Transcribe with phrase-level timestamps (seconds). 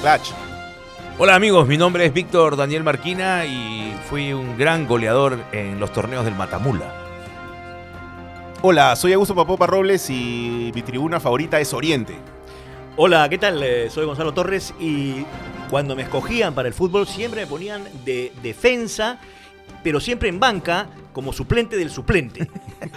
[0.00, 0.30] Clutch.
[1.18, 5.92] Hola amigos, mi nombre es Víctor Daniel Marquina y fui un gran goleador en los
[5.92, 6.94] torneos del Matamula.
[8.62, 12.14] Hola, soy Augusto Papopa Robles y mi tribuna favorita es Oriente.
[12.96, 13.62] Hola, ¿qué tal?
[13.62, 15.24] Eh, Soy Gonzalo Torres y
[15.68, 19.18] cuando me escogían para el fútbol siempre me ponían de defensa,
[19.82, 22.50] pero siempre en banca como suplente del suplente.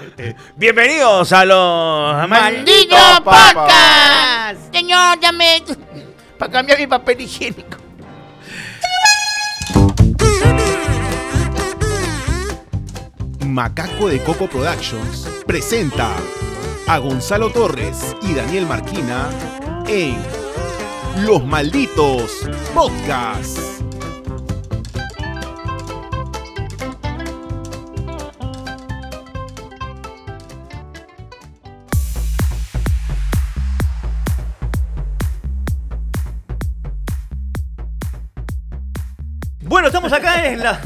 [0.55, 4.73] Bienvenidos a los ¡Maldito podcast!
[4.73, 5.63] Señor, llame
[6.49, 7.77] cambiar mi papel higiénico.
[13.45, 16.15] Macaco de Coco Productions presenta
[16.87, 19.29] a Gonzalo Torres y Daniel Marquina
[19.87, 20.17] en
[21.23, 23.92] Los Malditos Podcast.
[40.51, 40.79] en, la,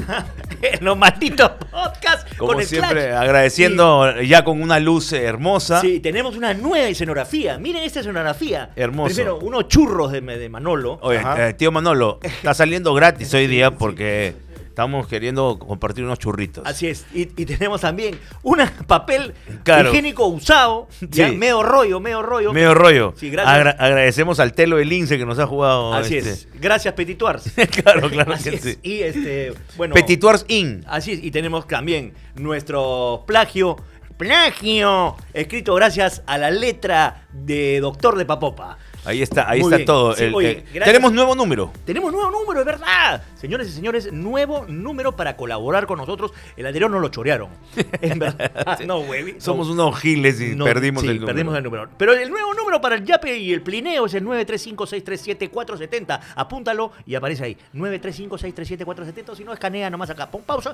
[0.61, 5.81] en los malditos podcasts Como con el siempre, agradeciendo ya con una luz hermosa.
[5.81, 7.58] Sí, tenemos una nueva escenografía.
[7.58, 8.69] Miren esta escenografía.
[8.75, 9.16] Hermoso.
[9.16, 11.00] Primero, unos churros de, de Manolo.
[11.02, 14.35] Oye, eh, tío Manolo, está saliendo gratis hoy día porque
[14.78, 16.64] estamos queriendo compartir unos churritos.
[16.67, 17.08] Así es.
[17.11, 19.89] Y, y tenemos también un papel Claro.
[19.89, 20.88] higiénico usado.
[21.02, 21.36] Ya, Sí.
[21.36, 22.53] medio rollo, medio rollo.
[22.53, 23.11] Medio rollo.
[23.17, 23.56] Sí, gracias.
[23.56, 25.95] Agra- agradecemos al Telo del Lince que nos ha jugado.
[25.95, 26.30] Así este.
[26.30, 26.47] es.
[26.61, 27.52] Gracias, Petituars.
[27.84, 28.61] claro, claro Así que es.
[28.61, 28.78] sí.
[28.84, 29.95] Y este, bueno.
[29.95, 30.84] Petituars In.
[30.88, 33.78] Así es, y tenemos también nuestro plagio,
[34.17, 38.78] plagio, escrito gracias a la letra de Doctor de Papopa.
[39.08, 39.86] Ahí está, ahí Muy está bien.
[39.86, 40.13] todo.
[40.16, 40.86] Sí, El- oye, eh, gracias.
[40.86, 41.72] tenemos nuevo número.
[41.86, 43.23] Tenemos nuevo número, es verdad.
[43.36, 46.31] Señores y señores, nuevo número para colaborar con nosotros.
[46.58, 47.50] El anterior no lo chorearon.
[48.02, 48.80] En verdad.
[48.85, 49.39] No, güey.
[49.39, 51.28] Somos unos giles y No, perdimos sí, el número.
[51.33, 51.89] perdimos el número.
[51.97, 56.19] Pero el nuevo número para el Yape y el Plineo es el 935-637-470.
[56.35, 57.58] Apúntalo y aparece ahí.
[57.73, 59.30] 935-637-470.
[59.30, 60.30] O si no, escanea nomás acá.
[60.30, 60.73] Pon pausa.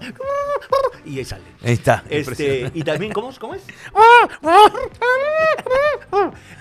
[1.05, 1.43] Y ahí sale.
[1.63, 2.03] Ahí está.
[2.09, 2.79] Este, impresionante.
[2.79, 3.39] y también, ¿cómo, es?
[3.39, 3.63] ¿cómo es?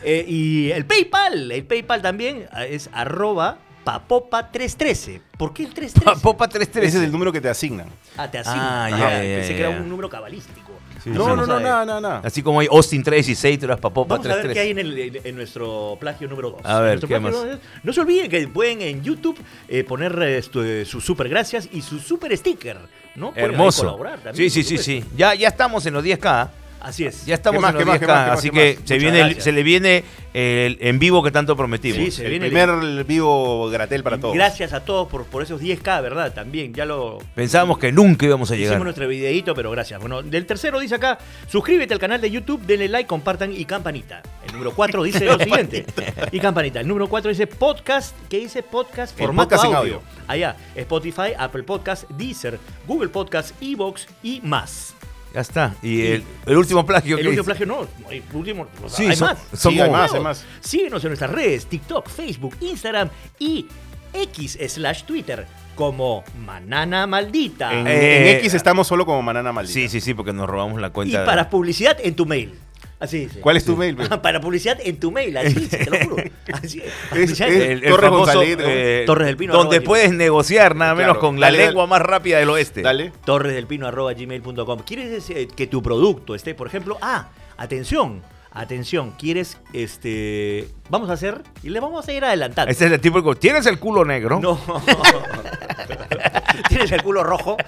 [0.05, 5.21] Eh, y el PayPal, el PayPal también eh, es arroba papopa313.
[5.37, 6.21] ¿Por qué el 313?
[6.23, 6.89] Popa 313.
[6.89, 7.87] Ese es el número que te asignan.
[8.17, 8.85] Ah, te asigna.
[8.85, 10.73] Ah, ya, Ajá, ya, Pensé ya, que era un número cabalístico.
[11.03, 11.65] Sí, No, sí, no, no, sabe.
[11.65, 12.21] nada, nada, nada.
[12.25, 14.61] Así como hay Austin 316, tú eras Papopa Vamos a ver qué 313.
[14.61, 16.61] hay en, el- en- en nuestro plagio número 2.
[16.65, 17.35] A ver, ¿qué más?
[17.83, 19.37] No se olviden que pueden en YouTube
[19.69, 22.79] eh, poner eh, esto, eh, sus super gracias y su super sticker.
[23.17, 23.33] ¿no?
[23.33, 23.83] Pueden Hermoso.
[23.83, 25.05] colaborar también, Sí, sí, sí, sí.
[25.17, 26.49] Ya, ya estamos en los 10K.
[26.83, 27.25] Así es.
[27.27, 28.01] Ya estamos ¿Qué más, en los más, 10K.
[28.01, 30.05] qué más, qué más, así que se, viene, le viene
[30.35, 31.99] el en vivo que tanto prometimos.
[31.99, 34.35] Sí, se El viene primer vivo gratel para todos.
[34.35, 36.33] Gracias a todos por, por esos 10K, ¿verdad?
[36.35, 38.73] También, ya lo Pensábamos que nunca íbamos a llegar.
[38.73, 40.01] hicimos nuestro videíto, pero gracias.
[40.01, 44.23] Bueno, del tercero dice acá, suscríbete al canal de YouTube, denle like, compartan y campanita.
[44.45, 45.87] El número 4 dice lo siguiente.
[46.33, 46.81] Y campanita.
[46.81, 49.17] El número 4 dice podcast, ¿qué dice podcast?
[49.17, 49.95] Formato podcast en audio.
[49.97, 50.09] audio.
[50.27, 54.95] Allá, Spotify, Apple Podcast, Deezer, Google Podcast, Evox y más.
[55.35, 55.75] Ya está.
[55.83, 59.07] Y Y- el, el último plagio El último plagio no, el último, o sea, Sí,
[59.07, 59.39] hay son- más.
[59.59, 60.45] son Sí, hay como- más, hay más.
[60.61, 63.67] Síguenos en nuestras redes, TikTok, Facebook, Instagram y
[64.13, 67.73] X slash Twitter como Manana Maldita.
[67.73, 69.73] En, Eh, en X estamos solo como Manana Maldita.
[69.75, 71.21] Sí, sí, sí, porque nos robamos la y cuenta.
[71.21, 72.55] de- para publicidad en tu mail.
[73.03, 73.41] Así dice.
[73.41, 73.97] ¿Cuál es tu mail?
[73.97, 74.07] pe?
[74.23, 76.23] para publicidad en tu mail, así dice, te lo juro.
[76.53, 76.81] Así
[77.13, 77.31] es.
[77.33, 78.13] Es- el Torres
[78.61, 81.21] eh, Torres del Pino, Donde puedes negociar nada menos Claro.
[81.21, 82.81] con la Dale, lengua más rápida del oeste.
[82.81, 83.13] Dale.
[83.25, 91.11] torresdelpino.gmail.com ¿Quieres eh, que tu producto esté, por ejemplo, ah, atención, atención, quieres, este, vamos
[91.11, 92.71] a hacer, y le vamos a ir adelantando.
[92.71, 93.35] Ese es el tipo de...
[93.35, 94.39] ¿Tienes el culo negro?
[94.41, 94.61] No.
[96.69, 97.57] Tienes el culo rojo.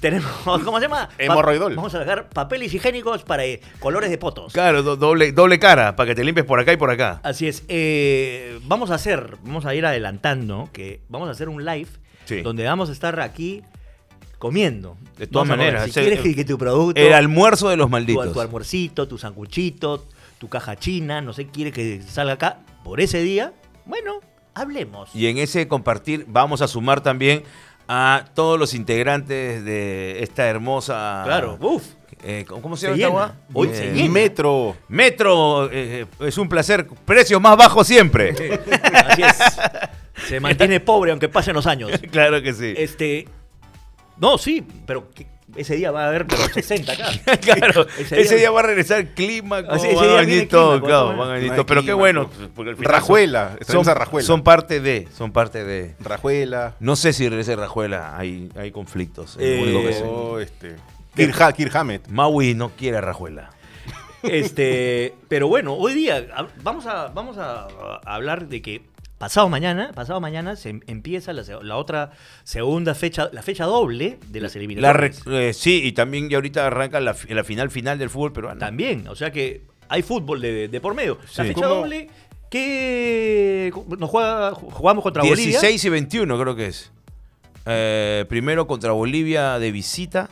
[0.00, 0.30] Tenemos,
[0.64, 1.08] ¿cómo se llama?
[1.18, 1.76] Hemorroidol.
[1.76, 4.52] Vamos a sacar papeles higiénicos para eh, colores de potos.
[4.52, 7.20] Claro, do- doble, doble cara, para que te limpies por acá y por acá.
[7.22, 7.64] Así es.
[7.68, 11.88] eh, vamos a hacer, vamos a ir adelantando que vamos a hacer un live
[12.24, 12.40] Sí.
[12.42, 13.62] donde vamos a estar aquí
[14.38, 14.96] comiendo.
[15.18, 17.68] De todas Vamos a ver, maneras, Si ese- quieres que, que tu producto, El almuerzo
[17.68, 18.32] de los tu, malditos.
[18.32, 20.06] tu almuercito, tu sanguchito,
[20.38, 23.52] tu caja china, no sé, quiere que salga acá por ese día,
[23.86, 24.20] bueno,
[24.54, 25.14] hablemos.
[25.14, 27.42] Y en ese compartir vamos a sumar también
[27.88, 31.22] a todos los integrantes de esta hermosa...
[31.24, 31.84] Claro, uff.
[32.22, 33.34] eh, ¿Cómo se Se llama?
[33.52, 34.10] Hoy Eh, se llena.
[34.10, 34.76] Metro.
[34.88, 36.86] Metro, eh, es un placer.
[37.04, 38.30] Precios más bajos siempre.
[39.06, 39.36] Así es.
[40.28, 41.90] Se mantiene pobre aunque pasen los años.
[42.10, 42.72] claro que sí.
[42.76, 43.28] Este.
[44.18, 45.10] No, sí, pero
[45.56, 47.10] ese día va a haber pero 60 acá.
[47.40, 50.34] claro, ese ese, día- va a regresar clima, Ah, sí, ese van a día venir
[50.34, 51.66] viene todo, clima, claro, van a venir todo.
[51.66, 52.48] Pero qué bueno, pues.
[52.54, 53.56] porque final Rajuela.
[53.66, 54.26] son, a Rajuela.
[54.26, 55.94] son parte de, son parte de.
[56.00, 56.74] Rajuela.
[56.80, 59.36] No sé si regrese Rajuela, hay, hay conflictos.
[59.40, 60.02] Eh.
[60.04, 60.76] Oh, este.
[61.14, 62.08] Kirk Hammett.
[62.08, 63.50] Maui no quiere a Rajuela.
[64.22, 66.24] Este, pero bueno, hoy día
[66.62, 68.82] vamos a, vamos a, a hablar de que
[69.22, 72.10] pasado mañana, pasado mañana se em- empieza la, la otra
[72.42, 75.22] segunda fecha, la fecha doble de las La re- eliminatorias.
[75.28, 78.58] eh, sí, y también ya ahorita arranca la, la final final del fútbol peruano.
[78.58, 81.18] También, o sea que hay fútbol de, de por medio.
[81.36, 81.48] La Sí.
[81.54, 81.74] fecha ¿Cómo?
[81.82, 82.08] doble
[82.50, 85.60] que nos juega, jugamos contra Bolivia.
[85.60, 86.90] 16 y 21 creo que es.
[87.66, 90.30] Eh, primero contra Bolivia de visita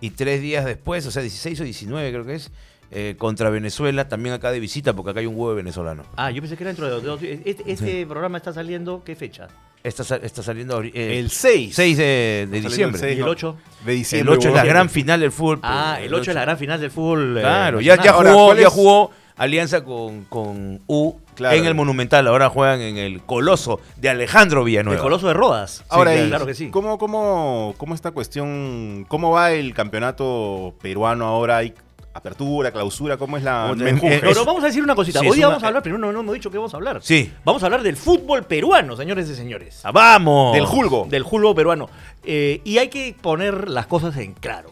[0.00, 2.50] y tres días después, o sea, 16 o 19 creo que es,
[2.90, 6.04] eh, contra Venezuela, también acá de visita, porque acá hay un huevo de venezolano.
[6.16, 7.20] Ah, yo pensé que era dentro de dos.
[7.22, 9.48] Este, este programa está saliendo, ¿qué fecha?
[9.82, 11.74] Está, está saliendo eh, El 6.
[11.74, 12.98] 6 de, el diciembre.
[12.98, 13.32] seis, ¿Y el ¿no?
[13.32, 13.56] 8?
[13.84, 14.34] De El diciembre.
[14.36, 15.60] 8 es la gran final del fútbol.
[15.62, 17.36] Ah, pero el 8 es la gran final del fútbol.
[17.36, 21.56] eh, Claro, ya, ya, jugó, ¿cuál ya jugó alianza con, con U Claro.
[21.56, 22.28] en el Monumental.
[22.28, 24.96] Ahora juegan en el Coloso de Alejandro Villanueva.
[24.96, 25.84] El Coloso de Rodas.
[25.88, 26.68] Ahora, Sí, claro que sí.
[26.70, 31.56] ¿cómo, cómo, ¿cómo esta cuestión, cómo va el campeonato peruano ahora?
[31.58, 31.74] ¿Hay
[32.14, 33.16] apertura, clausura?
[33.16, 34.16] ¿Cómo es la menjunje?
[34.16, 35.20] eh, Pero es- vamos a decir una cosita.
[35.20, 36.76] sí, Hoy día una- vamos a hablar, primero no, no hemos dicho que vamos a
[36.76, 37.00] hablar.
[37.02, 37.32] Sí.
[37.44, 39.80] Vamos a hablar del fútbol peruano, señores y señores.
[39.84, 40.54] Ah, ¡Vamos!
[40.54, 41.06] Del Julgo.
[41.10, 41.90] Del fútbol peruano.
[42.22, 44.70] Eh, y hay que poner las cosas en claro.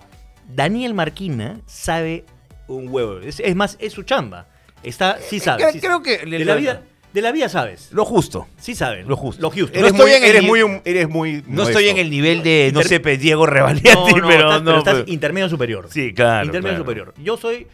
[0.49, 2.25] Daniel Marquina sabe
[2.69, 3.19] un huevo.
[3.19, 4.47] Es, es más, es su chamba.
[4.83, 5.63] Está, sí sabe.
[5.63, 6.19] Creo- sí creo sabe.
[6.21, 7.91] que de la vida, de la vida sabes.
[7.93, 8.47] Lo justo.
[8.59, 9.07] Sí saben.
[9.09, 9.43] Lo justo.
[9.43, 9.71] Lo justo.
[9.79, 12.43] Eres, No muy, estoy en el eres, muy, eres muy No estoy en el nivel
[12.43, 14.65] de, no sé, Diego Revaliati, No, no, pero estás, no.
[14.65, 15.89] pero estás pero- intermedio superior.
[15.91, 16.47] Sí, claro.
[16.47, 16.85] Intermedio claro.
[16.85, 17.15] superior.
[17.23, 17.67] Yo soy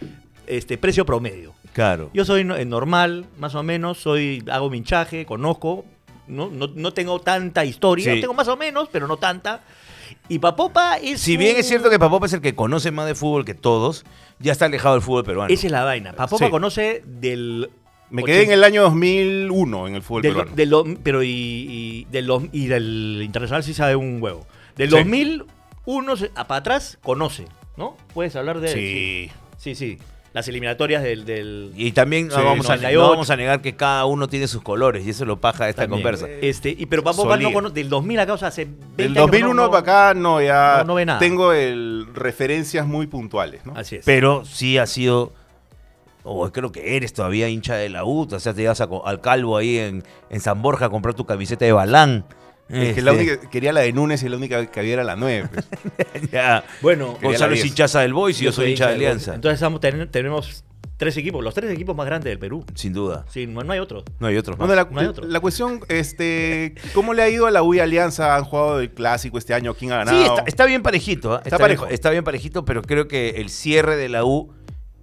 [0.46, 1.54] este precio promedio.
[1.72, 2.10] Claro.
[2.14, 5.84] Yo soy eh, normal, más o menos, soy hago mi hinchaje, conozco,
[6.26, 8.20] no, no, no tengo tanta historia, Sí.
[8.20, 9.60] tengo más o menos, pero no tanta.
[10.30, 13.06] Y Papopa es Si bien un- es cierto que Papopa es el que conoce más
[13.06, 14.04] de fútbol que todos,
[14.40, 15.52] ya está alejado del fútbol peruano.
[15.52, 16.12] Esa es la vaina.
[16.14, 16.50] Papopa Sí.
[16.50, 17.70] conoce del...
[18.10, 20.54] Me quedé en el año 2001 en el fútbol del, peruano.
[20.86, 24.46] del pero y, y del, y del internacional sí sabe un huevo.
[24.76, 24.96] Del Sí.
[24.96, 27.44] 2001 se- a para atrás conoce,
[27.76, 27.96] ¿no?
[28.14, 28.68] Puedes hablar de...
[28.68, 29.30] Sí.
[29.56, 29.98] Sí, sí.
[30.34, 31.24] Las eliminatorias del...
[31.24, 33.00] del Y también no, Sí, vamos a, 98.
[33.02, 35.70] no vamos a negar que cada uno tiene sus colores y eso lo paja de
[35.70, 36.02] esta también.
[36.02, 36.28] conversa.
[36.42, 37.74] Este, y, pero Papopa no conoce...
[37.74, 40.14] Del 2000 acá, o sea, hace 20 Del años que 2001 no- no- para acá
[40.14, 41.18] no, ya no- no ve nada.
[41.18, 43.64] tengo el, referencias muy puntuales.
[43.66, 43.72] ¿no?
[43.74, 44.04] Así es.
[44.04, 45.32] Pero sí ha sido,
[46.28, 49.20] o creo que eres todavía hincha de la U, o sea, te ibas a al
[49.20, 52.24] calvo ahí en, en San Borja a comprar tu camiseta de Balán.
[52.68, 55.04] Es que la Este, única, quería la de Núñez y la única que había era
[55.04, 55.48] la 9.
[55.52, 56.30] pues.
[56.30, 56.64] ya.
[56.82, 57.66] Bueno, Gonzalo es 10.
[57.72, 59.34] hinchaza del Boys y yo, soy hincha de Alianza.
[59.34, 60.64] Entonces ten- tenemos
[60.98, 62.64] tres equipos, los tres equipos más grandes del Perú.
[62.74, 63.24] Sin duda.
[63.30, 64.04] Sí, no, no hay otros.
[64.18, 64.66] No hay otros más.
[64.66, 65.26] Bueno, la, no hay otro.
[65.26, 68.36] la cuestión, este, ¿cómo le ha ido a la U y Alianza?
[68.36, 69.72] ¿Han jugado el clásico este año?
[69.74, 70.18] ¿Quién ha ganado?
[70.18, 71.34] Sí, está, está bien parejito.
[71.36, 71.42] ¿ah?
[71.44, 71.86] Está parejo.
[71.86, 74.52] está bien parejito, pero creo que el cierre de la U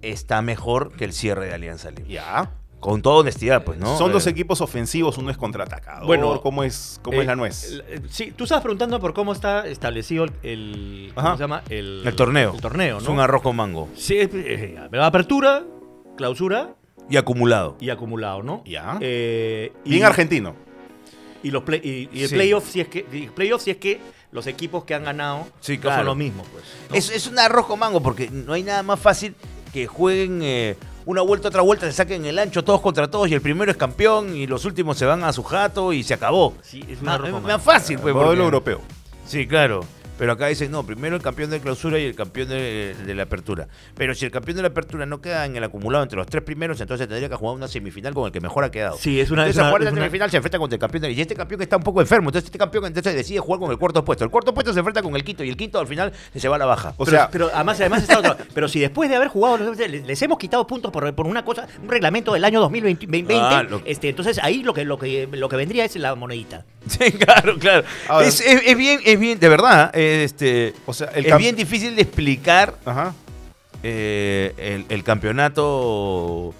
[0.02, 2.08] está mejor que el cierre de Alianza Lima.
[2.08, 2.50] Ya.
[2.80, 3.96] Con toda honestidad, pues, ¿no?
[3.96, 6.06] Son dos Eh, equipos ofensivos, uno es contraatacador.
[6.06, 7.64] Bueno, ¿cómo es, cómo Eh, es la nuez?
[7.72, 11.36] el- eh, Sí, tú estabas preguntando por cómo está establecido el, el- ¿cómo Ajá.
[11.36, 11.62] se llama?
[11.70, 12.52] El, El torneo.
[12.54, 13.12] El torneo, Es ¿no?
[13.12, 13.88] un arroz con mango.
[13.96, 15.64] Sí, es- eh, apertura,
[16.16, 16.74] clausura
[17.08, 17.76] Y acumulado.
[17.80, 18.62] y acumulado, ¿no?
[18.66, 18.98] Ya.
[19.00, 20.54] Eh, y, Bien argentino.
[21.42, 22.34] Y los play, y, y el Sí.
[22.34, 23.02] playoff si es que
[23.34, 24.00] playoff si es que
[24.32, 25.96] los equipos que han ganado Sí, no claro.
[25.98, 26.64] son los mismos, pues.
[26.90, 26.94] ¿no?
[26.96, 29.34] Es, es un arroz con mango porque no hay nada más fácil
[29.76, 30.74] que jueguen eh,
[31.04, 33.76] una vuelta, otra vuelta, se saquen el ancho todos contra todos y el primero es
[33.76, 36.54] campeón y los últimos se van a su jato y se acabó.
[36.62, 37.04] Sí, es un
[37.42, 38.14] Más, fácil, pues.
[38.14, 38.80] Modelo porque- europeo.
[39.26, 39.84] Sí, claro.
[40.18, 43.24] Pero acá dicen, no, primero el campeón de clausura y el campeón de, de la
[43.24, 43.68] apertura.
[43.96, 46.42] Pero si el campeón de la apertura no queda en el acumulado entre los tres
[46.42, 48.96] primeros, entonces tendría que jugar una semifinal con el que mejor ha quedado.
[48.96, 51.20] Sí, es una- Entonces, es una- es semifinal se enfrenta contra el campeón de, y
[51.20, 52.30] este campeón que está un poco enfermo.
[52.30, 54.24] Entonces este campeón entonces decide jugar con el cuarto puesto.
[54.24, 56.56] El cuarto puesto se enfrenta con el quinto y el quinto al final se va
[56.56, 56.94] a la baja.
[56.96, 60.22] O pero, sea, pero además, además está otro- pero si después de haber jugado, les,
[60.22, 63.82] hemos quitado puntos por, por una cosa, un reglamento del año 2020, 20, Ah, lo-
[63.84, 66.64] este, entonces ahí lo que, lo que lo que vendría es la monedita.
[66.86, 67.84] Sí, claro, claro.
[68.08, 71.36] Ahora- es, es- es bien, es bien, de verdad, eh, este, o sea, el es
[71.38, 73.14] bien difícil de explicar Ajá.
[73.82, 76.54] eh, el, el campeonato,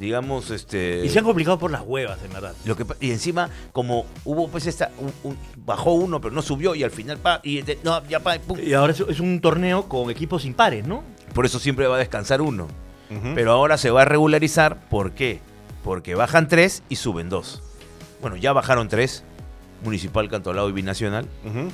[0.00, 1.04] digamos, este.
[1.04, 2.54] Y se han complicado por las huevas, en verdad.
[2.64, 6.74] Lo que, y encima, como hubo pues esta, un- un- bajó uno, pero no subió,
[6.74, 8.58] y al final, pa, y de- no, ya pa, pum.
[8.62, 11.02] Y ahora es, es un torneo con equipos impares, ¿no?
[11.34, 12.66] por eso siempre va a descansar uno.
[13.34, 15.38] Pero ahora se va a regularizar, ¿por qué?
[15.84, 17.62] Porque bajan tres y suben dos.
[18.22, 19.22] Bueno, ya bajaron tres,
[19.84, 21.68] Municipal, Cantolao y Binacional, Ujú.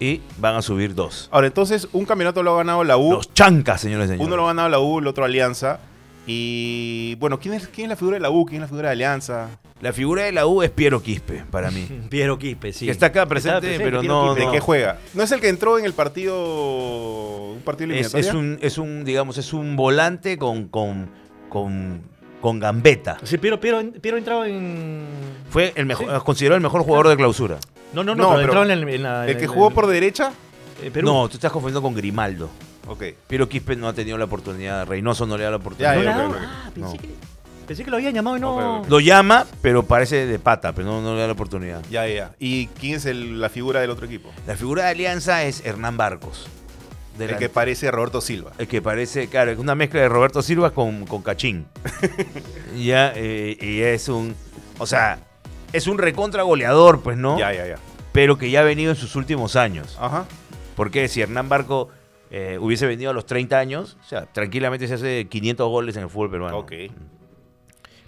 [0.00, 1.28] Y van a subir dos.
[1.32, 3.12] Ahora, entonces, un campeonato lo ha ganado la U.
[3.12, 4.26] Los chancas, señores y señores.
[4.26, 5.80] Uno lo ha ganado la U, el otro Alianza.
[6.26, 8.46] Y bueno, ¿quién es, ¿quién es la figura de la U?
[8.46, 9.48] ¿Quién es la figura de Alianza?
[9.80, 11.86] La figura de la U es Piero Quispe, para mí.
[12.08, 12.86] Piero Quispe, sí.
[12.86, 14.46] Que está acá presente, pero no- Quispe.
[14.46, 14.98] ¿De qué juega?
[15.12, 17.52] ¿No es el que entró en el partido.
[17.52, 21.10] un partido Es, es un, es un, digamos, es un volante con, con,
[21.50, 22.00] con,
[22.40, 23.18] con gambeta.
[23.22, 25.04] Sí, Piero, Piero, Piero entraba en...
[25.50, 27.58] Fue el mejor, considerado el mejor jugador de clausura.
[27.94, 29.24] No, no, no, No, pero, pero en, el- en la...
[29.24, 30.32] ¿El en que jugó por derecha?
[30.92, 31.06] Perú.
[31.06, 32.50] No, tú estás confundiendo con Grimaldo.
[32.86, 33.04] Ok.
[33.26, 35.94] Piero Quispe no ha tenido la oportunidad, Reynoso no le da la oportunidad.
[36.02, 36.40] Ya, ¿No ya.
[36.66, 37.00] Ah, pensé, No.
[37.00, 37.08] que,
[37.66, 38.82] pensé que lo habían llamado y no.
[38.88, 41.82] Lo llama, pero parece de pata, pero no, no le da la oportunidad.
[41.90, 42.32] Ya, ya.
[42.38, 44.30] ¿Y quién es el- la figura del otro equipo?
[44.46, 46.46] La figura de Alianza es Hernán Barcos.
[47.18, 48.50] El que parece Roberto Silva.
[48.58, 51.64] el que parece, claro, es una mezcla de Roberto Silva con, con Cachín.
[52.76, 54.34] ya, eh, y es un,
[54.78, 55.18] o sea,
[55.74, 57.36] es un recontra goleador, pues, ¿no?
[57.36, 57.78] Ya, ya, ya.
[58.12, 59.98] Pero que ya ha venido en sus últimos años.
[60.00, 60.24] Ajá.
[60.76, 61.88] Porque si Hernán Barco
[62.30, 66.04] eh, hubiese venido a los 30 años, o sea, tranquilamente se hace 500 goles en
[66.04, 66.58] el fútbol peruano.
[66.58, 66.72] Ok.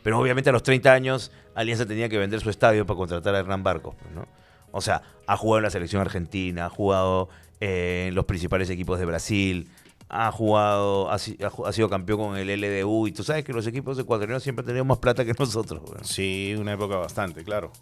[0.04, 3.40] Pero obviamente a los 30 años Alianza tenía que vender su estadio para contratar a
[3.40, 4.28] Hernán Barcos, pues, ¿no?
[4.70, 7.28] O sea, ha jugado en la selección argentina, ha jugado
[7.61, 9.68] eh, en los principales equipos de Brasil,
[10.08, 14.42] ha jugado, ha, sido campeón con el LDU y tú sabes que los equipos ecuatorianos
[14.42, 15.82] siempre han tenido más plata que nosotros.
[16.02, 17.72] Sí, una época bastante, claro.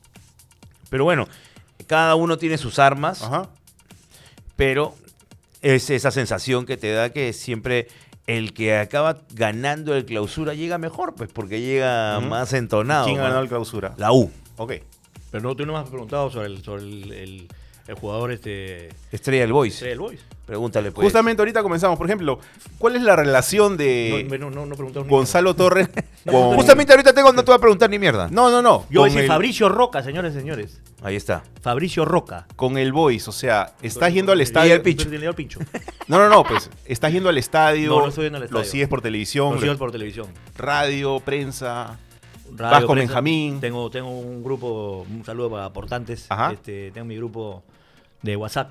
[0.88, 1.28] Pero bueno,
[1.86, 3.50] cada uno tiene sus armas, Ajá.
[4.56, 4.94] pero
[5.60, 7.88] es esa sensación que te da que siempre
[8.26, 13.04] el que acaba ganando el clausura llega mejor, pues porque llega más entonado.
[13.06, 13.94] ¿Quién ganado el clausura?
[13.98, 14.30] La U.
[14.56, 14.74] Ok.
[15.30, 17.48] Pero no, tú no me has preguntado sobre el, sobre el, el-
[17.86, 18.88] el jugador este.
[19.12, 19.74] Estrella del Boys.
[19.74, 20.20] Estrella del Boys.
[20.46, 21.04] Pregúntale pues.
[21.06, 21.96] Justamente ahorita comenzamos.
[21.96, 22.38] Por ejemplo,
[22.78, 25.88] ¿cuál es la relación de no, no, no, no preguntaron ni Gonzalo Torres
[26.30, 26.54] con...
[26.56, 28.28] Justamente ahorita tengo, no te voy a preguntar ni mierda.
[28.30, 28.84] No, no, no.
[28.90, 30.80] Yo con decía el- Fabricio Roca, señores y señores.
[31.02, 31.44] Ahí está.
[31.62, 32.46] Fabricio Roca.
[32.56, 34.74] Con el Boys, o sea, estás yendo al estadio...
[34.74, 35.08] el pincho.
[35.08, 35.60] El pincho.
[36.08, 38.64] No, no, no, pues, estás yendo al estadio, No, no estoy yendo al lo estadio.
[38.70, 40.26] sigues por televisión, Lo sigo por televisión.
[40.56, 41.98] radio, prensa...
[42.56, 43.14] Radio, Vas con prensa.
[43.14, 43.60] Benjamín.
[43.60, 46.26] Tengo, tengo un grupo, un saludo para aportantes.
[46.28, 46.52] Ajá.
[46.52, 47.64] Este, tengo mi grupo
[48.24, 48.70] de WhatsApp.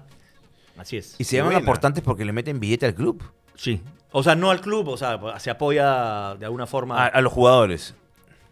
[0.78, 1.16] Así es.
[1.20, 1.66] Y se llaman buena.
[1.66, 3.24] aportantes porque le meten billete al club.
[3.56, 3.82] Sí.
[4.12, 7.04] O sea, no al club, o sea, se apoya de alguna forma.
[7.04, 7.96] A, a los jugadores.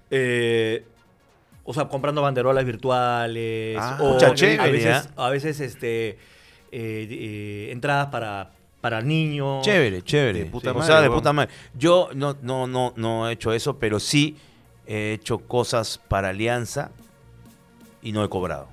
[0.10, 0.86] eh,
[1.64, 3.78] o sea, comprando banderolas virtuales.
[3.80, 5.28] Ah, o a veces, ¿ah?
[5.28, 6.18] a veces este, eh,
[6.72, 9.64] eh, entradas para, para niños.
[9.64, 10.40] Chévere, chévere.
[10.40, 11.52] De puta o madre, sea, de puta madre.
[11.76, 14.38] Yo no, no, no, no he hecho eso, pero sí
[14.88, 16.92] he hecho cosas para Alianza
[18.02, 18.68] y no he cobrado.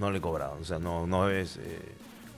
[0.00, 0.56] No le he cobrado.
[0.60, 1.56] O sea, no, no es.
[1.58, 1.78] eh,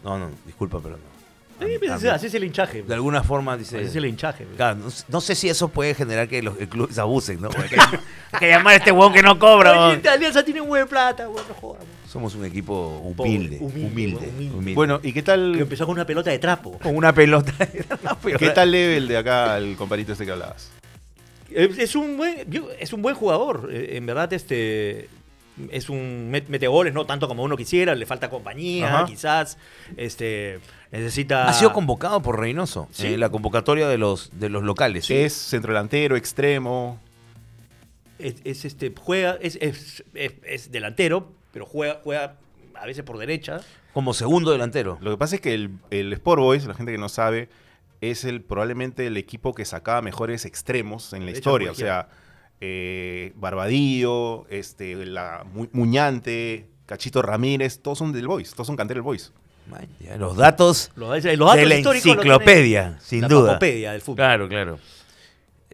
[0.05, 1.13] no, no, disculpa, pero no.
[1.61, 2.83] A Sí, mí- pues, a así, mí- así es el hinchaje.
[2.83, 3.77] de alguna forma dice.
[3.79, 4.45] Así es el hinchaje.
[4.57, 7.49] Claro, no, no sé si eso puede generar que los clubes abusen, ¿no?
[7.57, 9.71] Hay que, hay que llamar a este huevón que no cobra.
[9.71, 10.09] Oye, huevón.
[10.09, 11.85] Alianza tiene un buen plata, weón, no jodas.
[12.09, 14.55] Somos un equipo Pobre, humilde, humilde, humilde, humilde.
[14.57, 14.75] humilde.
[14.75, 16.79] Bueno, ¿y qué Que tal, empezó con una pelota de trapo.
[16.81, 17.53] con una pelota.
[18.39, 20.69] qué tal level de acá el comparito este que hablabas?
[21.49, 23.69] Es, es un buen, yo- es un buen jugador.
[23.73, 25.09] eh, En verdad, este
[25.71, 29.07] es un met- mete goles, no tanto como uno quisiera, le falta compañía, Ajá.
[29.07, 29.59] quizás.
[29.97, 31.49] Este necesita.
[31.49, 33.15] Ha sido convocado por Reynoso Sí.
[33.15, 35.11] en la convocatoria de los, de los locales.
[35.11, 36.99] Es centrodelantero, extremo.
[38.19, 42.37] es, es, este juega es, es, es- es delantero, pero juega juega
[42.75, 43.61] a veces por derecha.
[43.93, 44.99] Como segundo delantero.
[45.03, 47.49] Lo que pasa es que el, el Sport Boys, la gente que no sabe,
[48.01, 51.71] es el probablemente el equipo que sacaba mejores extremos en la historia.
[51.71, 52.09] O sea,
[52.65, 58.99] eh, Barbadillo, este, la Mu- Muñante, Cachito Ramírez, todos son del Boys, todos son cantera
[58.99, 59.33] del Boys.
[59.69, 63.47] Man, ya, Los datos Los, los datos de la enciclopedia, sin la duda.
[63.55, 64.17] papopedia del fútbol.
[64.17, 64.79] Claro, claro.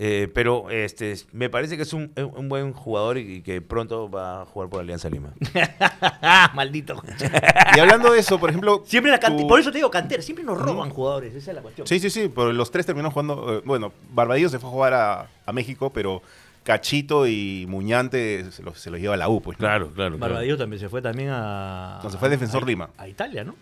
[0.00, 4.08] Eh, pero este, me parece que es un, un buen jugador y, y que pronto
[4.08, 5.32] va a jugar por Alianza Lima.
[6.54, 7.02] maldito.
[7.76, 8.82] Y hablando de eso, por ejemplo.
[8.86, 11.62] Siempre la tu- por eso te digo cantera, siempre nos roban jugadores, esa es la
[11.62, 11.86] cuestión.
[11.86, 13.58] Sí, sí, sí, pero los tres terminaron jugando.
[13.58, 16.22] eh, bueno, Barbadillo se fue a jugar a, a México, pero
[16.68, 19.58] Cachito y Muñante se los, se los lleva a la U, pues.
[19.58, 19.66] ¿no?
[19.66, 20.18] Claro, claro.
[20.18, 21.98] Barbadillo también se fue también a.
[22.04, 22.90] No, se fue a Defensor a- Lima.
[22.98, 23.54] A Italia, ¿no?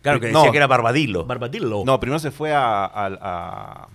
[0.00, 0.38] Claro, que No.
[0.38, 1.24] decía que era Barbadillo.
[1.24, 1.82] Barbadillo.
[1.84, 3.88] No, primero se fue a, a, a-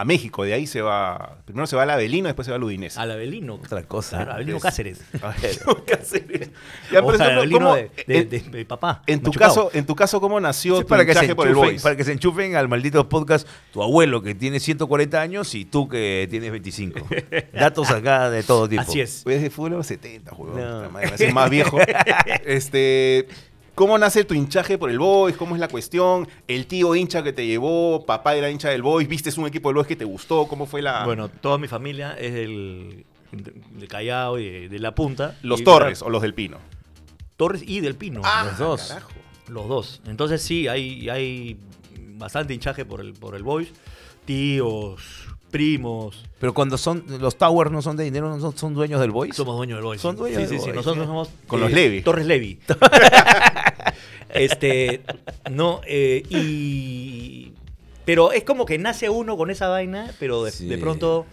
[0.00, 1.38] a México, de ahí se va.
[1.44, 2.98] Primero se va al Avelino, después se va al Udinese.
[2.98, 3.54] Al Avelino.
[3.54, 4.16] Otra cosa.
[4.18, 5.00] Claro, Avelino Es- Cáceres.
[6.92, 9.02] Ya, O por sea, ejemplo, Avelino ¿cómo- de, de- de- de papá.
[9.06, 9.54] en tu machucado.
[9.54, 11.70] caso, en tu caso, ¿cómo nació Sí, tu para, que se hinchaje por el enchufen,
[11.70, 11.82] Boys?
[11.82, 15.88] para que se enchufen al maldito podcast tu abuelo que tiene 140 años y tú
[15.88, 17.00] que tienes 25.
[17.52, 18.82] Datos acá de todo tipo.
[18.82, 19.24] Así es.
[19.26, 20.60] Es de fútbol de los 70, huevón.
[20.60, 20.90] No.
[21.34, 21.78] Más viejo.
[22.44, 23.28] este,
[23.80, 25.38] ¿Cómo nace tu hinchaje por el Boys?
[25.38, 26.28] ¿Cómo es la cuestión?
[26.46, 28.04] ¿El tío hincha que te llevó?
[28.04, 29.08] ¿Papá era hincha del Boys?
[29.08, 30.46] ¿Viste un equipo del Boys que te gustó?
[30.46, 31.06] ¿Cómo fue la...?
[31.06, 35.38] Bueno, toda mi familia es del, del Callao y de, de La Punta.
[35.40, 36.58] ¿Los Y- Torres o los del Pino?
[37.38, 38.20] Torres y del Pino.
[38.20, 38.88] los dos.
[38.88, 39.12] carajo.
[39.48, 40.02] Los dos.
[40.06, 41.58] Entonces sí, hay, hay
[42.18, 43.72] bastante hinchaje por el, por el Boys.
[44.26, 45.00] Tíos,
[45.50, 46.22] primos.
[46.38, 49.34] Pero cuando son los Towers no son de dinero, no son, son dueños del Boys.
[49.34, 50.02] Somos dueños del Boys.
[50.02, 50.72] Son dueños sí, del sí, sí.
[50.72, 51.06] Nosotros ¿eh?
[51.06, 51.30] somos...
[51.46, 52.02] Con los Levi.
[52.02, 52.60] Torres Levi.
[54.34, 55.02] este,
[55.50, 57.52] no, eh, y...
[58.04, 60.66] Pero es como que nace uno con esa vaina, pero de, Sí.
[60.66, 61.26] de pronto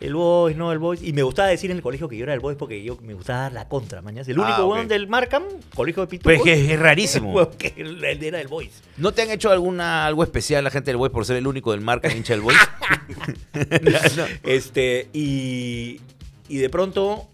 [0.00, 1.02] El Boys, no, el Boys.
[1.02, 3.12] Y me gustaba decir en el colegio que yo era el Boys porque yo me
[3.14, 4.22] gustaba dar la contra, mañana.
[4.26, 5.42] El único Ah, huevón del Markham,
[5.74, 6.34] colegio de Pitucos.
[6.38, 7.50] Pues que es rarísimo.
[7.58, 7.74] que
[8.20, 8.82] era el Boys.
[8.98, 11.72] ¿No te han hecho alguna algo especial la gente del Boys por ser el único
[11.72, 12.56] del marca hincha del Boys?
[14.42, 16.00] Este, y,
[16.48, 17.26] y de pronto,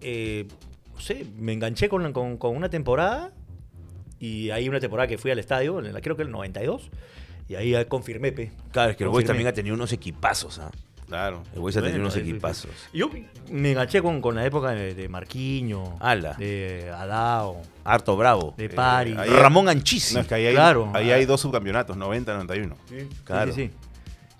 [0.00, 0.46] eh,
[0.94, 3.32] no sé, me enganché con, con- con una temporada.
[4.20, 6.90] Y hay una temporada que fui al estadio, en la, creo que el 92.
[7.48, 8.52] Y ahí confirmé, pe.
[8.70, 10.58] Claro, es que el Boys también ha tenido unos equipazos.
[10.60, 10.70] ¿ah?
[11.08, 11.42] Claro.
[11.52, 12.70] El Boys ha tenido Bueno, unos equipazos.
[12.92, 13.10] Yo
[13.50, 16.34] me enganché con, con la época de, de Marquiño, Ala.
[16.34, 18.54] de Adao, Harto bravo.
[18.56, 19.16] de Pari.
[19.18, 20.14] ahí- Ramón Anchisi.
[20.14, 20.92] No, es que ahí hay, Claro.
[20.94, 22.76] ahí hay dos subcampeonatos, 90, 91.
[22.88, 23.52] Sí, sí, Claro.
[23.52, 23.70] sí, sí.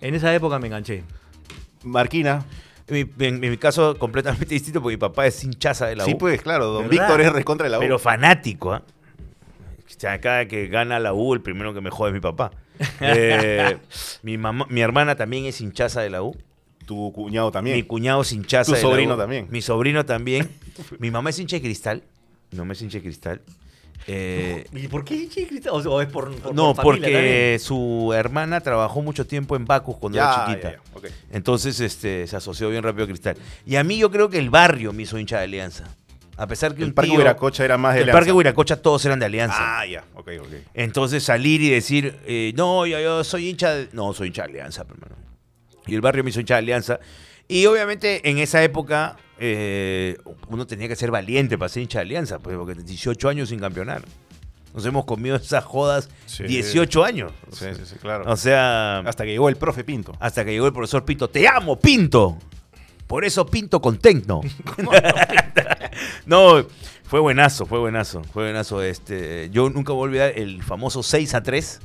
[0.02, 1.02] En esa época me enganché.
[1.82, 2.44] Marquina.
[2.86, 6.04] En mi, en- en mi caso, completamente distinto, porque mi papá es hinchaza de la
[6.04, 6.18] Sí, U.
[6.18, 6.66] pues, claro.
[6.66, 6.90] Don ¿Verdad?
[7.06, 7.80] Víctor es recontra de la U.
[7.80, 8.82] Pero fanático, ¿ah?
[9.98, 12.50] Cada que gana la U, el primero que me jode es mi papá.
[13.02, 13.76] Eh,
[14.22, 16.34] mi, mamá, mi hermana también es hinchaza de la U.
[16.86, 17.76] tu cuñado también.
[17.76, 19.18] Mi cuñado es hinchaza Tu de la sobrino U.
[19.18, 19.46] también.
[19.50, 20.48] Mi sobrino también.
[20.98, 22.02] mi mamá es hincha de cristal.
[22.50, 23.42] Mi mamá es hincha de cristal.
[24.06, 25.72] Eh, ¿Y por qué chiquita?
[25.72, 29.96] ¿O, o es por, por- no, por porque su hermana trabajó mucho tiempo en Bacus
[29.98, 30.70] cuando Ya, era chiquita.
[30.70, 31.06] ya, ya, ok.
[31.32, 33.36] Entonces este, se asoció bien rápido a Cristal.
[33.66, 35.94] Y a mí yo creo que el barrio me hizo hincha de Alianza.
[36.40, 38.18] A pesar que El un Parque tío- Huiracocha era más de El Alianza.
[38.18, 39.56] Parque Huiracocha todos eran de Alianza.
[39.80, 40.04] Ah, ya.
[40.14, 40.48] Ok, ok.
[40.74, 43.88] Entonces salir y decir, eh, no, yo, yo soy hincha de...
[43.92, 45.16] No, soy hincha de Alianza, hermano.
[45.86, 46.98] Y el barrio me hizo hincha de Alianza.
[47.46, 50.16] Y obviamente en esa época eh,
[50.48, 53.58] uno tenía que ser valiente para ser hincha de Alianza, pues, porque 18 años sin
[53.60, 54.02] campeonar.
[54.72, 56.44] Nos hemos comido esas jodas Sí.
[56.44, 57.32] 18 años.
[57.52, 58.24] Sí, sí, sí, claro.
[58.30, 60.16] O sea, Hasta que llegó el profe Pinto.
[60.20, 61.28] hasta que llegó el profesor Pinto.
[61.28, 62.38] ¡Te amo, Pinto!
[63.10, 64.40] Por eso Pinto con Tecno.
[66.26, 66.64] no,
[67.02, 68.82] fue buenazo, fue buenazo, fue buenazo.
[68.82, 71.80] Este, yo nunca voy a olvidar el famoso 6 a 3.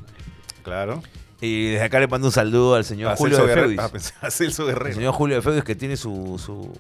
[0.64, 1.02] Claro.
[1.42, 3.76] Y desde acá le mando un saludo al señor A Julio Celso de.
[3.76, 4.14] Feudis.
[4.22, 4.96] A Celso El Guerrero.
[4.96, 6.72] señor Julio de Feudis que tiene su, su,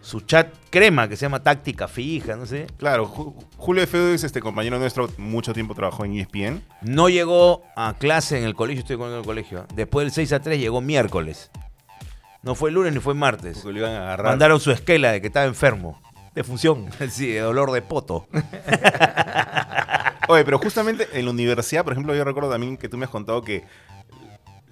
[0.00, 2.68] su chat crema que se llama Táctica Fija, no sé.
[2.78, 6.62] Claro, Ju- Julio de Feudo es este compañero nuestro, mucho tiempo trabajó en ESPN.
[6.82, 9.58] No llegó a clase en el colegio, estoy con el colegio.
[9.60, 9.66] ¿eh?
[9.74, 11.50] Después del 6 a 3 llegó miércoles.
[12.44, 13.58] No fue lunes ni fue martes.
[13.62, 14.26] Porque lo iban a agarrar.
[14.32, 16.00] Mandaron su esquela de que estaba enfermo.
[16.34, 16.86] De función.
[17.10, 18.26] Sí, de dolor de poto.
[20.28, 23.10] Oye, pero justamente en la universidad, por ejemplo, yo recuerdo también que tú me has
[23.10, 23.64] contado que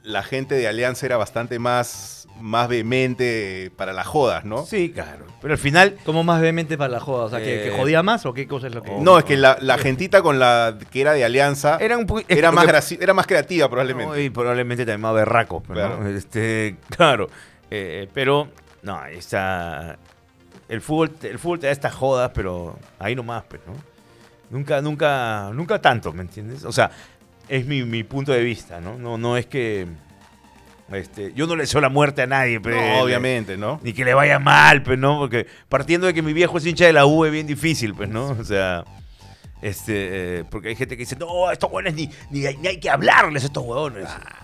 [0.03, 4.64] la gente de Alianza era bastante más, más vehemente para las jodas, ¿no?
[4.66, 5.27] Sí, claro.
[5.42, 7.25] Pero al final, ¿Cómo más vehemente para la joda?
[7.27, 8.90] O sea, ¿que, Eh, que jodía más o qué cosa es lo que.?
[8.99, 12.51] No, es que la, la gentita con la que era de Alianza era un era,
[12.51, 14.12] más que- era más creativa probablemente.
[14.14, 15.62] No, y probablemente también más berraco.
[15.62, 15.79] pues.
[16.16, 17.29] Este, claro.
[17.75, 18.49] Eh, pero,
[18.83, 19.99] no, está.
[20.69, 23.73] El fútbol, el fútbol te da estas jodas, pero ahí nomás, pues, ¿no?
[24.51, 26.65] Nunca, nunca, nunca tanto, ¿me entiendes?
[26.67, 26.91] O sea,
[27.49, 28.99] es mi, mi punto de vista, ¿no?
[28.99, 29.87] No, no es que.
[30.93, 32.77] Este, yo no le deseo la muerte a nadie, pero.
[32.77, 33.81] No, obviamente, ¿no?
[33.83, 35.19] Ni que le vaya mal, pues, ¿no?
[35.19, 38.11] Porque partiendo de que mi viejo es hincha de la U es bien difícil, pues,
[38.11, 38.33] ¿no?
[38.39, 38.85] O sea,
[39.63, 42.79] este, eh, porque hay gente que dice, no, estos huevones ni, ni, hay, ni hay
[42.79, 44.05] que hablarles a estos huevones.
[44.07, 44.41] Ah,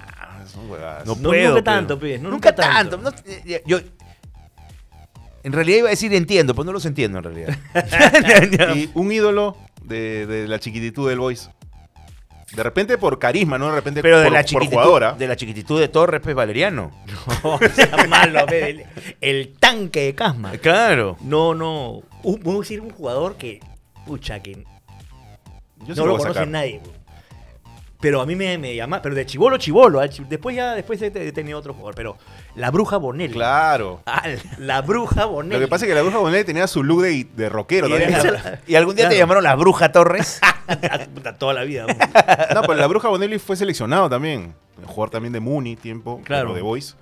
[0.48, 1.06] son huevadas.
[1.06, 1.48] no, No, puedo.
[1.50, 2.98] nunca tanto, no, nunca, nunca tanto.
[2.98, 3.10] tanto.
[3.10, 3.78] no, eh, yo,
[5.42, 7.56] en realidad iba a decir entiendo, pero no los entiendo en realidad.
[8.76, 11.50] Y un ídolo de, de la chiquititud del Boys.
[12.54, 13.68] De repente por carisma, ¿no?
[13.68, 15.12] De repente pero de por, la por jugadora.
[15.12, 16.90] de la chiquititud de Torres, pues Valeriano.
[17.44, 18.84] No, sea malo, pe, el,
[19.20, 20.52] el tanque de Casma.
[20.52, 21.16] Claro.
[21.20, 22.02] No, no.
[22.22, 23.60] Un, vamos a decir un jugador que.
[24.06, 24.64] Pucha, que
[25.84, 26.80] Yo sí no lo voy conoce nadie.
[26.82, 26.92] bro.
[28.00, 29.02] Pero a mí me, me llama.
[29.02, 29.98] Pero de chivolo, chivolo.
[30.00, 31.94] ah, chi- Después ya después he, tenido otro jugador.
[31.96, 32.16] Pero
[32.54, 33.32] la bruja Bonelli.
[33.32, 34.02] Claro.
[34.58, 35.54] La bruja Bonelli.
[35.54, 37.98] Lo que pasa es que la bruja Bonelli tenía su look de, de rockero ¿Y,
[37.98, 40.40] la- y algún día te llamaron la bruja Torres.
[41.38, 41.86] Toda la vida.
[42.54, 44.54] No, pero la bruja Bonelli fue seleccionado también.
[44.84, 46.54] Jugador también de Muni, tiempo, Claro.
[46.54, 46.96] de Boys.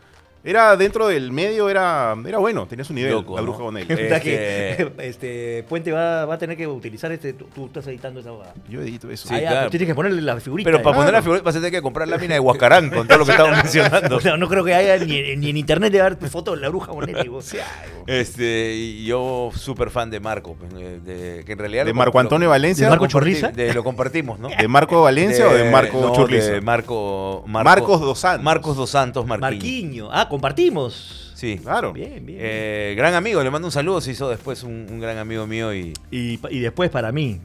[0.46, 3.46] Era dentro del medio, era, era bueno, tenía su nivel, Loco, la ¿no?
[3.48, 3.86] bruja Bonelli.
[3.86, 7.32] Puta Este- que, este, Puente va, va a tener que utilizar este.
[7.32, 8.30] Tú, tú estás editando esa.
[8.68, 9.28] Yo edito eso.
[9.28, 9.66] Sí, Ah, ya, claro.
[9.66, 10.66] tú tienes que ponerle la figurita.
[10.68, 10.82] Pero eh.
[10.82, 13.24] para poner la figura vas a tener que comprar lámina de Huascarán con todo lo
[13.26, 14.16] que estamos mencionando.
[14.16, 16.68] O sea, no creo que haya ni, ni en internet de ver fotos de la
[16.68, 17.28] bruja Bonelli.
[17.28, 17.52] vos.
[18.06, 21.96] Este, y yo súper fan de Marco, pues, de, de- que en realidad ¿De lo-
[21.96, 22.84] Marco lo- Antonio Valencia?
[22.86, 23.48] ¿De Marco comparti- Churriza?
[23.50, 24.48] de- lo compartimos, ¿no?
[24.56, 26.52] ¿De Marco Valencia o de Marco no, Churliza?
[26.52, 28.44] De Marco, Marco- Marcos dos Santos.
[28.44, 29.52] Marcos dos Santos Marquinhos.
[29.52, 30.08] Marquiño.
[30.12, 31.32] Ah, compartimos.
[31.34, 31.58] Sí.
[31.58, 31.92] Claro.
[31.92, 32.38] Bien, bien.
[32.42, 35.74] Eh, gran amigo, le mando un saludo, se hizo después un, un gran amigo mío
[35.74, 37.40] y Y, y después para mí,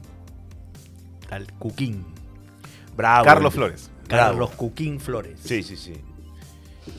[1.30, 2.04] al Cuquín.
[2.96, 3.24] bravo.
[3.24, 3.90] Carlos Flores.
[4.08, 4.30] Bravo.
[4.30, 5.38] Carlos Cuquín Flores.
[5.42, 5.94] Sí, sí, sí.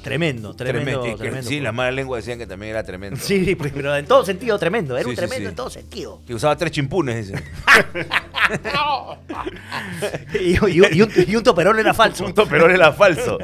[0.02, 1.18] Tremendo, tremendo, Tremendo.
[1.18, 1.50] tremendo.
[1.50, 3.20] Sí, las malas lenguas decían que también era tremendo.
[3.20, 4.96] Sí, pero en todo sentido tremendo.
[4.96, 5.50] Era Sí, un tremendo sí.
[5.50, 6.22] en todo sentido.
[6.26, 7.44] Que usaba tres chimpunes, dicen.
[10.34, 12.26] Y, y un- y un, y un toperón era falso.
[12.34, 13.38] Un toperón era falso.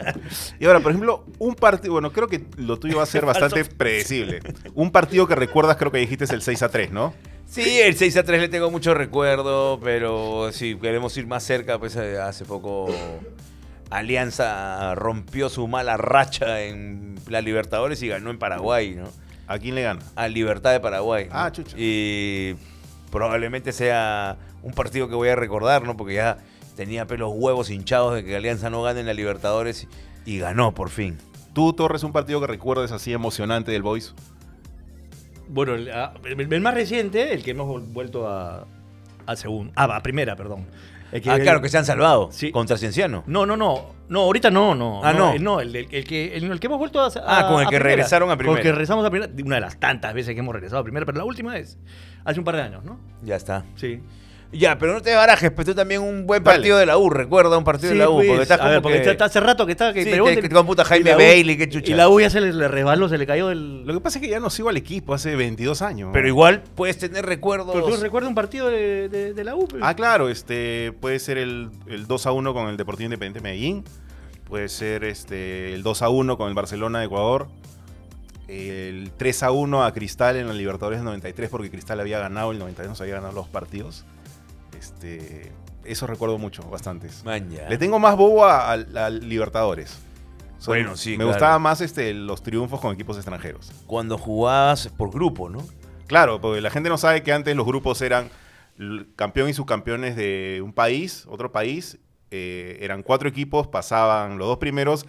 [0.60, 3.63] Y ahora, por ejemplo, un partido, bueno, creo que lo tuyo va a ser bastante
[3.65, 4.41] predecible.
[4.75, 7.13] Un partido que recuerdas, creo que dijiste es el 6 a 3, ¿no?
[7.47, 11.80] Sí, el 6 a 3 le tengo mucho recuerdo, pero si queremos ir más cerca,
[11.80, 12.88] pues eh, hace poco
[13.89, 19.08] Alianza rompió su mala racha en la Libertadores y ganó en Paraguay, ¿no?
[19.47, 19.99] ¿A quién le gana?
[20.15, 21.25] A Libertad de Paraguay.
[21.25, 21.32] ¿no?
[21.34, 21.75] Ah, chucha.
[21.78, 22.56] Y
[23.12, 25.97] probablemente sea un partido que voy a recordar, ¿no?
[25.97, 26.38] Porque ya
[26.75, 29.88] tenía pelos huevos hinchados de que Alianza no gane en la Libertadores
[30.25, 31.17] y ganó por fin.
[31.54, 34.13] ¿Tú, Torres, un partido que recuerdes así emocionante del Boys?
[35.47, 38.67] Bueno, el, ah, el- el más reciente, el que hemos vuelto a,
[39.25, 39.73] a segundo.
[39.75, 40.67] Ah, a primera, perdón.
[41.11, 42.51] Que- ah, claro, que se han salvado Sí.
[42.51, 43.23] contra Cienciano.
[43.25, 43.97] No, no, no.
[44.09, 45.01] No, ahorita no, no.
[45.03, 45.37] Ah, no.
[45.39, 47.07] No, el, el- el que, el, que hemos vuelto a.
[47.07, 47.83] a- Ah, con el que primera.
[47.83, 48.61] regresaron a Con el primera.
[48.63, 49.31] que regresamos a primera.
[49.45, 51.77] Una de las tantas veces que hemos regresado a primera, pero la última es
[52.25, 52.99] hace un par de años, ¿no?
[53.23, 53.65] Ya está.
[53.75, 54.01] Sí.
[54.51, 56.57] Ya, pero no te barajes, pues tú también un buen Dale.
[56.57, 58.71] partido de la U, recuerda un partido de la U, pues, porque estás a como
[58.71, 59.93] ver, porque que- está- está hace rato que está.
[59.93, 61.91] Que Sí, pero que- que computa Jaime Bailey, qué chucha.
[61.91, 63.85] Y la U ya se le, le resbaló, se le cayó el.
[63.85, 66.09] Lo que pasa es que ya no sigo al equipo hace 22 años.
[66.13, 67.75] Pero igual puedes tener recuerdos.
[67.75, 69.67] Pero tú recuerdas un partido de, de- de la U.
[69.67, 69.83] pues?
[69.85, 73.43] Ah, claro, este puede ser el, el 2 a 1 con el Deportivo Independiente de
[73.43, 73.83] Medellín.
[74.45, 77.49] Puede ser este el 2 a 1 con el Barcelona de Ecuador.
[78.47, 82.51] El 3 a 1 a Cristal en la Libertadores del 93 porque Cristal había ganado,
[82.51, 84.05] el 92 nos había ganado los partidos.
[84.79, 85.51] Este,
[85.83, 87.23] eso recuerdo mucho, bastantes.
[87.25, 87.67] Man, ya.
[87.69, 89.99] Le tengo más bobo a, a- a Libertadores.
[90.65, 91.29] Bueno, sí, Me claro.
[91.31, 93.71] gustaba más este, los triunfos con equipos extranjeros.
[93.87, 95.63] Cuando jugabas por grupo, ¿no?
[96.07, 98.29] Claro, porque la gente no sabe que antes los grupos eran
[99.15, 101.97] campeón y subcampeones de un país, otro país.
[102.31, 105.05] eh, eran cuatro equipos, pasaban los dos primeros.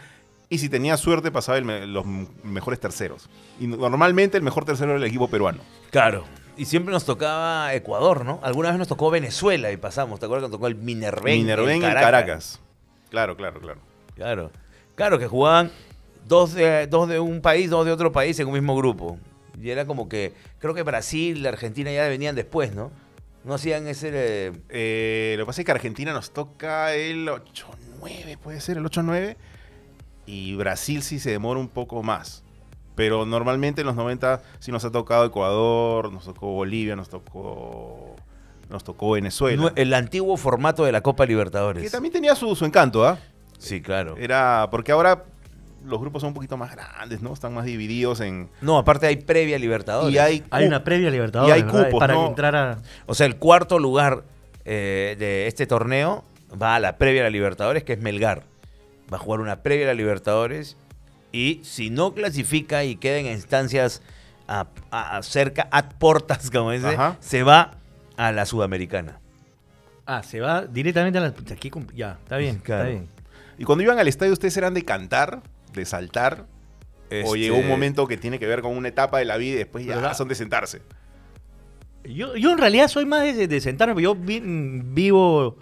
[0.48, 2.04] Y si tenía suerte, pasaba el me- los
[2.44, 3.28] mejores terceros.
[3.60, 5.60] Y normalmente el mejor tercero era el equipo peruano.
[5.90, 6.24] Claro.
[6.60, 8.38] Y siempre nos tocaba Ecuador, ¿no?
[8.42, 10.20] Alguna vez nos tocó Venezuela y pasamos.
[10.20, 11.38] ¿Te acuerdas que nos tocó el Minerven?
[11.38, 12.60] Minerven en y Caracas.
[13.08, 13.80] Claro, claro, claro.
[14.14, 14.50] Claro.
[14.94, 15.70] Claro, que jugaban
[16.28, 19.18] dos de, dos de un país, dos de otro país en un mismo grupo.
[19.58, 22.90] Y era como que, creo que Brasil, Argentina ya venían después, ¿no?
[23.42, 24.10] No hacían ese...
[24.12, 28.84] eh, Eh, lo que pasa es que Argentina nos toca el 8-9, puede ser el
[28.84, 29.34] 8-9.
[30.26, 32.44] Y Brasil sí se demora un poco más.
[33.00, 38.14] Pero normalmente en los 90 sí nos ha tocado Ecuador, nos tocó Bolivia, nos tocó,
[38.68, 39.72] nos tocó Venezuela.
[39.74, 41.82] el antiguo formato de la Copa Libertadores.
[41.82, 43.18] que también tenía su, su encanto, ¿ah?
[43.56, 44.18] Sí, claro.
[44.18, 45.24] Era porque ahora
[45.82, 47.32] los grupos son un poquito más grandes, ¿no?
[47.32, 48.50] Están más divididos en...
[48.60, 50.14] No, aparte hay previa Libertadores.
[50.14, 51.48] Y hay, Hay una previa Libertadores.
[51.48, 51.86] y hay ¿verdad?
[51.86, 52.26] cupos, Para ¿no?
[52.26, 52.78] entrar a.
[53.06, 54.24] O sea, el cuarto lugar
[54.66, 56.22] eh, de este torneo
[56.60, 58.42] va a la previa a la Libertadores, que es Melgar.
[59.10, 60.76] Va a jugar una previa a la Libertadores
[61.32, 64.02] y si no clasifica y queda en instancias
[64.48, 67.16] a, a- a cerca, a portas, como dice, Ajá.
[67.20, 67.76] se va
[68.16, 69.18] a la Sudamericana.
[70.06, 71.28] Ah, se va directamente a la.
[71.52, 72.82] Aquí, com- ya, está bien, Claro.
[72.82, 73.08] está bien.
[73.58, 76.46] Y cuando iban al estadio, ¿ustedes eran de cantar, de saltar?
[77.10, 79.54] ¿O Este, llegó un momento que tiene que ver con una etapa de la vida
[79.54, 80.14] y después ya ¿Verdad?
[80.16, 80.82] son de sentarse?
[82.04, 85.56] Yo, yo en realidad soy más de, de sentarme, pero yo vi- mm, vivo.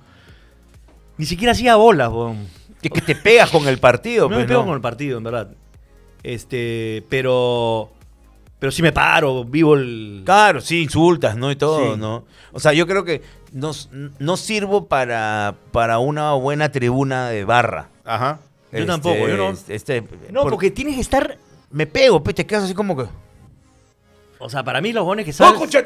[1.17, 2.47] Ni siquiera hacía bolas, weón.
[2.83, 4.25] Es que te pegas con el partido.
[4.25, 4.67] No me pues, pego ¿no?
[4.67, 5.51] con el partido, en verdad.
[6.23, 7.91] Este, pero.
[8.59, 10.23] Pero sí me paro, vivo el.
[10.25, 11.51] Claro, sí, insultas, ¿no?
[11.53, 12.01] Y todo, Sí.
[12.01, 12.25] ¿no?
[12.53, 13.71] O sea, yo creo que no,
[14.19, 17.89] no sirvo para, para una buena tribuna de barra.
[18.05, 18.41] Ajá.
[18.73, 21.39] Yo tampoco, yo no- Este, No, por- porque tienes que estar.
[21.71, 23.05] me pego, pues te quedas así como que.
[24.41, 25.59] O sea, para mí los bones que ¡No, saltan.
[25.59, 25.85] concha!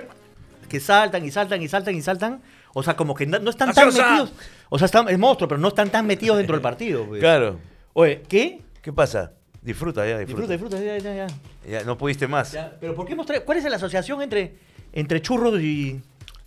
[0.68, 2.42] que saltan y saltan y saltan y saltan.
[2.74, 4.32] O sea, como que no, no están Así, tan o sea- metidos.
[4.70, 7.04] O sea, están, es monstruo, pero no están tan metidos dentro del partido.
[7.06, 7.20] pues.
[7.20, 7.58] Claro.
[7.92, 8.62] Oye, ¿qué?
[8.80, 9.32] ¿Qué pasa?
[9.60, 10.46] Disfruta ya, disfruta.
[10.52, 11.78] Disfruta, disfruta, ya, ya, ya.
[11.80, 12.52] Ya, no pudiste más.
[12.52, 14.56] Ya, Pero ¿por qué hemos ¿Cuál es la asociación entre,
[14.92, 16.00] entre churros y.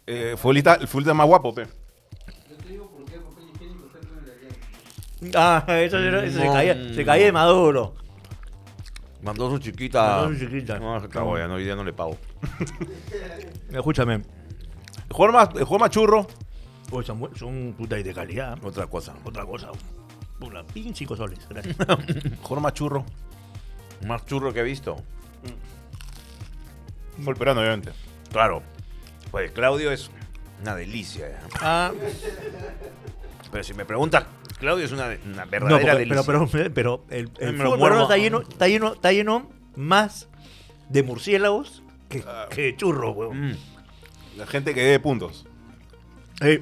[0.08, 1.66] Eh, futbolista, el futbolista más guapo, pe.
[5.34, 6.54] Ah, eso, era- eso se, No.
[6.54, 7.96] caía, se caía de maduro.
[9.22, 10.18] Mandó su chiquita.
[10.22, 10.78] Mandó su chiquita.
[10.80, 12.18] No, se acabó, ya no, hoy día no le pago.
[13.72, 14.22] Escúchame.
[15.16, 16.28] Jugador más, el jugador más churro.
[16.92, 18.58] Oye, son, bu- son puta y de calidad.
[18.64, 19.14] Otra cosa.
[19.24, 19.70] Otra cosa.
[20.42, 21.40] Una pin, cinco soles.
[21.50, 21.76] Gracias.
[22.42, 23.06] Jugador más churro.
[24.06, 24.98] Más churro que he visto.
[27.38, 27.92] Peruano, obviamente.
[28.32, 28.62] Claro.
[29.32, 30.10] Pues Claudio es
[30.62, 31.30] una delicia.
[31.30, 31.40] ya.
[31.62, 31.92] ah,
[33.52, 34.26] Pero si me preguntas,
[34.60, 36.24] Claudio es una, una no, verdadera porque- delicia.
[36.26, 40.28] pero, pero, pero el, el fútbol peruano está lleno, está, lleno, está lleno más
[40.90, 43.52] de murciélagos que, que de churros, weón.
[43.52, 43.58] Mm.
[44.38, 45.46] La gente que debe puntos.
[46.42, 46.62] Eh,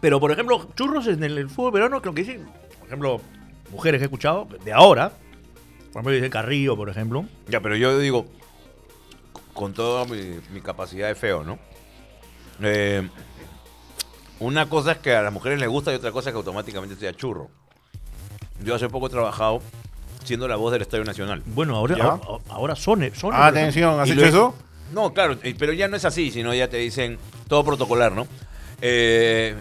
[0.00, 2.44] pero, por ejemplo, churros en el, el fútbol peruano, creo que dicen,
[2.78, 3.20] por ejemplo,
[3.70, 5.10] mujeres que he escuchado, de ahora,
[5.92, 7.24] Por ejemplo, dice Carrillo, por ejemplo.
[7.48, 8.26] Ya, pero yo digo,
[9.54, 11.58] con toda mi, mi capacidad de feo, ¿no?
[12.60, 13.08] Eh,
[14.38, 16.94] una cosa es que a las mujeres les gusta y otra cosa es que automáticamente
[16.96, 17.48] sea churro.
[18.62, 19.62] Yo hace poco he trabajado
[20.24, 21.42] siendo la voz del Estadio Nacional.
[21.46, 22.04] Bueno, ahora, ¿Ya?
[22.04, 23.14] ahora, ahora Sone.
[23.14, 24.54] Sone, Ah, atención, ¿has hecho eso?
[24.92, 27.18] No, claro, eh, pero ya no es así, sino ya te dicen
[27.48, 28.26] todo protocolar, ¿no?
[28.80, 29.54] Eh,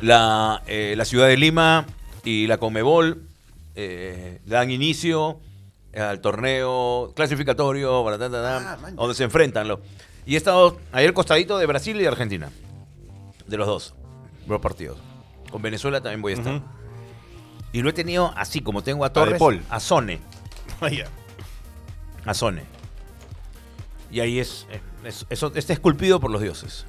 [0.00, 1.86] la, eh, la ciudad de Lima
[2.24, 3.22] y la Comebol
[3.74, 5.40] eh, dan inicio
[5.96, 9.68] al torneo clasificatorio, ta, donde se enfrentan.
[9.68, 9.80] los-
[10.26, 12.50] Y he estado ahí al costadito de Brasil y de Argentina.
[13.46, 13.94] De los dos,
[14.48, 14.98] los partidos.
[15.50, 16.62] Con Venezuela también voy a estar.
[17.72, 19.62] Y lo he tenido así como tengo a Torres, Paul.
[19.70, 20.20] a Sone.
[20.80, 22.62] Ah, a Sone.
[24.14, 24.66] Y ahí es,
[25.04, 26.86] es- eso está esculpido por los dioses.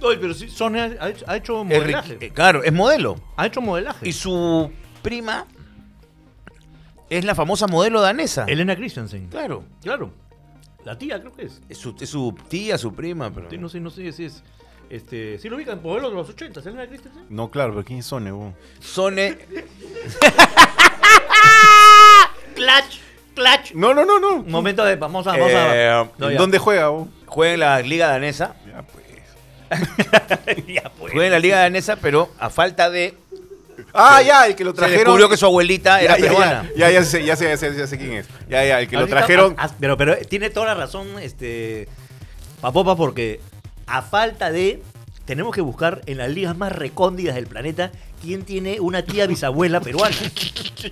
[0.00, 2.16] Oye, pero sí, Sone ha, ha hecho, ha hecho Es modelaje.
[2.20, 3.20] eh, claro, es modelo.
[3.36, 4.08] Ha hecho modelaje.
[4.08, 4.70] Y su
[5.02, 5.46] prima
[7.10, 8.44] es la famosa modelo danesa.
[8.46, 9.26] Elena Christensen.
[9.28, 9.64] Claro.
[9.82, 10.12] Claro.
[10.84, 11.60] La tía, creo que es.
[11.68, 13.50] Es su, es su tía, su prima, pero.
[13.50, 14.44] Sí, no sé, no sé si es.
[14.90, 17.24] Este, sí lo ubican, modelo de los 80, Elena Christensen.
[17.28, 18.54] No, claro, pero ¿quién son, Evo?
[18.78, 19.36] Sone.
[22.54, 23.00] Clutch,
[23.38, 23.72] clutch.
[23.74, 24.42] No, no, no, no.
[24.42, 24.96] Momento de.
[24.96, 25.30] Vamos a.
[25.32, 26.38] Vamos Eh, a no, ¿En ya.
[26.38, 27.08] dónde juega, Evo?
[27.26, 28.54] Juega en la liga danesa.
[28.66, 29.06] Ya, pues.
[30.66, 31.12] ya, pues.
[31.12, 33.14] Juega en la liga danesa, pero a falta de.
[33.94, 35.04] Ah, ya, el que lo Se trajeron.
[35.04, 36.62] descubrió que su abuelita era ya, ya, peruana.
[36.76, 38.26] Ya, ya, ya sé, ya sé, ya sé, ya sé quién es.
[38.48, 39.54] Ya, ya, el que lo Ahorita- trajeron.
[39.56, 41.88] ah, ah, pero, pero tiene toda la razón, este.
[42.60, 43.40] Papopa, porque
[43.86, 44.82] a falta de.
[45.26, 49.80] Tenemos que buscar en las ligas más recóndidas del planeta quién tiene una tía bisabuela
[49.80, 50.16] peruana.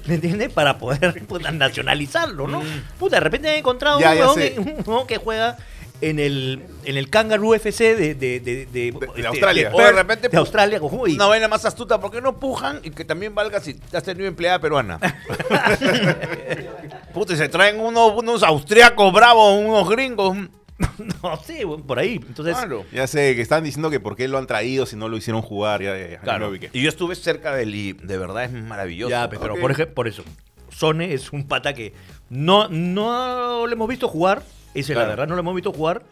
[0.07, 0.53] ¿Me entiendes?
[0.53, 2.63] Para poder puta, nacionalizarlo, ¿no?
[2.99, 5.57] Puta, de repente he encontrado Ya, un, huevón que, un huevón que juega
[6.01, 9.71] en el, en el Kangaroo FC de, de, de, de- este, Australia.
[9.73, 13.05] O de repente, de Australia, Una vaina más astuta, ¿por qué no pujan y que
[13.05, 14.99] también valga si has tenido empleada peruana?
[17.15, 20.37] Puta, y se traen unos, unos austriacos bravos, unos gringos.
[21.23, 22.15] no sé, huevón, por ahí.
[22.27, 22.85] Entonces, Claro.
[22.93, 25.43] Ya sé, que están diciendo que por qué lo han traído si no lo hicieron
[25.43, 25.83] jugar.
[25.83, 26.55] Ya, Claro.
[26.55, 29.11] Y yo estuve cerca del y de verdad es maravilloso.
[29.11, 30.23] Ya, pe- pero por, ej- por eso,
[30.71, 31.95] Sone es un pata que
[32.29, 34.43] no, no le hemos visto jugar.
[34.75, 36.03] Esa es la verdad, no lo hemos visto jugar.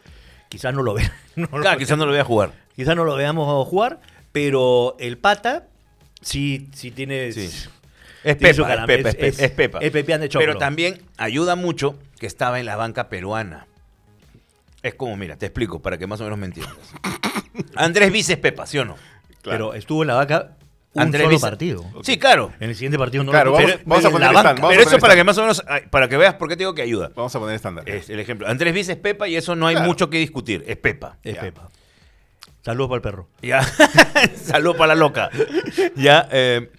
[0.49, 1.13] Quizás no lo vean.
[1.37, 2.53] no lo- Claro, quizás no lo voy a jugar.
[2.75, 4.01] quizás no lo veamos jugar,
[4.33, 5.67] pero el pata
[6.23, 7.33] sí, sí tiene.
[7.33, 7.51] Sí.
[8.25, 10.15] Es Pepa, es Pepa, es es- Pepa, es- Pepa.
[10.15, 10.47] es de choclo.
[10.47, 13.67] Pero también ayuda mucho que estaba en la banca peruana.
[14.85, 16.77] Es como, mira, te explico para que más o menos me entiendas.
[17.75, 18.97] Andrés Vices Pepa, ¿sí o no?
[19.43, 20.57] Pero estuvo en la vaca
[20.93, 21.85] un Andrés solo Vices- partido.
[22.03, 22.53] Sí, claro.
[22.61, 24.69] En el siguiente partido no Claro, lo vamos- pero- vamos a poner la banca.
[24.69, 26.61] Pero eso poner para que más o menos, ay, para que veas por qué te
[26.61, 27.11] digo que ayuda.
[27.17, 27.89] Vamos a poner estándar.
[27.89, 28.47] Es el ejemplo.
[28.47, 29.89] Andrés Vices Pepa y eso no hay Claro.
[29.89, 30.63] mucho que discutir.
[30.69, 31.17] Es Pepa.
[31.25, 31.41] Es Ya.
[31.41, 31.69] Pepa.
[32.63, 33.29] Saludos para el perro.
[33.43, 33.63] Ya.
[34.37, 35.31] Salud para la loca.
[35.97, 36.29] Ya.
[36.31, 36.71] eh,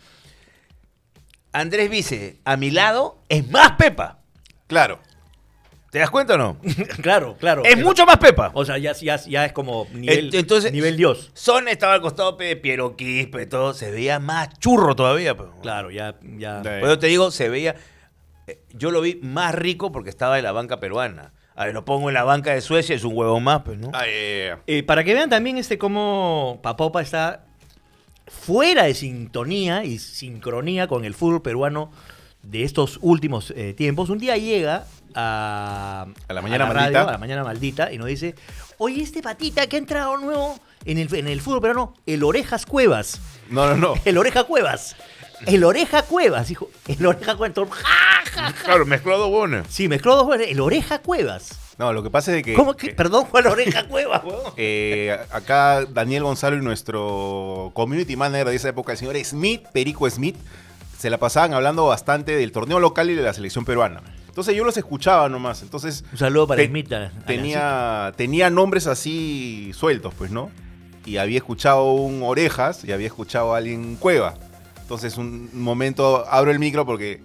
[1.53, 4.19] Andrés Vice, a mi lado, es más Pepa.
[4.67, 4.99] Claro.
[5.95, 6.57] ¿Te das cuenta o no?
[7.01, 7.63] claro, claro.
[7.63, 8.51] Es mucho más Pepa.
[8.53, 11.31] O sea, ya, ya, ya es como nivel, Ent- Entonces, nivel Dios.
[11.33, 13.73] Son estaba al costado pe, de Piero Quispe y todo.
[13.73, 15.37] Se veía más churro todavía.
[15.37, 15.45] pe.
[15.61, 16.15] Claro, ya.
[16.37, 16.59] ya.
[16.59, 17.77] Eso te digo, se veía.
[18.45, 21.31] eh, Yo lo vi más rico porque estaba en la banca peruana.
[21.55, 23.89] A ver, lo pongo en la banca de Suecia, es un huevo más, pues, ¿no?
[23.93, 24.03] Ah.
[24.05, 27.45] Eh, para que vean también este cómo Papopa está
[28.27, 31.89] fuera de sintonía y sincronía con el fútbol peruano
[32.43, 34.09] de estos últimos eh, tiempos.
[34.09, 37.01] Un día llega a, A la mañana radio, maldita.
[37.01, 38.35] a la mañana maldita y nos dice,
[38.77, 42.65] oye, este patita que ha entrado nuevo en el, en el fútbol peruano, el Orejas
[42.65, 43.19] Cuevas.
[43.49, 43.93] No, no, no.
[44.05, 44.95] El Oreja Cuevas.
[45.45, 46.69] El Oreja Cuevas, dijo.
[46.87, 47.53] El Oreja Cuevas.
[47.55, 47.83] Todo, ¡ja,
[48.31, 48.63] ja, ja!
[48.63, 49.65] Claro, mezcló dos huevones.
[49.69, 50.47] Sí, mezcló dos veces.
[50.49, 51.59] El Oreja Cuevas.
[51.77, 52.53] No, lo que pasa es de que.
[52.53, 52.87] ¿Cómo que?
[52.87, 54.53] eh, Perdón, el Oreja Cuevas, weón.
[54.57, 60.09] eh, acá Daniel Gonzalo y nuestro community manager de esa época, el señor Smith, Perico
[60.09, 60.37] Smith,
[60.97, 64.01] se la pasaban hablando bastante del torneo local y de la selección peruana.
[64.35, 65.61] Entonces yo los escuchaba nomás.
[65.61, 66.67] Entonces Un saludo para Te-
[67.25, 70.51] tenía, tenía nombres así sueltos, pues, ¿no?
[71.05, 74.33] Y había escuchado un Orejas y había escuchado a alguien Cueva.
[74.81, 77.21] Entonces, un momento abro el micro porque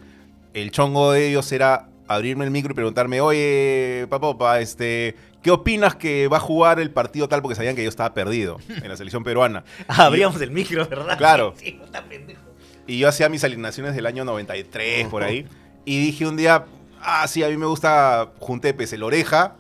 [0.55, 5.97] el chongo de ellos era abrirme el micro y preguntarme, oye, papopa, este, ¿qué opinas
[5.97, 7.43] que va a jugar el partido tal?
[7.43, 9.65] Porque sabían que yo estaba perdido en la selección peruana.
[9.89, 11.19] Ah, abríamos el micro, ¿verdad?
[11.19, 11.55] Claro.
[11.59, 12.41] Sí, está pendejo.
[12.87, 15.45] Y yo hacía mis alineaciones del año 93, por ahí.
[15.85, 16.67] Y dije un día,
[17.03, 19.57] ah, sí, a mí me gusta Juntepes, el oreja.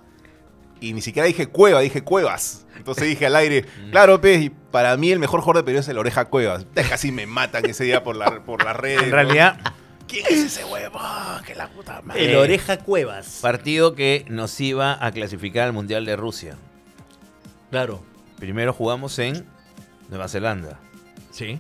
[0.80, 2.66] Y ni siquiera dije cueva, dije cuevas.
[2.76, 5.88] Entonces dije al aire, claro, pez, y para mí el mejor jugador de Perú es
[5.88, 6.64] el oreja cuevas.
[6.74, 9.02] Casi me matan ese día por, la, por las redes.
[9.02, 9.16] En ¿no?
[9.16, 9.58] realidad,
[10.08, 11.02] ¿quién es ese huevón?
[11.46, 12.30] Que la puta madre.
[12.30, 13.40] El Oreja Cuevas.
[13.42, 16.56] partido que nos iba a clasificar al Mundial de Rusia.
[17.70, 18.02] Claro.
[18.38, 19.44] Primero jugamos en
[20.08, 20.78] Nueva Zelanda.
[21.30, 21.58] Sí.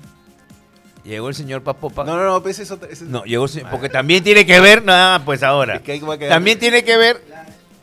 [1.04, 2.04] Llegó el señor Papopa.
[2.04, 2.78] No, no, no, pues eso.
[2.90, 5.76] ese- No, llegó el señor- porque también tiene que ver, nada, pues ahora.
[5.76, 7.24] Es que ahí va a quedar- También tiene que ver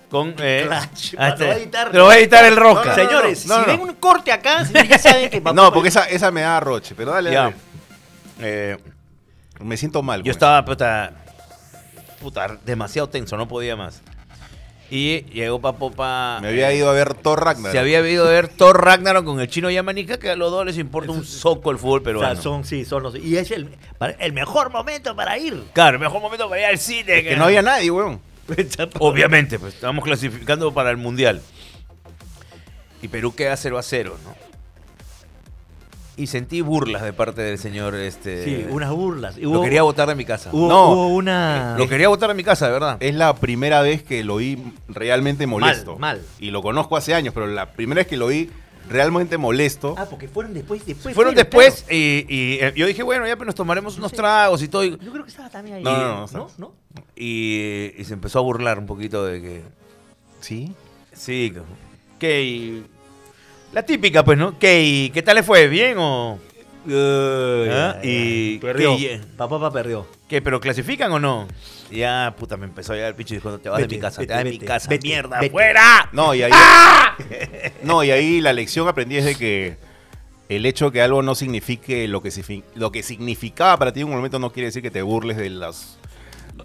[0.10, 0.36] con.
[0.40, 1.92] eh, Clash, ah, lo va a editar.
[1.92, 2.92] Te lo va a editar el Rosca.
[2.92, 3.68] No, no, no, Señores, no, si no.
[3.68, 7.12] ven un corte acá, ya saben que No, porque esa, esa me da roche, pero
[7.12, 7.42] dale, Ya.
[7.44, 7.56] dale.
[8.40, 8.78] Eh,
[9.62, 10.22] Me siento mal.
[10.22, 11.12] yo estaba, puta,
[12.22, 14.02] puta, demasiado tenso, no podía más.
[14.89, 16.39] Y llegó eso.
[16.41, 17.71] Me había ido a ver Thor Ragnarok.
[17.73, 20.65] Se había ido a ver Thor Ragnarok con el chino Yamanica, que a los dos
[20.65, 22.34] les importa un soco el fútbol O peruano.
[22.34, 23.15] sea, son, sí, son los.
[23.15, 25.62] Y es el, para- el mejor momento para ir.
[25.73, 27.23] Claro, el mejor momento para ir al cine.
[27.23, 28.21] Que no había nadie, weón.
[29.00, 31.41] Obviamente, pues estamos clasificando para el Mundial.
[33.02, 34.47] Y Perú queda 0 a 0, ¿no?
[36.18, 38.44] Y sentí burlas de parte del señor este.
[38.44, 39.38] Sí, unas burlas.
[39.38, 40.50] Lo quería votar de mi casa.
[40.52, 40.90] Hubo, No.
[40.92, 41.76] hubo una.
[41.78, 42.98] Lo quería votar de mi casa, de verdad.
[43.00, 44.58] Es la primera vez que lo vi
[44.90, 45.98] realmente molesto.
[46.00, 46.22] mal.
[46.40, 48.50] Y lo conozco hace años, pero la primera vez que lo vi
[48.90, 49.94] realmente molesto.
[49.98, 50.84] Ah, porque fueron después.
[50.86, 51.96] después Fueron después claro.
[51.96, 54.84] y, y, eh, yo dije, bueno, ya pues nos tomaremos unos tragos y todo.
[54.86, 55.84] Y, Yo creo que estaba también ahí.
[55.84, 56.50] No, no.
[56.58, 56.74] ¿No?
[57.16, 59.62] y- y se empezó a burlar un poquito de que.
[60.40, 60.72] Sí.
[61.14, 61.54] Sí,
[62.18, 62.84] que.
[63.74, 64.58] La típica, pues, ¿no?
[64.58, 65.68] ¿Qué, y ¿Qué tal le fue?
[65.68, 66.40] ¿Bien o.?
[66.90, 67.98] ¿Ah?
[68.04, 68.98] Y- Perdió.
[68.98, 70.08] que- Papá perdió.
[70.30, 70.42] ¿Qué?
[70.42, 71.48] ¿Pero clasifican o no?
[71.92, 74.22] Ya, puta, me empezó a llegar el picho y dijo, te vas de mi casa,
[74.22, 76.10] vete, te vas de mi casa, mierda, fuera.
[76.12, 76.52] No, y ahí.
[77.84, 79.78] No, y ahí la lección aprendí es de que
[80.50, 82.32] el hecho que algo no signifique lo que,
[82.76, 85.50] lo que significaba para ti en un momento no quiere decir que te burles de
[85.50, 85.98] los,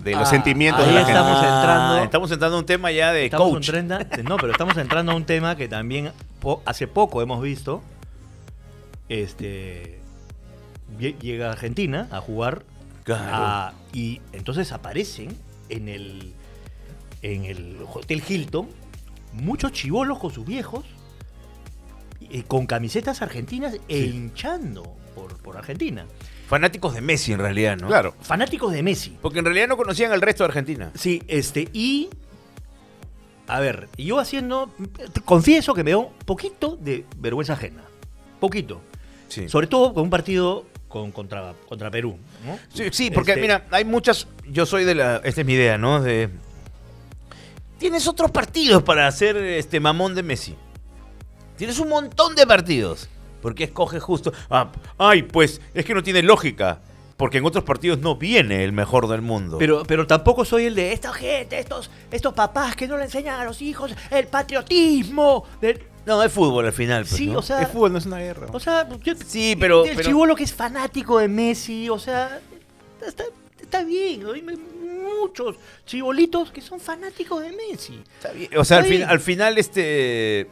[0.00, 1.12] de los Ah, sentimientos de la gente.
[1.12, 3.68] estamos entrando- Estamos entrando a un tema ya de coach.
[3.68, 7.82] entrando- no, pero estamos entrando a un tema que también po- hace poco hemos visto.
[9.08, 9.98] Este.
[10.98, 12.64] lle- Llega a Argentina a jugar.
[13.04, 13.30] Claro.
[13.34, 15.36] a- y entonces aparecen
[15.68, 16.32] en el.
[17.22, 18.68] En el Hotel Hilton.
[19.32, 20.84] Muchos chivolos con sus viejos.
[22.34, 26.06] eh, con camisetas argentinas e hinchando por, por Argentina.
[26.52, 27.86] Fanáticos de Messi en realidad, ¿no?
[27.86, 28.14] Claro.
[28.20, 29.16] Fanáticos de Messi.
[29.22, 30.90] Porque en realidad no conocían al resto de Argentina.
[30.94, 32.10] Sí, este, y.
[33.46, 34.70] A ver, yo haciendo.
[35.24, 37.84] Confieso que me da un poquito de vergüenza ajena.
[38.38, 38.82] Poquito.
[39.28, 39.48] Sí.
[39.48, 42.18] Sobre todo con un partido con, contra, contra Perú.
[42.44, 42.58] ¿no?
[42.68, 44.26] Sí, sí, porque Este, mira, hay muchas.
[44.46, 45.22] Yo soy de la.
[45.24, 46.02] Esta es mi idea, ¿no?
[46.02, 46.28] De.
[47.78, 50.54] Tienes otros partidos para hacer este mamón de Messi.
[51.56, 53.08] Tienes un montón de partidos.
[53.42, 54.32] ¿Por qué escoges justo?
[54.48, 56.80] Ah, ay, pues es que no tiene lógica.
[57.18, 59.56] Porque en otros partidos no viene el mejor del mundo.
[59.58, 63.38] Pero, pero tampoco soy el de esta gente, estos, estos papás que no le enseñan
[63.38, 65.44] a los hijos el patriotismo.
[65.60, 67.02] de- no, es fútbol al final.
[67.04, 67.38] pues, sí, ¿no?
[67.38, 67.62] o sea.
[67.62, 68.48] Es fútbol, no es una guerra.
[68.52, 72.40] O sea, yo- Sí, pero- El pero- chivolo que es fanático de Messi, o sea.
[73.06, 73.24] Está,
[73.60, 74.24] está bien.
[74.34, 78.02] Hay muchos chivolitos que son fanáticos de Messi.
[78.16, 78.50] Está bien.
[78.58, 80.48] O sea, al, fin- al final, este.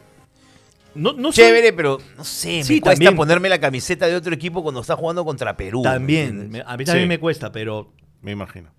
[0.95, 3.15] No, no soy- Chévere, pero no sé, Sí, me cuesta también.
[3.15, 5.79] ponerme la camiseta de otro equipo cuando está jugando contra Perú.
[5.83, 7.07] ¿me También, a mí también Sí.
[7.09, 8.71] me cuesta, pero, Me imagino.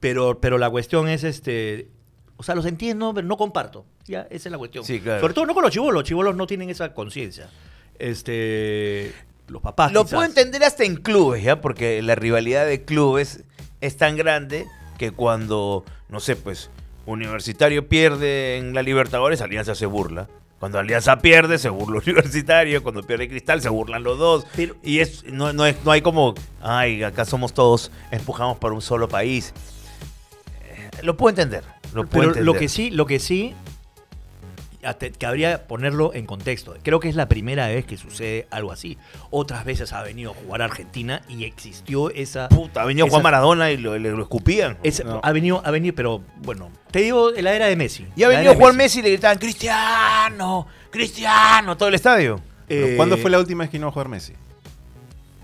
[0.00, 1.90] pero, pero la cuestión es este.
[2.36, 3.84] O sea, los entiendo, pero no comparto.
[4.06, 4.84] Ya, esa es la cuestión.
[4.84, 5.20] Sí, claro.
[5.20, 5.94] Sobre todo no con los chivolos.
[5.94, 7.48] Los chivolos no tienen esa conciencia.
[7.98, 9.12] Este.
[9.48, 9.92] Los papás.
[9.92, 10.14] Lo quizás.
[10.16, 11.60] puedo entender hasta en clubes, ¿ya?
[11.60, 13.44] Porque la rivalidad de clubes
[13.80, 14.66] es tan grande
[14.98, 16.70] que cuando, no sé, pues,
[17.06, 20.28] Universitario pierde en la Libertadores, Alianza se burla.
[20.60, 22.82] Cuando Alianza pierde, se burla Universitario.
[22.82, 24.46] Cuando pierde Cristal, se burlan los dos.
[24.54, 28.74] Pero- y es no, no, es, no hay como, ay, acá somos todos, empujamos para
[28.74, 29.52] un solo país.
[30.62, 31.64] Eh, Lo puedo entender.
[31.94, 32.44] Lo puedo Pero entender.
[32.44, 33.54] lo que sí, lo que sí.
[34.82, 36.74] Hasta- que habría ponerlo en contexto.
[36.82, 38.98] Creo que es la primera vez que sucede algo así.
[39.30, 42.48] Otras veces ha venido a jugar a Argentina y existió esa.
[42.48, 44.78] Puta, ha venido esa- Juan Maradona y lo, le- lo escupían.
[44.82, 45.20] esa- No.
[45.22, 48.06] Ha venido, ha venido, pero bueno, te digo en la era de Messi.
[48.16, 52.40] Y ha venido Juan Messi y le gritaban, Cristiano, Cristiano, todo el estadio.
[52.66, 54.32] Pero Eh, ¿Cuándo fue la última vez que no a jugar Messi?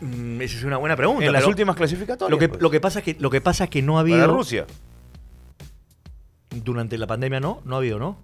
[0.01, 1.25] Mm, Esa es una buena pregunta.
[1.25, 2.31] En las pero últimas clasificatorias.
[2.31, 2.61] Lo que, pues.
[2.61, 4.35] lo, que pasa es que, lo que pasa es que no ha Para habido.
[4.37, 4.66] Rusia.
[6.51, 8.18] Durante la pandemia no, no ha habido, ¿no?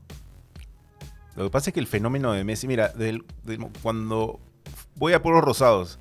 [1.36, 4.38] Lo que pasa es que el fenómeno de Messi, mira, del- del- cuando
[4.96, 5.98] voy a Pueblos Rosados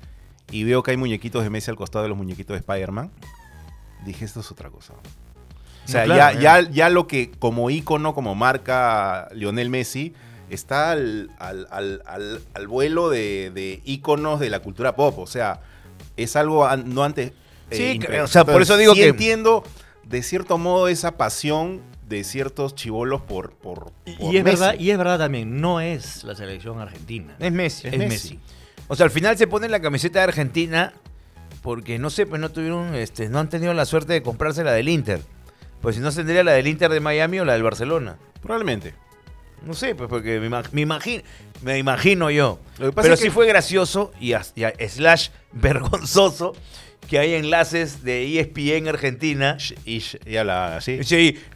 [0.50, 3.10] y veo que hay muñequitos de Messi al costado de los muñequitos de Spider-Man,
[4.04, 4.92] dije, esto es otra cosa.
[5.84, 10.12] O sea, No, claro, ya, ya, ya lo que como ícono, como marca Lionel Messi,
[10.50, 12.02] está al, al- al-
[12.54, 15.18] al- vuelo de, de íconos de la cultura pop.
[15.18, 15.60] O sea,
[16.16, 17.32] es algo an- no antes...
[17.70, 19.64] Sí, impre- o sea, por eso digo sí que- entiendo,
[20.04, 21.80] de cierto modo, esa pasión
[22.16, 24.60] de ciertos chivolos por, por, Y, por y es Messi.
[24.60, 27.34] verdad, y es verdad también, no es la selección argentina.
[27.38, 27.88] Es Messi.
[27.88, 28.08] es Messi.
[28.08, 28.40] Messi.
[28.88, 30.92] O sea, al final se pone la camiseta de Argentina
[31.62, 34.72] porque, no sé, pues no tuvieron, este, no han tenido la suerte de comprarse la
[34.72, 35.20] del Inter.
[35.80, 38.16] Pues si no tendría la del Inter de Miami o la del Barcelona.
[38.40, 38.94] Probablemente.
[39.64, 41.22] No sé, pues porque me, imag- me imagino,
[41.62, 42.58] me imagino yo.
[42.78, 46.52] Lo que pasa Pero es sí que- fue gracioso y, as- y a- slash vergonzoso
[47.08, 49.56] que hay enlaces de ESPN Argentina.
[49.84, 50.98] Y sh- ya la, sí.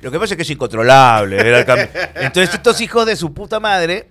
[0.03, 1.37] Lo que pasa es que es incontrolable.
[1.39, 1.89] era el cambio.
[2.17, 4.09] Entonces estos hijos de su puta madre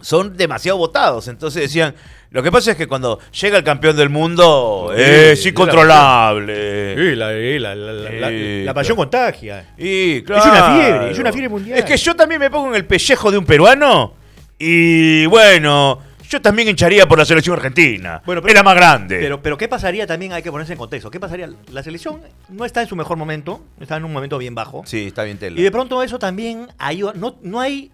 [0.00, 1.28] son demasiado votados.
[1.28, 1.94] Entonces decían,
[2.30, 6.94] lo que pasa es que cuando llega el campeón del mundo Sí, es incontrolable.
[6.96, 9.10] Sí, la, la, la, la- la- Sí, la pasión claro.
[9.10, 9.74] contagia.
[9.78, 11.78] Y, Es una fiebre, es una fiebre mundial.
[11.78, 14.14] Es que yo también me pongo en el pellejo de un peruano
[14.58, 16.00] y bueno,
[16.34, 18.22] yo también hincharía por la selección argentina.
[18.26, 19.18] Bueno, pero- es la más grande.
[19.18, 20.32] Pero, pero ¿qué pasaría también?
[20.32, 21.10] Hay que ponerse en contexto.
[21.10, 21.48] ¿Qué pasaría?
[21.70, 24.82] La selección no está en su mejor momento, está en un momento bien bajo.
[24.86, 25.58] sí, está bien tela.
[25.58, 27.12] Y de pronto eso también ayuda.
[27.16, 27.90] No, no hay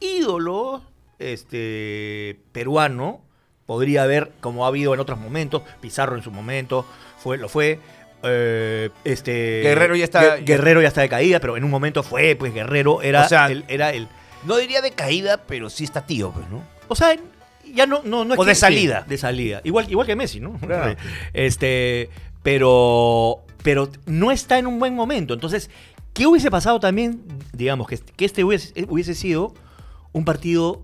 [0.00, 0.82] ídolo
[1.18, 3.20] este, peruano.
[3.66, 6.86] Podría haber, como ha habido en otros momentos, Pizarro en su momento,
[7.18, 7.78] fue, lo fue.
[8.22, 12.02] eh, este Guerrero ya está- Gue- Guerrero ya está de caída, pero en un momento
[12.02, 14.08] fue, pues Guerrero era, O sea, el, era el.
[14.44, 16.64] No diría de caída, pero sí está tío, pues, ¿no?
[16.88, 17.14] O sea,
[17.74, 19.04] ya no, no, no es O de que- salida.
[19.08, 19.60] de salida.
[19.64, 20.54] Igual, igual que Messi, ¿no?
[20.54, 20.96] Claro.
[21.32, 22.10] Este,
[22.42, 25.34] pero, pero no está en un buen momento.
[25.34, 25.70] Entonces,
[26.12, 27.22] ¿qué hubiese pasado también?
[27.52, 29.54] Digamos, que, que este hubiese, hubiese sido
[30.12, 30.82] un partido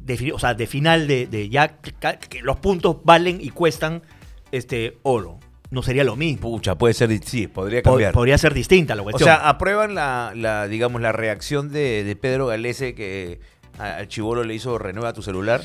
[0.00, 4.02] de, o sea, de final de, de ya que, los puntos valen y cuestan
[4.50, 5.38] este oro.
[5.70, 6.50] No sería lo mismo.
[6.50, 8.12] Pucha, puede ser, sí, podría Po- cambiar.
[8.12, 9.26] podría ser distinta la o cuestión.
[9.26, 13.40] sea, aprueban la, la, digamos, la reacción de, de Pedro Galese que
[13.78, 15.62] al chivolo le hizo renueva tu celular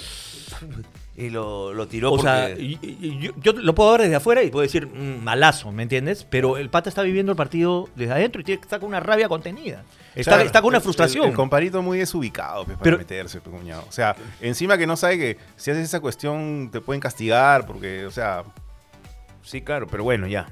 [1.15, 2.29] y lo, lo tiró O porque...
[2.31, 6.25] sea, yo, yo lo puedo ver desde afuera y puedo decir "Mm, malazo, ¿me entiendes?
[6.29, 9.27] Pero el pata está viviendo el partido desde adentro y tiene, está con una rabia
[9.27, 9.83] contenida.
[10.15, 11.25] Está, Claro, está con una frustración.
[11.25, 13.83] El, el comparito muy desubicado pues, para Pero- meterse, pues, cuñado.
[13.89, 18.05] O sea, encima que no sabe que si haces esa cuestión te pueden castigar, porque,
[18.05, 18.43] o sea,
[19.43, 20.49] Sí, claro, pero bueno, ya.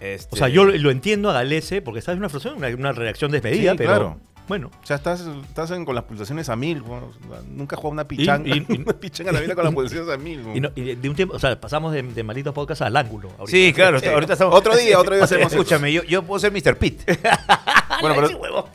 [0.00, 2.74] Este, o sea, yo lo, lo entiendo a Galese porque está en una frustración, una,
[2.74, 4.20] una reacción desmedida, Sí, pero claro.
[4.48, 4.70] Bueno.
[4.82, 6.82] o sea, estás, estás en- con las pulsaciones a mil.
[6.82, 7.10] bueno,
[7.48, 10.12] nunca he jugado una pichanga, y- y- una pichanga en la vida con las pulsaciones
[10.14, 10.42] a mil.
[10.54, 13.30] Y, no- y de, un tiempo, o sea, pasamos de, de malditos podcast al ángulo.
[13.38, 13.46] ahorita.
[13.50, 14.54] Sí, claro, ahorita estamos...
[14.54, 15.52] Otro día, otro día hacemos.
[15.52, 16.76] Escúchame, yo, yo puedo ser Mr.
[16.76, 17.02] Pitt.
[18.00, 18.68] Bueno, pero.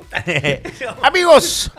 [1.03, 1.71] Amigos,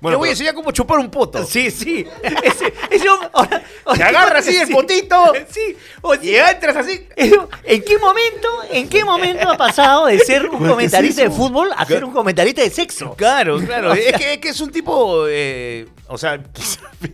[0.00, 1.44] bueno, te voy a pero- enseñar cómo chupar un poto.
[1.44, 2.06] Sí, sí.
[2.22, 3.62] Ese, ese hombre- ahora-
[3.96, 4.72] Se agarra así el Sí.
[4.72, 5.32] potito.
[5.50, 5.76] Sí.
[6.02, 7.06] O Y entras así.
[7.16, 11.84] ¿En qué momento, en qué momento ha pasado de ser un comentarista de fútbol a
[11.86, 13.14] ser un comentarista de sexo?
[13.14, 13.92] Claro, claro.
[13.94, 15.24] es, que, es que es un tipo.
[15.28, 16.40] eh, o sea,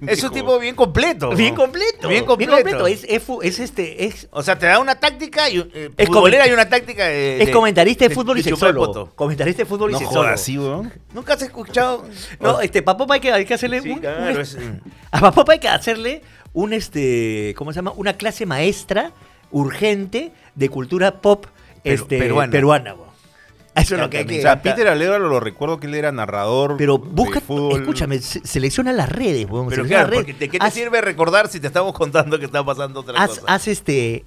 [0.07, 1.31] es un tipo bien completo.
[1.31, 2.09] Bien completo.
[2.09, 2.87] Bien completo.
[2.87, 6.07] Es, es fu- es este, es, O sea, te da una táctica y, eh, Es
[6.07, 8.87] futbolera y una táctica de, es de- comentarista de, fútbol y sexólogo.
[8.87, 9.13] poto.
[9.15, 10.25] Comentarista de fútbol y no sexólogo.
[10.27, 10.57] jodas, sí.
[11.13, 12.07] ¿Nunca has escuchado?
[12.41, 12.76] No, este,
[13.15, 14.59] Hay que, hay que hacerle Sí, un, claro, un- es-
[15.11, 16.23] a Papopa hay que hacerle
[16.53, 17.93] un este, ¿cómo se llama?
[17.97, 19.13] Una clase maestra
[19.51, 21.47] urgente de cultura pop
[21.83, 22.51] Pero- este, peruana.
[22.51, 22.93] peruana.
[22.95, 23.07] bo.
[23.75, 24.63] Eso es lo que hay que O sea.
[24.63, 27.79] Peter Alévalo lo recuerdo que él era narrador Pero de busca, fútbol.
[27.81, 30.39] escúchame, se- selecciona las redes, Pero claro, las redes.
[30.39, 33.41] ¿de qué te haz, sirve recordar si te estamos contando que está pasando otra haz,
[33.41, 33.43] cosa?
[33.55, 34.25] haz este,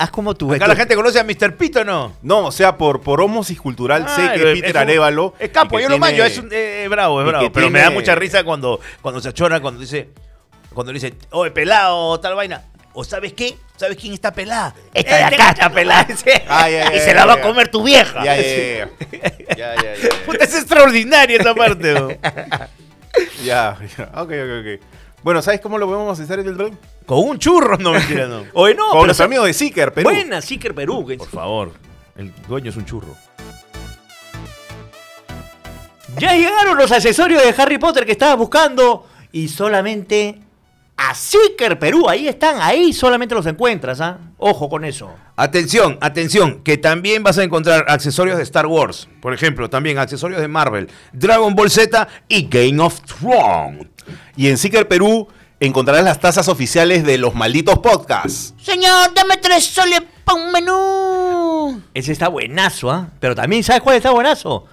[0.00, 1.56] haz como tu Acá la gente conoce a Mr.
[1.56, 2.14] Pito, ¿no?
[2.22, 5.34] No, o sea, por, por homosis cultural sé Claro, que es- Peter es un- Arévalo...
[5.38, 7.52] Es capo, yo lo mayo, es un, eh, bravo, es y bravo.
[7.52, 10.08] Pero me da tiene- mucha risa cuando, cuando se achora, cuando dice,
[10.74, 12.64] cuando le dice, oye, pelado, tal vaina.
[12.92, 13.56] ¿O sabes qué?
[13.76, 14.74] ¿Sabes quién está pelada?
[14.92, 16.06] Esta de acá está pelada.
[16.48, 17.42] Ah, ya, ya, y ya, se la ya, va a ya.
[17.42, 18.24] comer tu vieja.
[18.24, 18.88] Ya, ya, ya, ya.
[19.56, 20.08] Ya, ya, ya, ya.
[20.26, 21.92] Puta, es extraordinaria esa parte.
[21.94, 22.08] ¿no?
[23.44, 24.04] Ya, ya.
[24.14, 24.80] Ok, ok, ok.
[25.22, 26.76] Bueno, ¿sabes cómo lo podemos hacer en el drone?
[27.04, 28.44] Con un churro, no mentira, no.
[28.54, 30.08] Oye, no, Con pero los amigos de Seeker, Perú.
[30.08, 31.06] Buena, Seeker Perú.
[31.18, 31.72] Por favor,
[32.16, 33.14] el dueño es un churro.
[36.18, 40.40] Ya llegaron los accesorios de Harry Potter que estabas buscando y solamente
[40.96, 42.08] a Seeker Perú.
[42.08, 44.18] Ahí están, ahí solamente los encuentras, ¿ah?
[44.38, 45.14] Ojo con eso.
[45.36, 49.08] Atención, atención, que también vas a encontrar accesorios de Star Wars.
[49.20, 53.86] Por ejemplo, también accesorios de Marvel, Dragon Ball Z y Game of Thrones.
[54.36, 55.28] Y en Seeker Perú
[55.60, 58.54] encontrarás las tazas oficiales de los malditos podcasts.
[58.62, 61.82] Señor, dame tres soles para un menú.
[61.94, 63.08] Ese está buenazo, ¿ah?
[63.20, 64.64] Pero también, ¿sabes cuál está buenazo?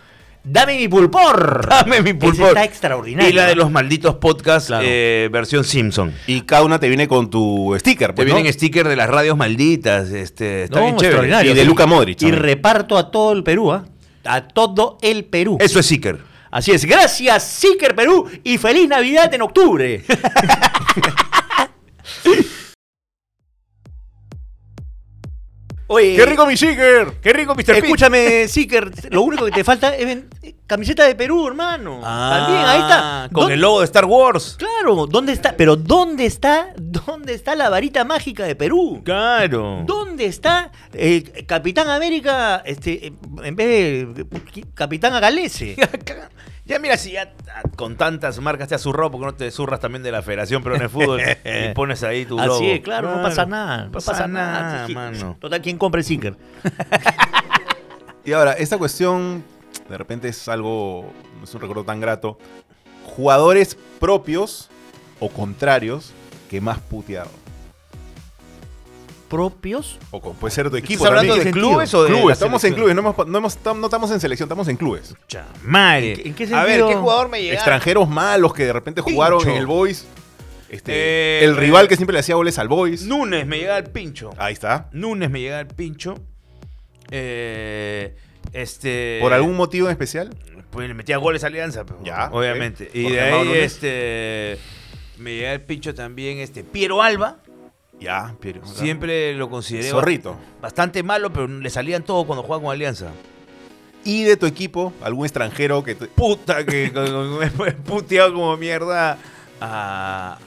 [0.43, 1.67] Dame mi pulpor.
[1.69, 2.47] Dame mi Ese pulpor.
[2.49, 3.29] está extraordinario.
[3.29, 4.85] Y la de los malditos podcasts, Claro.
[4.88, 6.13] eh, versión Simpson.
[6.25, 8.35] Y cada una te viene con tu sticker, Te pues, ¿no?
[8.35, 10.09] vienen stickers de las radios malditas.
[10.09, 11.07] Este, está No, bien chévere.
[11.09, 11.51] extraordinario.
[11.51, 12.41] Y de Luka Modric Y también.
[12.43, 13.83] reparto a todo el Perú, ¿ah?
[14.23, 15.57] A todo el Perú.
[15.59, 16.19] Eso es sticker.
[16.58, 16.86] Así es.
[16.86, 18.28] Gracias, Seeker Perú.
[18.43, 20.03] Y feliz Navidad en octubre.
[25.89, 27.13] Oye, ¡Qué rico mi Seeker!
[27.21, 27.63] ¡Qué rico, Mr.
[27.65, 27.77] Pete!
[27.79, 30.27] Escúchame, Seeker, lo único que te falta es ven-
[30.65, 32.01] camiseta de Perú, hermano.
[32.01, 33.23] También, ahí está.
[33.23, 34.57] Ah, Con ¿Dó- el logo de Star Wars.
[34.59, 35.55] Claro, ¿dónde está?
[35.55, 36.73] Pero ¿dónde está?
[36.75, 39.01] ¿Dónde está la varita mágica de Perú?
[39.05, 39.83] Claro.
[39.85, 43.13] ¿Dónde está eh, Capitán América este,
[43.43, 44.25] en vez de
[44.73, 45.77] Capitán Agalese?
[46.68, 49.49] Ya mira, si ya ah, con tantas marcas te has zurrado, ¿por qué no te
[49.51, 52.55] zurras también de la Federación Peruana de Fútbol y pones ahí tu logo?
[52.55, 53.86] Así es, claro, no pasa nada.
[53.86, 55.38] No pasa pasa nada, mano.
[55.39, 56.36] Total, ¿quién compra el Sinker?
[58.28, 59.41] Y ahora, esta cuestión
[59.88, 62.38] de repente es algo, no es un recuerdo tan grato.
[63.05, 64.70] Jugadores propios
[65.22, 66.11] o contrarios
[66.49, 67.32] que más putearon.
[69.28, 69.99] ¿Propios?
[70.11, 71.69] O puede ser tu equipo ¿Estás hablando de ¿Qué sentido?
[71.69, 74.47] clubes o de clubes, estamos en clubes, no, hemos- no, hemos- no estamos en selección,
[74.47, 75.15] estamos en clubes.
[75.63, 76.11] Madre.
[76.13, 76.88] ¿En qué- en qué A ver, sentido?
[76.89, 77.55] ¿qué jugador me llega?
[77.55, 79.51] Extranjeros malos que de repente jugaron Pincho.
[79.51, 80.05] en el Boys.
[80.69, 83.03] Este, Eh, el rival que siempre le hacía goles al Boys.
[83.05, 84.32] Núñez me llega al pincho.
[84.38, 84.89] Ahí está.
[84.91, 86.15] Núñez me llega al pincho.
[87.11, 88.15] Eh,
[88.53, 89.19] este.
[89.21, 90.36] ¿Por algún motivo en especial?
[90.71, 92.89] Pues le metía goles a Alianza, Ya, obviamente.
[92.93, 93.63] Y Jorge de ahí, Núñez.
[93.73, 94.57] este.
[95.17, 96.63] Me llega al pincho también este.
[96.63, 97.38] Piero Alba.
[98.00, 98.62] Ya, Piero.
[98.66, 100.38] Siempre lo consideré Zorrito.
[100.62, 103.08] bastante malo, pero le salían todo cuando jugaba con Alianza.
[104.04, 105.95] Y de tu equipo, algún extranjero que...
[105.95, 106.91] te- Puta que
[107.58, 109.18] me he puteado como mierda
[109.60, 110.38] a-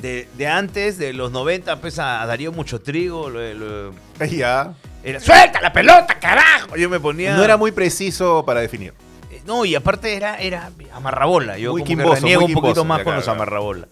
[0.00, 3.28] de, de antes, de los 90, pues a Darío Mucho Trigo.
[3.28, 3.94] lo- lo-
[4.30, 4.74] Ya.
[5.04, 6.74] era, ¡Suelta la pelota, carajo!
[6.76, 7.36] Yo me ponía.
[7.36, 8.94] No era muy preciso para definir.
[9.30, 11.58] Eh, No, y aparte era, era amarrabola.
[11.58, 13.24] Yo Muy como que quimboso, reniego muy un poquito quimboso, más ya, con claro, los
[13.24, 13.36] claro.
[13.42, 13.88] amarrabola.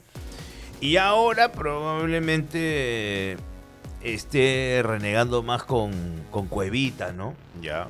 [0.80, 3.36] Y ahora probablemente
[4.02, 5.92] esté renegando más con,
[6.30, 7.34] con Cuevita, ¿no?
[7.60, 7.88] Ya.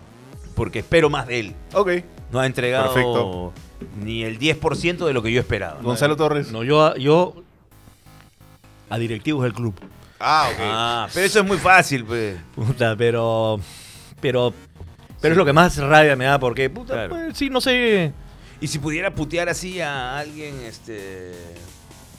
[0.54, 1.54] Porque espero más de él.
[1.74, 1.90] Ok.
[2.32, 3.52] No ha entregado Perfecto.
[4.02, 5.80] ni el 10% de lo que yo esperaba.
[5.82, 6.50] Gonzalo Torres.
[6.50, 7.34] No, yo, a- yo
[8.88, 9.74] a directivos del club.
[10.18, 10.58] Ah, ok.
[10.62, 12.36] Ah, pero eso es muy fácil, pues.
[12.54, 13.60] Puta, pero.
[14.20, 14.54] Pero.
[15.20, 17.08] Pero es lo que más rabia me da porque, puta, Claro.
[17.10, 18.12] pues, sí, no sé.
[18.60, 21.32] Y si pudiera putear así a alguien este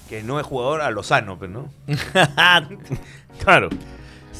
[0.08, 1.70] que no es jugador, a Lozano, pues, ¿no?
[3.43, 3.70] claro.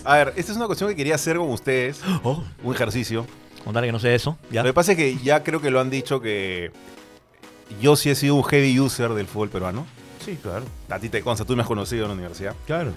[0.05, 2.01] A ver, esta es una cuestión que quería hacer con ustedes.
[2.24, 3.26] Oh, Un ejercicio.
[3.63, 4.38] contarle que no sé eso.
[4.51, 4.63] ¿ya?
[4.63, 6.72] Lo que pasa es que ya creo que lo han dicho que
[7.82, 9.86] yo sí he sido un heavy user del fútbol peruano.
[10.24, 10.65] Sí, claro.
[10.89, 12.55] A ti te consta, tú me has conocido en la universidad.
[12.65, 12.91] Claro.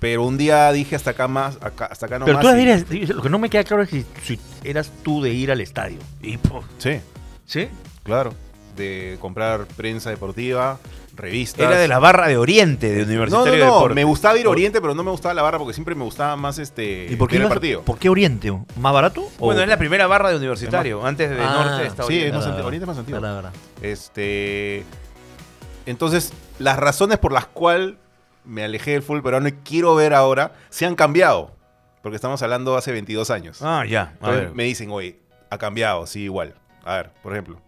[0.00, 2.46] Pero un día dije hasta acá más, acá, hasta acá no pero más.
[2.46, 5.30] tú y- eres, lo que no me queda claro es si, si eras tú de
[5.30, 5.98] ir al estadio.
[6.22, 7.00] Y po- Sí,
[7.46, 7.68] ¿Sí?
[8.02, 8.34] claro.
[8.76, 10.78] De comprar prensa deportiva,
[11.16, 11.66] revistas.
[11.66, 13.64] era de la barra de Oriente de No, Universitario no, de no.
[13.74, 13.94] Deportes.
[13.94, 16.36] Me gustaba ir a Oriente, pero no me gustaba la barra porque siempre me gustaba
[16.36, 17.06] más este.
[17.10, 17.82] ¿Y por qué, ibas- partido.
[17.82, 18.52] ¿Por qué Oriente?
[18.76, 19.22] ¿Más barato?
[19.38, 21.04] o- Bueno, es la primera barra de Universitario.
[21.06, 22.26] Antes de Ah, Norte está sí, Oriente.
[22.28, 23.20] es más Verdad, antiguo, Oriente es más antiguo.
[23.20, 23.52] verdad, verdad.
[23.82, 24.84] Este.
[25.86, 27.94] Entonces, las razones por las cuales
[28.44, 31.52] me alejé del fútbol peruano y quiero ver ahora se han cambiado.
[32.02, 33.62] Porque estamos hablando hace 22 años.
[33.62, 34.02] Ah, ya.
[34.02, 34.54] A Entonces, ver.
[34.54, 35.18] me dicen, oye,
[35.50, 36.54] ha cambiado, sí, igual.
[36.84, 37.60] A ver, por ejemplo.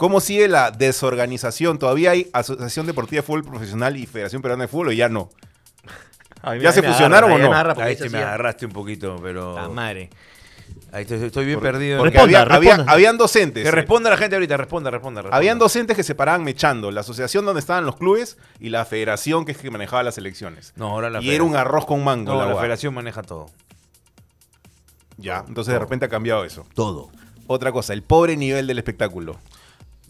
[0.00, 1.78] ¿Cómo sigue la desorganización?
[1.78, 5.28] ¿Todavía hay Asociación Deportiva de Fútbol Profesional y Federación Peruana de Fútbol o ya no?
[6.58, 7.50] ¿Ya se fusionaron agarra, o no?
[7.50, 9.54] me agarra Ahí me ya- agarraste un poquito, pero.
[9.56, 10.08] La madre.
[10.90, 11.98] Ahí estoy, estoy bien Por- perdido.
[11.98, 12.92] Porque Responda, había, había- responda.
[12.94, 13.62] habían docentes.
[13.64, 15.20] Que responda la gente ahorita, responda, responda.
[15.20, 15.36] responda.
[15.36, 16.90] Habían docentes que se paraban mechando.
[16.90, 20.72] La asociación donde estaban los clubes y la federación que es que manejaba las elecciones.
[20.76, 22.32] No, ahora la y era un arroz con mango.
[22.32, 23.50] No, la federación maneja todo.
[25.18, 26.66] Ya, entonces de repente ha cambiado eso.
[26.74, 27.10] Todo.
[27.46, 29.36] Otra cosa, el pobre nivel del espectáculo.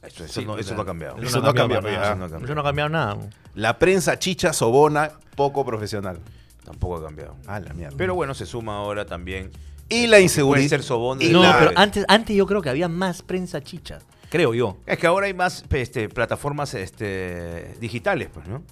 [0.02, 1.16] Eso, eso Sí, no, pues, eso no ha cambiado.
[1.22, 2.02] Eso no ha cambiado, nada.
[2.04, 2.44] Eso no ha cambiado.
[2.44, 3.16] Eso no ha cambiado nada.
[3.54, 6.18] La prensa chicha, sobona, poco profesional.
[6.64, 7.36] Tampoco ha cambiado.
[7.46, 7.96] Ah, la mierda.
[7.96, 9.50] Pero bueno, se suma ahora también.
[9.88, 10.68] y la Puede inseguridad.
[10.68, 13.60] ser sobón de y No, la- pero antes, antes yo creo que había más prensa
[13.60, 13.98] chicha.
[14.30, 14.76] Creo yo.
[14.86, 18.62] Es que ahora hay más este, plataformas este, digitales, pues, ¿no?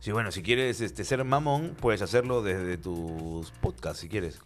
[0.00, 4.40] Sí, bueno, si quieres este, ser mamón, puedes hacerlo desde tus podcasts, si quieres.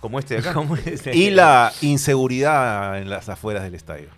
[0.00, 0.52] Como, este de acá.
[0.54, 1.06] ¿Cómo es?
[1.06, 4.10] y la inseguridad en las afueras del estadio.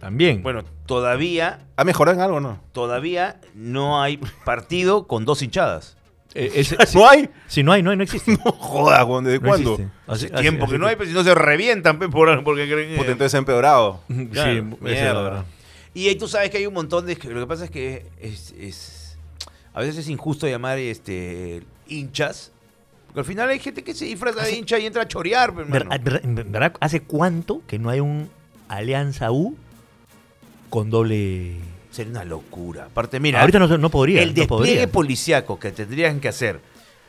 [0.00, 0.42] También.
[0.42, 2.60] Bueno, todavía, ¿Ha mejorado en algo o no?
[2.72, 5.96] todavía no hay partido con dos hinchadas.
[6.34, 7.28] Eh, ese- ¿No hay?
[7.46, 8.32] si no hay, no hay, no existe.
[8.44, 9.72] No jodas, weón, ¿desde No cuándo?
[9.74, 9.92] existe.
[10.06, 12.66] Hace Así- tiempo así- que no hay, pues si no se revientan pues, por, porque
[12.70, 14.00] creen que- entonces ha empeorado.
[14.08, 15.44] Sí, Claro, esa es la verdad.
[15.94, 17.14] Y ahí tú sabes que hay un montón de...
[17.16, 19.16] Lo que pasa es que es, es-
[19.74, 22.52] a veces es injusto llamar este hinchas.
[23.06, 25.66] Porque al final hay gente que se disfraza de hincha y entra a chorear, Ver-
[25.82, 25.90] hermano.
[26.04, 26.74] ver- ver- ¿Verdad?
[26.80, 28.28] ¿Hace cuánto que no hay un
[28.68, 29.56] Alianza U
[30.70, 31.56] con doble...
[31.90, 32.84] Sería una locura.
[32.86, 34.22] Aparte, mira, Ahorita no, no podría.
[34.22, 34.46] el no despliegue
[34.86, 34.92] podría.
[34.92, 36.60] policiaco que tendrían que hacer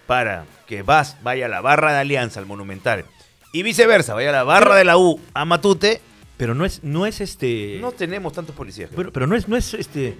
[0.07, 3.05] para que vas, vaya a la barra de Alianza, al Monumental,
[3.53, 6.01] y viceversa, vaya a la barra de la U, a Matute,
[6.37, 7.77] Pero no es, no es este...
[7.81, 8.89] no tenemos tantos policías.
[8.95, 10.15] Pero, pero no es, no es este.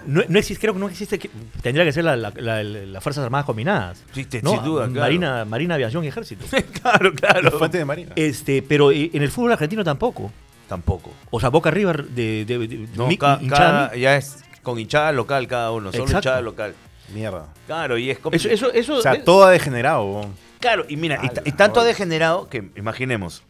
[0.05, 1.17] no, no- existe, creo que no existe.
[1.19, 1.29] que-
[1.61, 4.03] tendría que ser la- la- la- las Fuerzas Armadas Combinadas.
[4.13, 4.51] Sí, te- ¿no?
[4.51, 4.99] sin duda, claro.
[5.01, 6.45] Marina, Marina, Aviación y Ejército.
[6.81, 7.51] claro, claro.
[7.57, 8.11] Fuente de Marina.
[8.15, 10.31] este, pero eh, en el fútbol argentino tampoco.
[10.67, 11.11] Tampoco.
[11.31, 14.79] O sea, Boca River de, de, de- No, mi- ca- hinchada cada- ya es con
[14.79, 16.27] hinchada local cada uno, solo Exacto.
[16.29, 16.75] hinchada local.
[17.13, 17.53] Mierda.
[17.67, 18.35] Claro, y es como...
[18.35, 20.25] Eso, eso, eso, O sea, eh, todo ha degenerado.
[20.59, 23.43] Claro, y mira, y, tanto ha degenerado que, imaginemos,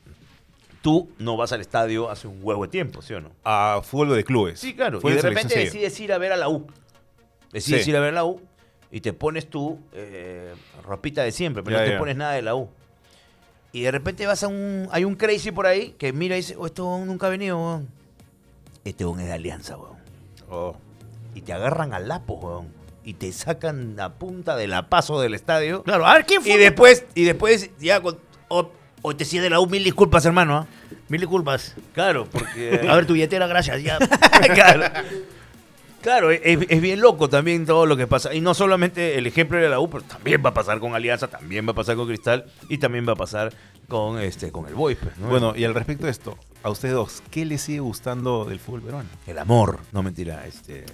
[0.82, 3.32] tú no vas al estadio hace un huevo de tiempo, ¿sí o no?
[3.46, 4.60] A fútbol de clubes.
[4.60, 5.00] Sí, claro.
[5.02, 6.68] Y de repente decides ir a ver a la U.
[7.54, 7.92] Decides Sí.
[7.92, 8.42] ir a ver a la U
[8.92, 10.54] y te pones tú eh,
[10.84, 12.00] ropita de siempre, pero Ya, no te ya.
[12.00, 12.70] pones nada de la U.
[13.76, 14.88] Y de repente vas a un.
[14.90, 17.90] Hay un crazy por ahí que mira y dice: Oh, esto nunca ha venido, weón.
[18.86, 19.98] Este weón es de Alianza, weón.
[20.50, 20.78] Oh.
[21.34, 22.70] Y te agarran al lapo, weón.
[23.04, 25.84] Y te sacan la punta de la paso del estadio.
[25.84, 26.54] Claro, a ver, ¿quién fue?
[26.54, 28.18] Y después, y después ya con.
[28.48, 28.72] O,
[29.02, 30.56] o te sigue de la U, mil disculpas, hermano.
[30.56, 30.68] ¿ah?
[31.10, 31.76] Mil disculpas.
[31.94, 32.80] Claro, porque.
[32.90, 33.84] A ver, tu billetera, gracias.
[33.84, 33.98] Ya.
[34.54, 34.86] claro.
[36.06, 38.32] Claro, es, es bien loco también todo lo que pasa.
[38.32, 41.28] Y no solamente el ejemplo de la U, pero también va a pasar con Alianza,
[41.28, 43.52] también va a pasar con Cristal y también va a pasar
[43.88, 44.98] con este con el Boys.
[45.02, 45.30] pues, ¿no?
[45.30, 48.84] Bueno, y al respecto de esto, a ustedes dos, ¿qué les sigue gustando del fútbol
[48.84, 49.10] peruano?
[49.26, 50.86] el amor, no mentira, este.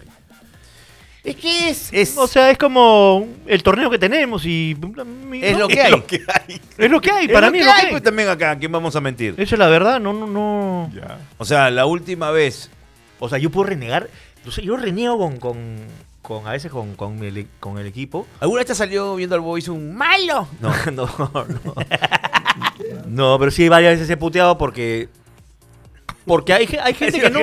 [1.23, 4.71] Es que es, Es- O sea, es como el torneo que tenemos y.
[5.41, 5.59] Es ¿no?
[5.59, 5.93] lo que hay.
[6.77, 7.91] Es lo que hay, Es para lo mí que es lo que hay.
[7.91, 9.35] pues también acá, ¿a quién vamos a mentir?
[9.37, 10.89] Eso es la verdad, no, no, no.
[10.95, 11.19] Ya.
[11.37, 12.71] O sea, la última vez.
[13.19, 14.09] O sea, yo puedo renegar.
[14.45, 15.57] Yo, sé, yo reniego con, con,
[16.21, 18.25] con- a veces con, con, el, con el equipo.
[18.39, 20.47] ¿Alguna vez te salió viendo al Boys un Malo.
[20.59, 21.43] No, no, no.
[23.05, 25.09] No, pero sí, varias veces he puteado porque.
[26.25, 27.39] Porque hay, hay gente que no.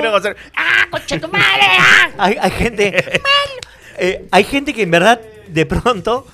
[0.55, 1.61] ¡Ah, concha tu madre!
[1.79, 2.09] ¡Ah!
[2.17, 3.21] Hay, hay gente.
[3.97, 6.25] eh, hay gente que en verdad, de pronto.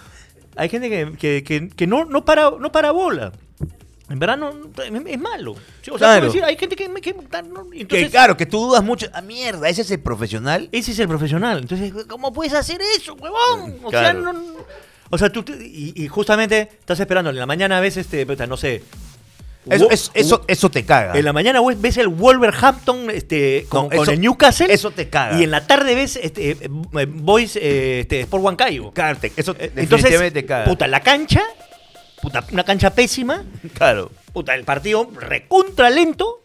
[0.57, 3.34] Hay gente que, que, que- que no, no, para, no para bola.
[4.09, 5.55] En verdad no, es, es malo.
[5.81, 6.19] Sí, O sea, Claro.
[6.21, 6.85] puedo decir, hay gente que.
[7.01, 9.07] que- no, Que entonces, claro, que tú dudas mucho.
[9.13, 10.69] Ah, mierda, ese es el profesional.
[10.71, 11.57] Ese es el profesional.
[11.59, 13.77] Entonces, ¿cómo puedes hacer eso, huevón?
[13.83, 14.21] O sea, Claro.
[14.21, 14.55] no, no-
[15.09, 18.45] o sea, tú te- y, y justamente estás esperando en la mañana ves este, puta,
[18.45, 18.83] no sé.
[19.67, 21.17] Eso, Wo- eso, eso, eso te caga.
[21.17, 24.71] En la mañana ves el Wolverhampton este, con, No, con eso- el Newcastle.
[24.71, 25.39] eso te caga.
[25.39, 28.91] Y en la tarde ves este, eh, eh, Boys eh, este, Sport Huancayo.
[28.91, 30.65] Claro, te- eso definitivamente te caga.
[30.65, 31.41] puta, la cancha,
[32.26, 34.11] puta, una cancha pésima, claro.
[34.34, 36.41] puta, el partido recontra lento,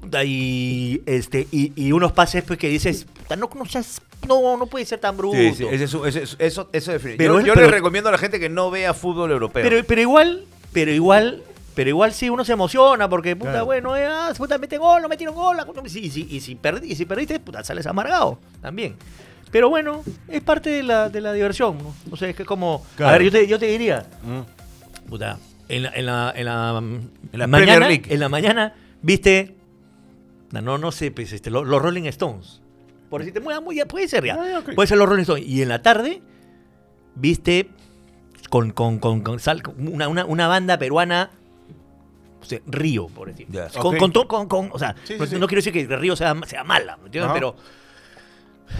[0.00, 4.56] puta, y, este, y, y unos pases pues, que dices, puta, no, no, seas- no,
[4.56, 5.36] no puede ser tan bruto.
[5.36, 7.72] Sí, sí, ese es ese es- eso, eso define- Pero yo es- yo pero- le
[7.72, 9.62] recomiendo a la gente que no vea fútbol europeo.
[9.62, 11.42] Pero, pero igual, pero igual,
[11.74, 13.64] pero igual sí uno se emociona porque, puta, Claro.
[13.66, 15.56] bueno, ya, puta, mete gol, no metieron gol.
[15.84, 18.96] Y, si- y si, y, si perdi- y si perdiste, puta, sales amargado también.
[19.50, 21.94] Pero bueno, es parte de la, de la diversión, ¿no?
[22.10, 22.86] O sea, es que como...
[22.98, 24.40] A ver, yo te, yo te diría, Mm.
[25.12, 25.38] Puta,
[25.68, 26.78] en la, en la, en la,
[27.32, 28.06] En la mañana, League.
[28.08, 29.54] En la mañana, viste,
[30.50, 32.60] no, no, sé, pues, este, lo- los, Rolling Stones.
[33.10, 34.34] Por decirte, muy, muy, puede ser ya.
[34.40, 34.74] Ah, ok.
[34.74, 35.46] Puede ser los Rolling Stones.
[35.46, 36.22] Y en la tarde,
[37.14, 37.68] viste
[38.50, 41.30] con, con, con, con sal- una, una, una banda peruana,
[42.40, 43.46] o sea, Río, por decir.
[43.50, 43.68] Ya.
[43.68, 43.98] Con, Ok.
[44.00, 45.38] con, to- con, con- o sea, Sí, sí, no, sí.
[45.38, 47.26] no quiero decir que Río sea, sea mala, ¿me entiendes?
[47.26, 47.34] Ajá.
[47.34, 47.54] Pero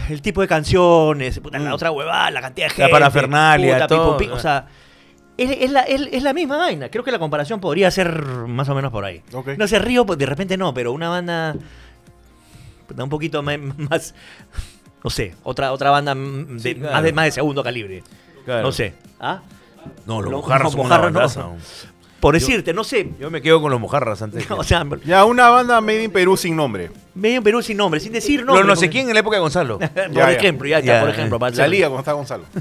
[0.08, 1.74] el tipo de canciones, puta, la Mm.
[1.74, 2.90] otra huevada, la cantidad de La gente.
[2.92, 4.16] parafernalia, puta, todo.
[4.16, 4.66] pipo, pi- o sea,
[5.36, 6.88] es, es la, es- es la misma vaina.
[6.90, 9.22] Creo que la comparación podría ser más o menos por ahí.
[9.56, 11.54] No sé, Río, pues de repente no, pero una banda
[12.96, 14.14] un poquito más,
[15.02, 16.92] no sé, otra, otra banda de, Sí, claro.
[16.92, 18.02] más, de, más de segundo calibre.
[18.44, 18.62] Claro.
[18.64, 18.94] No sé.
[19.18, 19.40] ¿Ah?
[20.06, 21.56] No, los Lo- mojarras los son una mojarras no.
[22.20, 23.10] Por decirte, no sé.
[23.18, 24.46] Yo me quedo con los mojarras antes.
[24.46, 26.90] que- O sea, Ya, una banda made in Perú sin nombre.
[27.14, 28.64] medio en Perú sin nombre, sin decir Los nombre.
[28.66, 29.78] no sé quién en la época de Gonzalo.
[29.78, 30.32] por Ya, ya.
[30.32, 31.00] ejemplo, ya está, Ya.
[31.00, 31.38] por ejemplo.
[31.38, 32.44] para La ser- liga cuando está Gonzalo.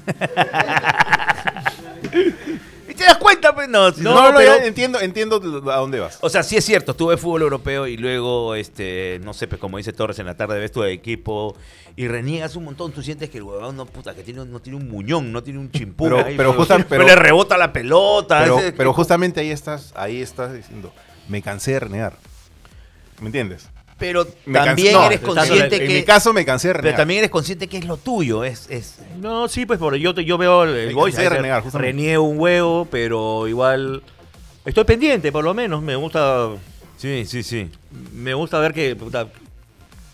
[3.01, 3.53] ¿Y te das cuenta?
[3.55, 3.91] Pues no.
[3.91, 5.37] si No, no- pero- ya entiendo, entiendo
[5.71, 6.17] a dónde vas.
[6.21, 9.77] O sea, sí es cierto, tuve fútbol europeo y luego, este, no sé, pues como
[9.77, 11.55] dice Torres, en la tarde ves tu equipo
[11.95, 12.91] y reniegas un montón.
[12.91, 15.59] Tú sientes que el huevón no, puta, que tiene, no tiene un muñón, no tiene
[15.59, 16.09] un chimpún.
[16.09, 18.39] Pero- ahí, pero justa- pero pero- le rebota la pelota.
[18.41, 20.93] Pero, ese- pero justamente ahí estás, ahí estás diciendo,
[21.27, 22.13] me cansé de renegar.
[23.19, 23.67] ¿Me entiendes?
[24.01, 25.93] Pero Me también no, eres consciente en que...
[25.93, 26.97] mi caso me cansé de pero renegar.
[27.01, 28.67] también eres consciente que es lo tuyo, es...
[28.69, 31.91] es No, sí, pues por yo, te- yo veo el, cansé de renegar, justamente.
[31.91, 34.01] reniego un huevo, pero igual
[34.65, 35.83] estoy pendiente, por lo menos.
[35.83, 36.49] Me gusta
[36.97, 37.69] sí, sí, sí.
[38.13, 38.97] me gusta ver que,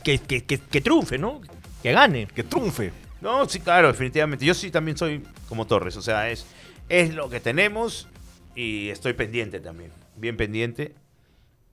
[0.04, 1.42] que, que, que, que triunfe, ¿no?
[1.82, 2.28] Que gane.
[2.28, 2.92] Que triunfe.
[3.22, 4.46] No, sí, claro, definitivamente.
[4.46, 6.46] Yo sí también soy como Torres, o sea, es,
[6.90, 8.08] es lo que tenemos
[8.54, 10.94] y estoy pendiente también, bien pendiente.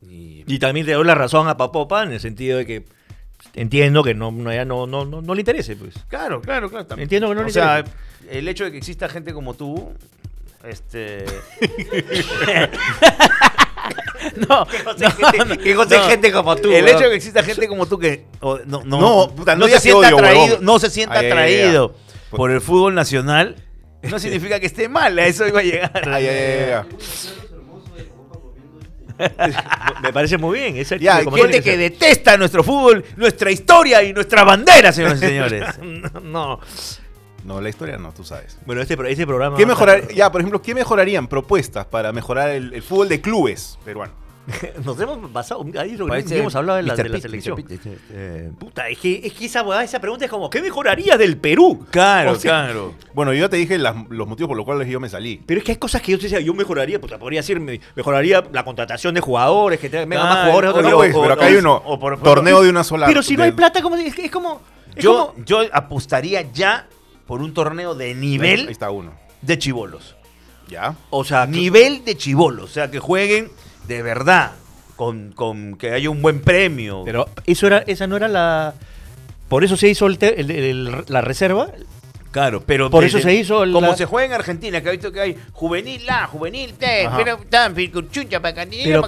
[0.09, 2.85] Y, Y también le doy la razón a Papopa en el sentido de que
[3.55, 5.95] entiendo que no, no, no, no, no, no le interese, pues.
[6.09, 6.87] claro, claro, claro.
[6.87, 7.05] También.
[7.05, 8.39] Entiendo que no o le sea, interesa.
[8.39, 9.93] el hecho de que exista gente como tú,
[10.65, 11.25] este...
[14.49, 14.83] No, que
[15.97, 16.09] no.
[16.09, 16.69] gente como tú.
[16.73, 16.89] el weón.
[16.89, 20.17] hecho de que exista gente como tú que o, no, no, puta, se sienta odio,
[20.17, 21.61] atraído, no se sienta Ay, ay, ay, ay.
[21.61, 21.95] atraído
[22.31, 23.57] por el fútbol nacional,
[24.03, 26.87] no significa que esté mal, a eso iba a llegar.
[30.03, 30.77] Me parece muy bien.
[30.77, 34.93] Es el Ya, tipo de Gente que detesta nuestro fútbol, nuestra historia y nuestra bandera,
[34.93, 35.65] señores y señores.
[36.23, 36.61] No.
[37.45, 38.59] No, la historia no, tú sabes.
[38.65, 39.57] Bueno, este, este programa.
[39.57, 40.09] ¿Qué mejorar?
[40.15, 44.24] Ya, por ejemplo, ¿qué mejorarían propuestas para mejorar el, el fútbol de clubes peruano?
[44.85, 45.65] Nos hemos basado.
[45.79, 47.57] Ahí lo- Parece hemos hablado de la, de selección.
[47.57, 47.81] Pitt,
[48.11, 49.65] eh, Puta, es que, es que esa,
[50.01, 51.87] pregunta es como: ¿qué mejoraría del Perú?
[51.91, 52.95] Claro, O sea, claro.
[53.15, 55.41] Bueno, yo ya te dije las- los motivos por los cuales yo me salí.
[55.47, 58.45] Pero es que hay cosas que yo decía, yo mejoraría, puta, podría decir, me- mejoraría
[58.53, 60.69] la contratación de jugadores, que tengan vengan más Claro, jugadores.
[60.69, 60.99] o otro No, equipo.
[60.99, 61.99] pues, o- pero acá o- hay uno.
[62.01, 63.07] por- torneo de una sola.
[63.07, 64.61] Pero si no hay plata, ¿cómo se- es, es como.
[64.95, 66.87] es Yo, como- yo apostaría ya
[67.27, 69.13] por un torneo de Ahí nivel está uno.
[69.41, 70.17] de chivolos.
[70.67, 70.95] Ya.
[71.11, 72.71] o sea, Nivel de chivolos.
[72.71, 73.51] O sea, que jueguen
[73.89, 74.53] de verdad.
[74.97, 77.03] Con, con que haya un buen premio.
[77.05, 78.75] Pero eso era, esa no era la.
[79.49, 81.69] Por eso se hizo el te- el- el- la reserva.
[82.31, 85.13] Claro, pero Por eso se hizo como la- se juega en Argentina, que ha visto
[85.13, 87.17] que hay juvenil A, juvenil T, Ajá.
[87.17, 87.77] pero tan
[88.11, 89.03] chucha Pero-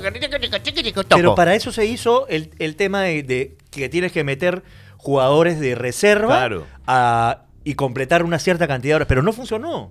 [1.09, 4.62] Pero para eso se hizo el, el tema de, de que tienes que meter
[4.97, 6.66] jugadores de reserva Claro.
[6.87, 9.09] a- y completar una cierta cantidad de horas.
[9.09, 9.91] Pero no funcionó.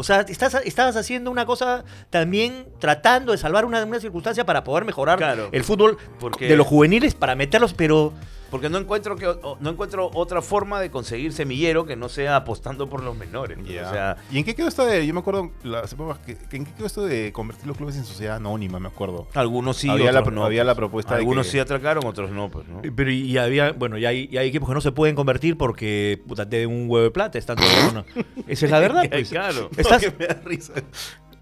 [0.00, 4.64] O sea, estás, estabas haciendo una cosa también tratando de salvar una, una circunstancia para
[4.64, 5.48] poder mejorar Claro.
[5.52, 8.12] el fútbol Porque- de los juveniles para meterlos, pero
[8.50, 9.26] Porque no encuentro que
[9.60, 13.58] no encuentro otra forma de conseguir semillero que no sea apostando por los menores.
[13.58, 13.64] ¿no?
[13.64, 13.88] Ya.
[13.88, 15.06] O sea, ¿Y en qué quedó esto de.?
[15.06, 15.50] Yo me acuerdo.
[15.62, 18.80] las épocas que, que ¿En qué quedó esto de convertir los clubes en sociedad anónima?
[18.80, 19.28] Me acuerdo.
[19.34, 20.44] algunos sí, Había la- otros no.
[20.44, 20.78] había la pues.
[20.78, 22.82] propuesta de Algunos que- sí atracaron, otros no, pues, ¿no?
[22.94, 26.20] Pero y había, bueno, y hay, y hay equipos que no se pueden convertir porque
[26.26, 27.38] puta, te den un huevo de plata.
[27.38, 28.04] Están todos-.
[28.48, 29.04] Esa es la verdad.
[29.10, 29.28] pues.
[29.30, 29.70] claro.
[29.76, 30.72] Estás- me da risa.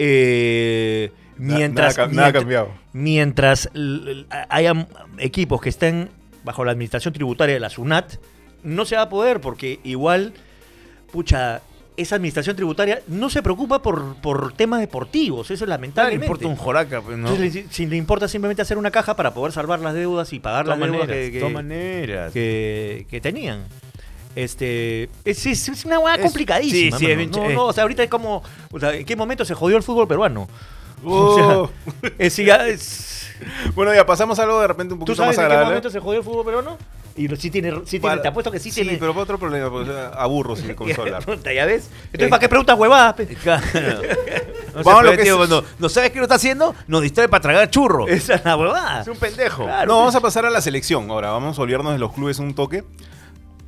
[0.01, 2.69] Eh, mientras, nada, nada ha mientras- cambiado.
[2.93, 3.71] mientras
[4.49, 4.87] haya
[5.19, 6.11] equipos que estén
[6.49, 8.15] bajo la administración tributaria de la SUNAT,
[8.63, 10.33] no se va a poder porque igual,
[11.13, 11.61] pucha,
[11.99, 16.25] esa administración tributaria no se preocupa por, por temas deportivos, eso es Claro, lamentablemente.
[16.27, 17.29] importa un joraca, pues, ¿no?
[17.29, 20.39] Entonces, le- si le importa simplemente hacer una caja para poder salvar las deudas y
[20.41, 22.33] pagar las deudas maneras, que, maneras.
[22.33, 23.65] que, que tenían.
[24.37, 26.97] Este, es, es- es una hueá Es- complicadísima.
[26.99, 29.45] sí, sí, es no, no, o sea, ahorita es como, o sea, ¿en qué momento
[29.45, 30.49] se jodió el fútbol peruano?
[31.05, 31.69] Oh.
[32.19, 33.18] Es, sí, ya es-
[33.75, 35.71] bueno, ya pasamos a algo de repente un ¿Tú poquito sabes más en qué agradable.
[35.75, 36.79] momento se jodió el fútbol peruano?
[37.17, 38.97] Y sí tiene, sí tiene Para- te apuesto que sí, tiene.
[38.97, 41.19] pero fue otro problema, pues eh, aburro sin consola.
[41.27, 41.91] Puta, ya ves.
[42.07, 43.15] Entonces, ¿para qué preguntas huevadas?
[43.15, 43.27] pe?
[43.27, 43.67] Claro.
[44.77, 47.03] No, Vamos a lo que tío, es- cuando no sabes qué lo está haciendo, nos
[47.03, 48.07] distrae para tragar churro.
[48.07, 49.01] Esa es la huevada.
[49.01, 49.65] Es un pendejo.
[49.65, 49.89] Claro.
[49.93, 51.31] No, vamos a pasar a la selección ahora.
[51.31, 52.85] Vamos a olvidarnos de los clubes un toque.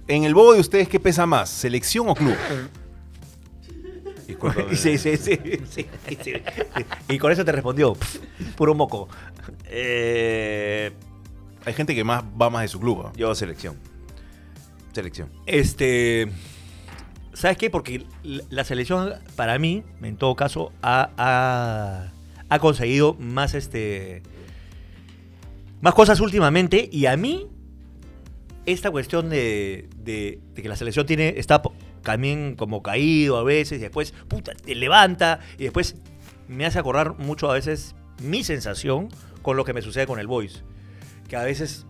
[0.07, 1.49] En el bobo de ustedes, ¿qué pesa más?
[1.51, 2.37] ¿Selección o club?
[4.74, 5.38] Sí, sí, sí,
[5.68, 6.32] sí, sí, sí.
[7.09, 7.97] Y con eso te respondió.
[8.57, 9.09] Puro moco.
[9.66, 10.93] Eh,
[11.64, 13.05] Hay gente que más va más de su club.
[13.07, 13.12] ¿ah?
[13.16, 13.76] yo selección.
[14.93, 15.28] Selección.
[15.47, 16.28] Este.
[17.32, 17.70] ¿Sabes qué?
[17.70, 18.05] Porque
[18.51, 22.12] la- selección, para mí, en todo caso, ha, ha,
[22.49, 24.22] ha conseguido más este.
[25.80, 26.88] Más cosas últimamente.
[26.93, 27.47] Y a mí,
[28.66, 31.34] esta cuestión de, de- de que la selección tiene.
[31.38, 31.62] está
[32.03, 33.79] también como caído a veces.
[33.79, 35.41] Y después, puta, te levanta.
[35.59, 35.97] Y después
[36.49, 39.09] me hace acordar mucho a veces mi sensación
[39.43, 40.63] con lo que me sucede con el Boys.
[41.29, 41.87] Que a veces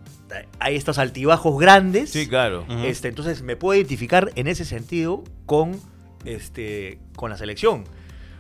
[0.61, 2.11] hay estos altibajos grandes.
[2.11, 2.65] Sí, claro.
[2.85, 5.81] Este, entonces me puedo identificar en ese sentido con,
[6.25, 7.85] este, con la selección.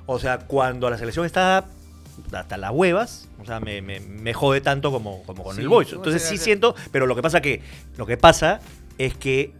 [0.06, 1.66] O sea, cuando la selección está
[2.32, 5.68] hasta las huevas, o sea, me, me- me jode tanto como, como con Sí, el
[5.68, 7.62] o Entonces sí siento, pero lo que pasa que
[7.96, 8.60] lo que pasa
[8.98, 9.54] es que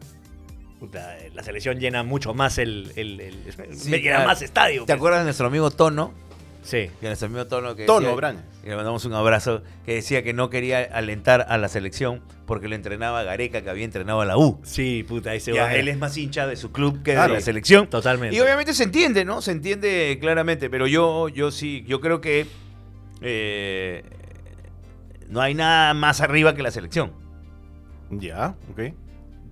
[1.34, 3.34] la selección llena mucho más el, el- el-
[3.76, 4.28] Sí, me llena claro.
[4.28, 4.82] más estadio.
[4.82, 4.96] ¿Te pues.
[4.96, 6.12] acuerdas de nuestro amigo Tono?
[6.62, 6.90] Sí.
[7.00, 10.50] Que nuestro amigo Tono que Tono, decía- le mandamos un abrazo, que decía que no
[10.50, 14.60] quería alentar a la selección porque lo entrenaba Gareca, que había entrenado a la U.
[14.62, 17.32] Sí, puta, ese Ya, va- él es más hincha de su club que Claro.
[17.32, 17.88] de la selección.
[17.88, 18.36] Totalmente.
[18.36, 19.40] Y obviamente se entiende, ¿no?
[19.40, 22.46] Se entiende claramente, pero yo, yo sí, yo creo que
[23.22, 24.02] eh,
[25.28, 27.12] no hay nada más arriba que la selección.
[28.10, 28.92] Ya, ok.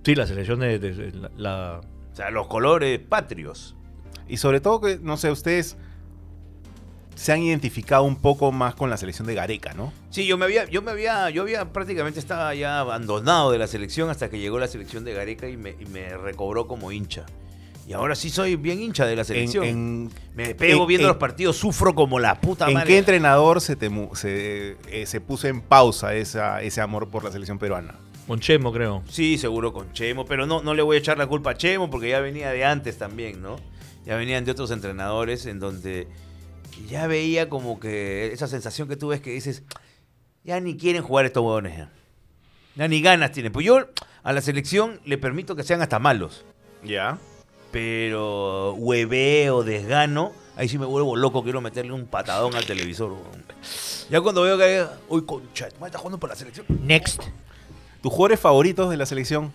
[0.03, 1.81] Sí, la selección de, de- de la- la,
[2.11, 3.75] O sea, los colores patrios.
[4.27, 5.77] Y sobre todo que, no sé, ustedes
[7.15, 9.91] se han identificado un poco más con la selección de Gareca, ¿no?
[10.09, 13.67] Sí, yo me había, yo me había, yo había prácticamente estaba ya abandonado de la
[13.67, 17.25] selección hasta que llegó la selección de Gareca y me, y me recobró como hincha.
[17.87, 19.63] Y ahora sí soy bien hincha de la En, selección.
[19.65, 22.87] en- me pego en- viendo en- los partidos, sufro como la puta ¿en madre.
[22.87, 27.31] qué entrenador se, te se, eh, se puso en pausa esa, ese amor por la
[27.31, 27.95] selección peruana?
[28.29, 29.03] Monchemo, creo.
[29.09, 31.89] Sí, seguro con Chemo, pero no, no le voy a echar la culpa a Chemo
[31.89, 33.55] porque ya venía de antes también, ¿no?
[34.05, 36.07] Ya venían de otros entrenadores en donde
[36.87, 39.63] ya veía como que esa sensación que tú ves que dices,
[40.43, 41.91] ya ni quieren jugar estos huevones ya.
[42.75, 43.51] Ya ni ganas tienen.
[43.51, 43.79] Pues yo
[44.23, 46.45] a la selección le permito que sean hasta malos,
[46.83, 47.17] Ya.
[47.71, 53.15] pero hueveo, desgano, ahí sí me vuelvo loco, quiero meterle un patadón al televisor.
[54.09, 56.65] Ya cuando veo que, uy, concha, ¿me está jugando por la selección?
[56.83, 57.23] Next.
[58.01, 59.51] ¿Tus jugadores favoritos de la selección?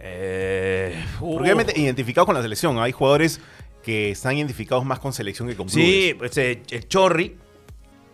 [0.00, 2.78] Eh, Porque obviamente identificados con la selección.
[2.78, 3.40] Hay jugadores
[3.82, 6.14] que están identificados más con selección que con Sí, clubes.
[6.18, 7.36] pues eh, el Chorri.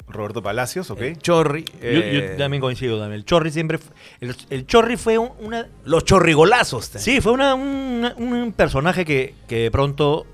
[0.09, 1.01] Roberto Palacios, ok.
[1.01, 1.65] El Chorri.
[1.65, 3.19] Yo, eh, yo también coincido también.
[3.19, 3.79] El Chorri siempre.
[3.79, 3.91] fu-
[4.21, 5.67] El, el Chorri fue un- una.
[5.85, 6.85] Los chorrigolazos.
[6.95, 10.25] Sí, fue una- un, un personaje que, que de pronto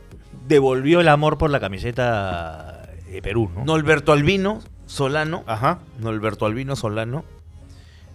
[0.46, 3.64] devolvió el amor por la camiseta de Perú, ¿no?
[3.64, 5.42] Norberto Albino Solano.
[5.46, 5.78] Ajá.
[6.00, 7.24] Norberto Albino Solano.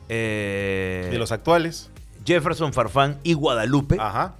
[0.09, 1.89] Eh, De los actuales.
[2.25, 3.97] Jefferson Farfán y Guadalupe.
[3.99, 4.35] Ajá.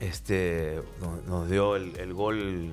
[0.00, 2.70] Este nos, nos dio el, el gol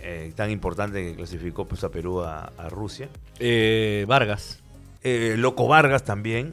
[0.00, 3.08] eh, tan importante que clasificó pues, a Perú a, a Rusia.
[3.38, 4.60] Eh, Vargas.
[5.02, 6.52] Eh, Loco Vargas también.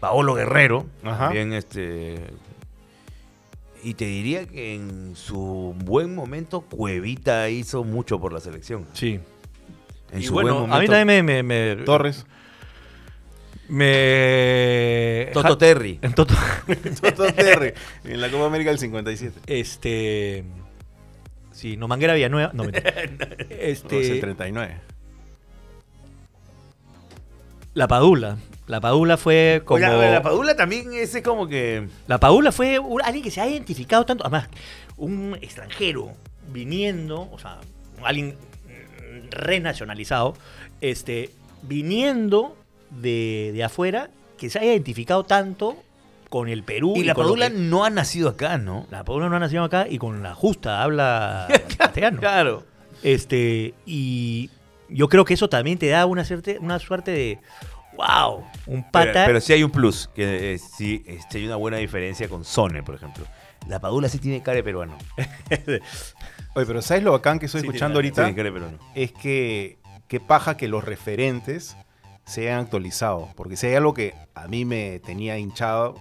[0.00, 0.86] Paolo Guerrero.
[1.04, 1.26] Ajá.
[1.26, 2.24] También este.
[3.82, 8.86] Y te diría que en su buen momento Cuevita hizo mucho por la selección.
[8.94, 9.20] Sí.
[10.12, 10.92] En Y su bueno, buen a mí momento.
[10.92, 11.42] también me.
[11.42, 12.24] me, me- Torres.
[13.70, 15.98] Me- Toto Terry.
[16.02, 16.34] en Toto.
[17.00, 17.72] Toto Terry.
[18.04, 19.40] En la Copa América del 57.
[19.46, 20.44] Este.
[21.52, 22.50] Sí, no Manguera Villanueva.
[22.54, 22.92] No, mentira.
[23.18, 24.20] No, es el este.
[24.20, 24.76] 39.
[27.74, 28.36] La Padula.
[28.66, 29.78] La Padula fue como.
[29.80, 31.88] La Padula también ese como que.
[32.06, 34.48] La Padula fue un- alguien que se ha identificado tanto, además,
[34.96, 36.12] un extranjero
[36.52, 37.58] viniendo, o sea,
[38.02, 38.30] alguien
[38.66, 40.34] mm, renacionalizado,
[40.80, 41.30] este,
[41.62, 42.56] viniendo
[42.90, 45.76] de, de afuera, que se ha identificado tanto
[46.28, 46.94] con el Perú.
[46.96, 48.86] Y la Padula que- no ha nacido acá, ¿no?
[48.90, 52.20] la Padula no ha nacido acá y con la justa habla castellano.
[52.20, 52.64] Claro.
[53.02, 54.50] Este, y
[54.88, 57.38] yo creo que eso también te da una, cierta, una suerte de,
[57.96, 59.12] wow, un pata.
[59.12, 62.44] Pero, pero sí hay un plus, que eh, sí, este, hay una buena diferencia con
[62.44, 63.24] Sone, por ejemplo.
[63.68, 64.96] La Padula sí tiene cara de peruano.
[66.54, 68.22] Oye, pero ¿sabes lo bacán que estoy Sí, escuchando tiene ahorita?
[68.24, 68.78] Tiene cara de peruano.
[68.94, 69.78] es que
[70.08, 71.76] qué paja que los referentes
[72.30, 73.28] se hayan actualizado.
[73.36, 75.94] Porque si hay algo que a mí me tenía hinchado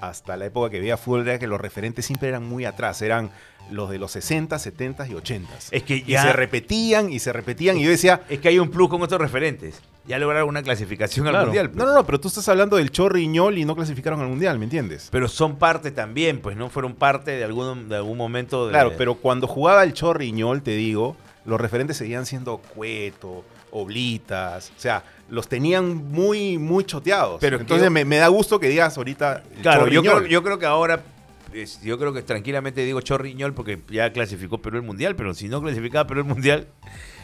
[0.00, 3.00] hasta la época que veía fútbol era que los referentes siempre eran muy atrás.
[3.02, 3.30] Eran
[3.70, 5.48] los de los 60, 70 y 80.
[5.70, 7.76] Es que Y ya- se repetían y se repetían.
[7.78, 9.80] Y yo decía, Es que hay un plus con estos referentes.
[10.04, 11.70] Ya lograron una clasificación al mundial.
[11.70, 11.78] pues.
[11.78, 14.64] no, no, no, pero tú estás hablando del Chorriñol y no clasificaron al mundial, ¿me
[14.64, 15.08] entiendes?
[15.12, 18.66] Pero son parte también, pues no fueron parte de algún, de algún momento.
[18.66, 24.70] De, Claro, pero cuando jugaba el Chorriñol, te digo, los referentes seguían siendo Cueto, Oblitas,
[24.76, 27.38] o sea, los tenían muy, muy choteados.
[27.40, 30.42] Pero Entonces yo- me, me da gusto que digas ahorita el Claro, yo creo, yo
[30.42, 31.02] creo que ahora,
[31.52, 35.48] es- yo creo que tranquilamente digo Chorriñol porque ya clasificó Perú el Mundial, pero si
[35.48, 36.68] no clasificaba Perú el Mundial,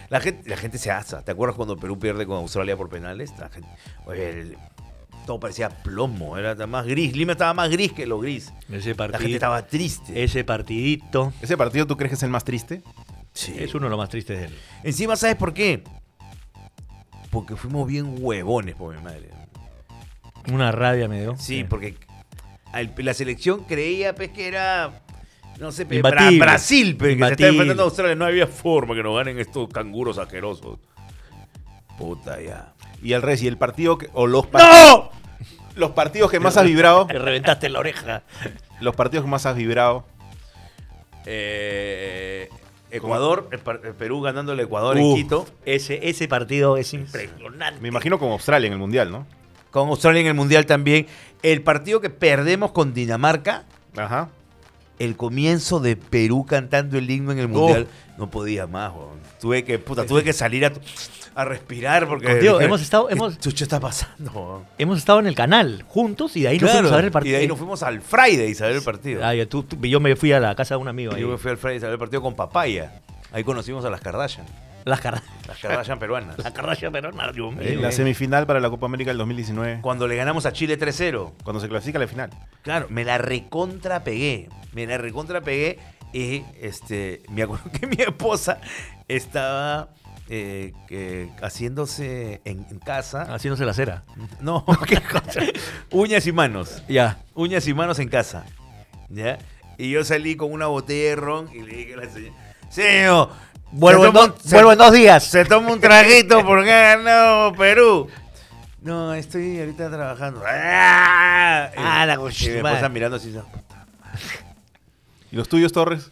[0.08, 1.22] la gente, la gente se asa.
[1.22, 3.30] ¿Te acuerdas cuando Perú pierde con Australia por penales?
[3.38, 3.68] La gente,
[4.06, 4.56] oye, el-
[5.26, 7.14] todo parecía plomo, era más gris.
[7.14, 8.50] Lima estaba más gris que lo gris.
[8.72, 10.24] ese La gente estaba triste.
[10.24, 12.80] ese partidito, ¿Ese partido tú crees que es el más triste?
[13.34, 13.54] Sí.
[13.58, 14.54] es uno de los más tristes de él.
[14.82, 15.84] Encima, ¿sabes por qué?
[17.30, 19.28] Porque fuimos bien huevones, por mi madre.
[20.52, 21.36] Una rabia me dio.
[21.36, 21.96] Sí, porque
[22.72, 25.02] al- la selección creía pues, que era,
[25.58, 26.02] no sé, pe.
[26.02, 28.14] Bra- Brasil, pe, que se está enfrentando a Australia.
[28.14, 30.78] No había forma que nos ganen estos canguros asquerosos.
[31.98, 32.72] Puta ya.
[33.02, 35.10] Y el rey, y el partido que, o los, par- ¡No!
[35.74, 38.22] los partidos que más has vibrado, Te reventaste la oreja.
[38.80, 40.06] los partidos que más has vibrado.
[41.26, 42.48] Eh,
[42.90, 45.16] Ecuador, el, el Perú ganando el Ecuador en Uf.
[45.16, 45.46] Quito.
[45.64, 47.80] Ese, ese partido es impresionante.
[47.80, 49.26] Me imagino como Australia en el mundial, ¿no?
[49.70, 51.06] Con Australia en el Mundial también.
[51.42, 53.64] El partido que perdemos con Dinamarca.
[53.96, 54.30] Ajá.
[54.98, 57.86] El comienzo de Perú cantando el himno en el Mundial.
[58.16, 59.18] No podía más, weón.
[59.40, 60.72] Tuve que, puta, tuve que salir a,
[61.40, 62.26] a respirar porque.
[62.26, 64.64] Contigo, hemos estado- ¿qué hemos- chucha está pasando?
[64.76, 67.10] Hemos estado en el canal juntos y de ahí nos Claro, fuimos a ver el
[67.10, 67.36] y partido.
[67.36, 69.24] de ahí nos fuimos al Friday a ver el partido.
[69.24, 71.20] Ah, ya, tú- tú- yo me fui a la casa de un amigo ahí.
[71.20, 73.00] Yo me fui al Friday a ver el partido con Papaya.
[73.32, 74.46] Ahí conocimos a las Kardashian.
[74.84, 76.38] Las, car Las Kardashian peruanas.
[76.38, 77.62] la carraya peruana, Dios mío.
[77.62, 81.34] En la semifinal para la Copa América del 2019, Cuando le ganamos a Chile 3-0.
[81.44, 82.30] cuando se clasifica a la final.
[82.62, 84.48] Claro, me la recontra pegué.
[84.72, 85.78] Me la recontra pegué.
[86.14, 88.60] Y este, me acuerdo que mi esposa
[89.08, 89.88] estaba
[90.30, 93.22] eh, haciéndose en, en casa.
[93.34, 94.04] Haciéndose la cera.
[94.40, 95.40] No, qué cosa.
[95.90, 96.82] Uñas y manos.
[96.88, 97.18] Ya.
[97.34, 98.44] Uñas y manos en casa.
[99.08, 99.38] ¿Ya?
[99.78, 102.34] Y yo salí con una botella de ron y le dije a la señora,
[102.68, 103.30] señor,
[103.70, 105.24] Vuelvo, se en, dos- un- se- vuelvo en dos días.
[105.24, 108.08] se toma un traguito porque ha ganado Perú.
[108.82, 110.42] No, estoy ahorita trabajando.
[110.46, 111.70] ¡Ah!
[111.76, 112.26] Ah, la Y mi
[112.56, 113.34] esposa mirando así.
[115.30, 116.10] ¿Y los tuyos, Torres?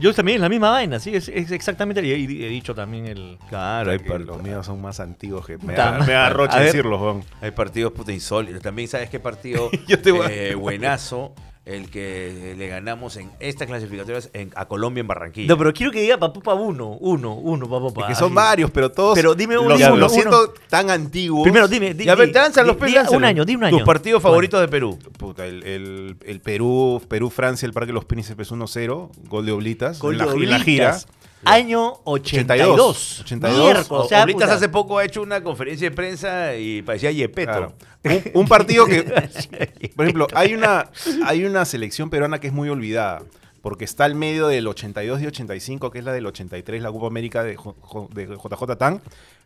[0.00, 2.04] Yo también, la misma vaina, sí, es, es exactamente.
[2.06, 3.38] Y he, he dicho también el.
[3.48, 6.66] Claro, hay, los míos son más antiguos que me da, me da roche A ver.
[6.66, 7.24] decirlos, weón.
[7.40, 8.62] hay partidos puta insólitos.
[8.62, 11.34] También sabes qué partido Yo te voy a- eh, buenazo,
[11.68, 15.48] el que le ganamos en estas clasificatorias en- a Colombia en Barranquilla.
[15.48, 18.08] No, pero quiero que diga papá uno, uno, uno, papá, papá.
[18.08, 19.14] Que son varios, pero todos.
[19.14, 20.22] Pero dime uno, los, uno, los uno.
[20.22, 21.42] siento tan antiguos.
[21.42, 23.76] Primero, dime, di, Ya di- lánzalos, di- un año, di un año.
[23.76, 24.98] Tus partidos favoritos de Perú.
[25.18, 29.98] Puta, el, el- el Perú, Perú-Francia, el Parque de los Príncipes 1-0, gol de Oblitas.
[29.98, 30.98] Gol en, la, de en la gira.
[31.44, 33.20] Año 82.
[33.20, 33.58] 82.
[33.64, 34.54] Miércoles, o sea, Oblitas puta.
[34.56, 37.50] hace poco ha hecho una conferencia de prensa y parecía Yepeto.
[37.52, 37.72] Claro.
[38.04, 39.02] Un, un partido que,
[39.96, 40.90] por ejemplo, hay una,
[41.24, 43.22] hay una selección peruana que es muy olvidada,
[43.62, 47.06] porque está al medio del 82 y 85, que es la del 83, la Copa
[47.06, 49.00] América de, J- J- de JJ Tan,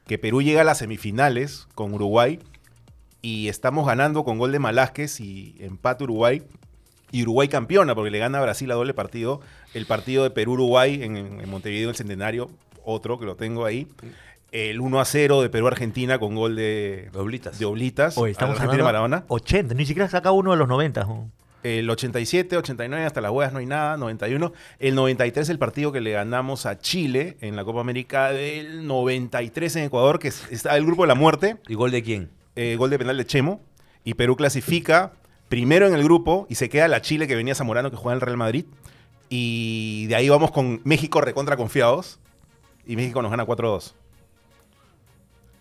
[0.06, 2.38] que Perú llega a las semifinales con Uruguay
[3.20, 6.42] y estamos ganando con gol de Malásquez y empate Uruguay.
[7.12, 9.40] Y Uruguay campeona porque le gana a Brasil a doble partido.
[9.74, 12.50] El partido de Perú-Uruguay en, en Montevideo, el Centenario,
[12.84, 13.86] otro que lo tengo ahí.
[14.50, 17.58] El 1 a 0 de Perú-Argentina con gol de, Oblitas.
[17.58, 18.18] de Oblitas.
[18.18, 19.24] Oye, estamos y hablando Maradona.
[19.28, 21.04] 80, ni siquiera saca uno de los 90.
[21.04, 21.30] ¿no?
[21.62, 23.96] El 87, 89, hasta las huevas no hay nada.
[23.96, 24.52] 91.
[24.78, 28.32] El 93, el partido que le ganamos a Chile en la Copa América.
[28.32, 31.56] El 93 en Ecuador, que es- está el grupo de la muerte.
[31.68, 32.30] ¿Y gol de quién?
[32.56, 33.60] eh, gol de penal de Chemo.
[34.04, 35.12] Y Perú clasifica
[35.52, 38.16] primero en el grupo y se queda la Chile que venía Zamorano que juega en
[38.16, 38.64] el Real Madrid.
[39.28, 42.18] Y de ahí vamos con México recontra confiados.
[42.86, 43.92] Y México nos gana 4-2.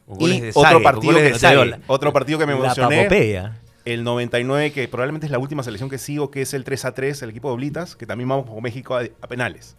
[0.07, 1.65] Con goles Y de otro Sague, partido, que, de Sague.
[1.65, 2.99] la- otro partido que me emocioné.
[3.03, 3.57] papopeya.
[3.83, 6.93] El 99, que probablemente es la última selección que sigo, que es el 3 a
[6.93, 9.75] 3, el equipo de Oblitas, que también vamos con México a, a penales.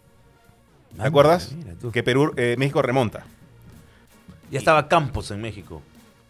[0.95, 1.53] ¿Te acuerdas?
[1.53, 1.73] mira.
[1.91, 3.25] Que Perú, eh, México remonta.
[4.51, 5.81] Ya estaba Campos en México.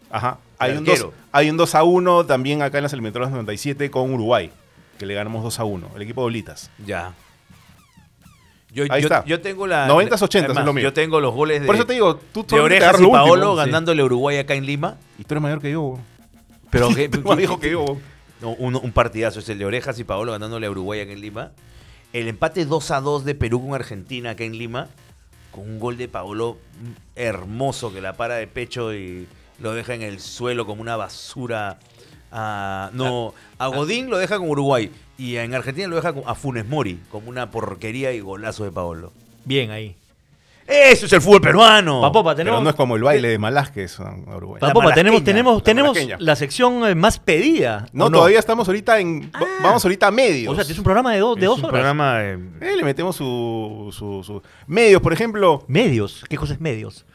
[0.09, 0.37] Ajá.
[0.63, 1.13] Hay un, 2, arquero.
[1.31, 4.51] hay un 2 a 1 también acá en las eliminatorias 97 con Uruguay,
[4.97, 6.71] que le ganamos 2 a 1, el equipo de Oblitas.
[6.85, 7.13] Ya.
[8.73, 9.23] Yo, Ahí yo, está.
[9.25, 9.87] yo tengo la.
[9.87, 10.83] 90s, 80s Además, es lo mío.
[10.83, 13.11] Yo tengo los goles de, Por eso te digo, tú de Orejas y último.
[13.11, 14.97] Paolo ganándole a Uruguay acá en Lima.
[15.19, 15.99] Y tú eres mayor que yo.
[16.71, 17.85] Pero que, más viejo que yo.
[18.41, 21.51] un, un partidazo es el de Orejas y Paolo ganándole a Uruguay acá en Lima.
[22.13, 24.87] El empate 2 a 2 de Perú con Argentina acá en Lima.
[25.51, 29.27] Con un gol de Paolo mm, hermoso que la para de pecho y
[29.59, 31.77] lo deja en el suelo como una basura.
[32.35, 34.89] a- no, a Godín lo deja con Uruguay.
[35.19, 38.71] Y en Argentina lo deja con- a Funes Mori como una porquería y golazo de
[38.71, 39.11] Paolo.
[39.45, 39.95] Bien ahí.
[40.65, 42.01] Eso es el fútbol peruano.
[42.01, 42.63] Papopa, Pero tenemos.
[42.63, 44.59] no es como el baile de Malásquez a Uruguay.
[44.61, 47.85] La Papopa, tenemos, tenemos, la tenemos la sección eh, más pedida.
[47.93, 49.29] No, ¿o todavía estamos ahorita en.
[49.35, 50.51] va- Vamos ahorita a medios.
[50.51, 51.73] O sea, es un programa de, dos de Es dos un horas.
[51.73, 56.23] programa de- Eh, le metemos su, su- su- Medios, por ejemplo, Medios.
[56.29, 57.05] ¿Qué cosa es medios?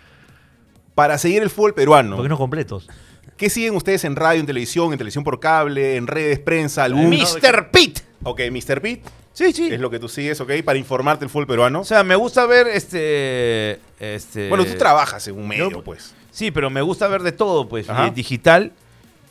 [0.99, 2.17] Para seguir el fútbol peruano.
[2.17, 2.89] ¿Por qué no completos?
[3.37, 7.11] ¿Qué siguen ustedes en radio, en televisión, en televisión por cable, en redes, prensa, algún...
[7.11, 7.71] Mr.
[7.71, 8.01] Pitt.
[8.25, 8.81] Ok, Mr.
[8.81, 9.03] Pete.
[9.33, 9.69] Sí, sí.
[9.73, 11.83] Es lo que tú sigues, ok, para informarte el fútbol peruano.
[11.83, 13.79] O sea, me gusta ver este.
[14.01, 16.17] este bueno, tú trabajas en un medio, yo- pues.
[16.33, 17.89] Sí, pero me gusta ver de todo, pues.
[17.89, 18.11] Ajá.
[18.11, 18.73] Digital.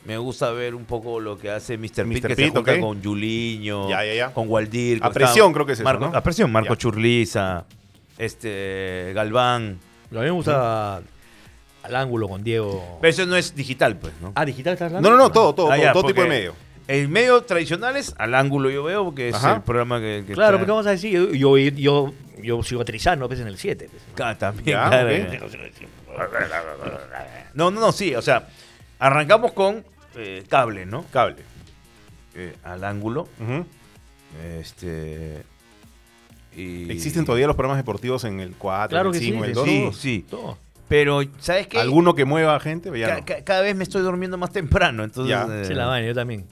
[0.06, 1.82] Me gusta ver un poco lo que hace Mr.
[1.88, 2.12] Pitt, Mr.
[2.28, 2.80] que se Pitt, junta ok.
[2.80, 4.32] con Juliño, Ya, ya, ya.
[4.32, 5.00] con Waldir.
[5.02, 6.16] A presión, creo que es eso, Marco, ¿no?
[6.16, 6.78] A presión, Marco Ya.
[6.78, 7.66] Churliza,
[8.16, 9.78] este, Galván.
[10.10, 11.02] A mí me gusta
[11.88, 12.98] al ángulo con Diego.
[13.00, 14.32] Pero eso no es digital, pues, ¿no?
[14.34, 15.10] Ah, digital estás hablando.
[15.10, 16.54] No, no, no, todo, todo, Ah, todo, ya, todo tipo de medio.
[16.86, 19.56] El medio tradicionales, al ángulo yo veo, porque es Ajá.
[19.56, 20.24] el programa que...
[20.26, 23.58] que Claro, porque vamos a decir, yo, yo, yo, yo sigo trizando pues, en el
[23.58, 23.90] 7.
[23.90, 24.02] Pues.
[24.26, 25.10] Ah, también, Ya, claro.
[27.54, 28.48] No, no, no, sí, o sea,
[28.98, 29.84] arrancamos con
[30.16, 31.04] eh, cable, ¿no?
[31.12, 31.36] Cable.
[32.34, 33.28] Eh, al ángulo.
[34.58, 35.42] Este.
[36.56, 39.54] y- ¿Existen todavía los programas deportivos en el 4, Claro el que sí, 5, el
[39.54, 39.66] sí, 2?
[39.66, 40.26] Sí, sí.
[40.30, 40.58] Todo.
[40.88, 41.78] Pero, ¿sabes qué?
[41.78, 42.90] ¿Alguno que mueva gente?
[42.98, 43.24] Ya Ca- no.
[43.26, 45.30] ca- cada vez me estoy durmiendo más temprano, entonces.
[45.30, 45.46] Ya.
[45.50, 46.46] eh, Sí, la vaina, yo también.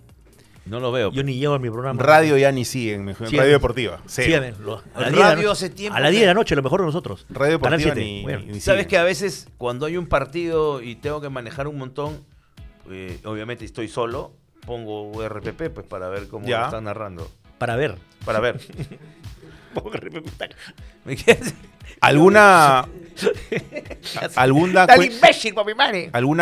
[0.67, 1.11] no lo veo.
[1.13, 2.03] Yo ni llego a mi programa.
[2.03, 3.29] Radio ya ni siguen, mejor.
[3.29, 4.01] Sí, radio a- deportiva.
[4.07, 4.27] cero.
[4.27, 5.53] Síganme, lo- a la El 10 de la radio noche.
[5.53, 7.25] hace tiempo A las que- 10 de la noche, lo mejor de nosotros.
[7.31, 8.01] Radio deportiva 7.
[8.01, 8.39] ni, Bueno.
[8.41, 8.89] ni ¿Sabes siguen.
[8.89, 12.21] que a veces cuando hay un partido y tengo que manejar un montón,
[12.91, 14.33] eh, obviamente estoy solo,
[14.67, 16.59] pongo RPP pues para ver cómo Ya.
[16.59, 17.31] lo están narrando.
[17.59, 17.95] Para ver.
[18.25, 18.61] Para ver.
[22.01, 22.87] ¿Alguna,
[24.37, 25.55] alguna, cuen- imbécil,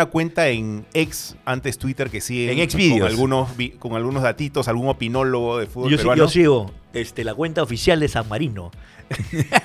[0.07, 2.99] cuenta en ex, antes Twitter, que siguen En Xvideos.
[2.99, 6.23] con algunos, con algunos datitos, algún opinólogo de fútbol Yo, sí- peruano?
[6.23, 8.71] yo sigo este, la cuenta oficial de San Marino.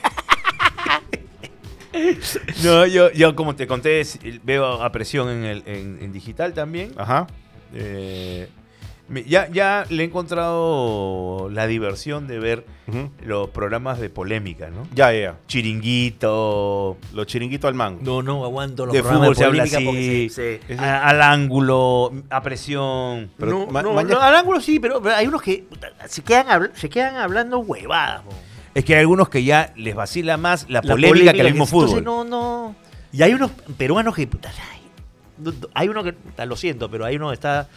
[2.62, 4.02] No, yo, yo como te conté,
[4.44, 6.92] veo a presión en, el, en, en digital también.
[6.96, 7.26] Ajá.
[7.74, 8.48] Eh,
[9.26, 12.64] ya, ya le he encontrado la diversión de ver
[13.24, 14.86] los programas de polémica, ¿no?
[14.94, 15.36] Ya, ya, ya.
[15.46, 18.00] Chiringuito, Los chiringuitos al mango.
[18.02, 21.08] No, no aguanto los de programas fútbol se habla polémica porque así, se- se- a-
[21.08, 23.30] al ángulo, a presión.
[23.36, 25.64] Pero no, ma- no, mañana- no, al ángulo sí, pero, pero hay unos que
[26.06, 28.22] se quedan, habl- se quedan hablando huevadas.
[28.22, 28.30] po.
[28.74, 31.64] Es que hay algunos que ya les vacila más la, La polémica, que el mismo
[31.64, 32.04] entonces fútbol.
[32.04, 32.74] no, no.
[33.12, 34.28] Y hay unos peruanos que.
[35.74, 36.14] hay uno que.
[36.46, 37.68] Lo siento, pero hay uno que está.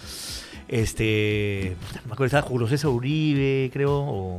[0.74, 1.76] Este.
[1.96, 3.92] No me acuerdo, estaba Julio César Uribe, creo.
[3.94, 4.38] O,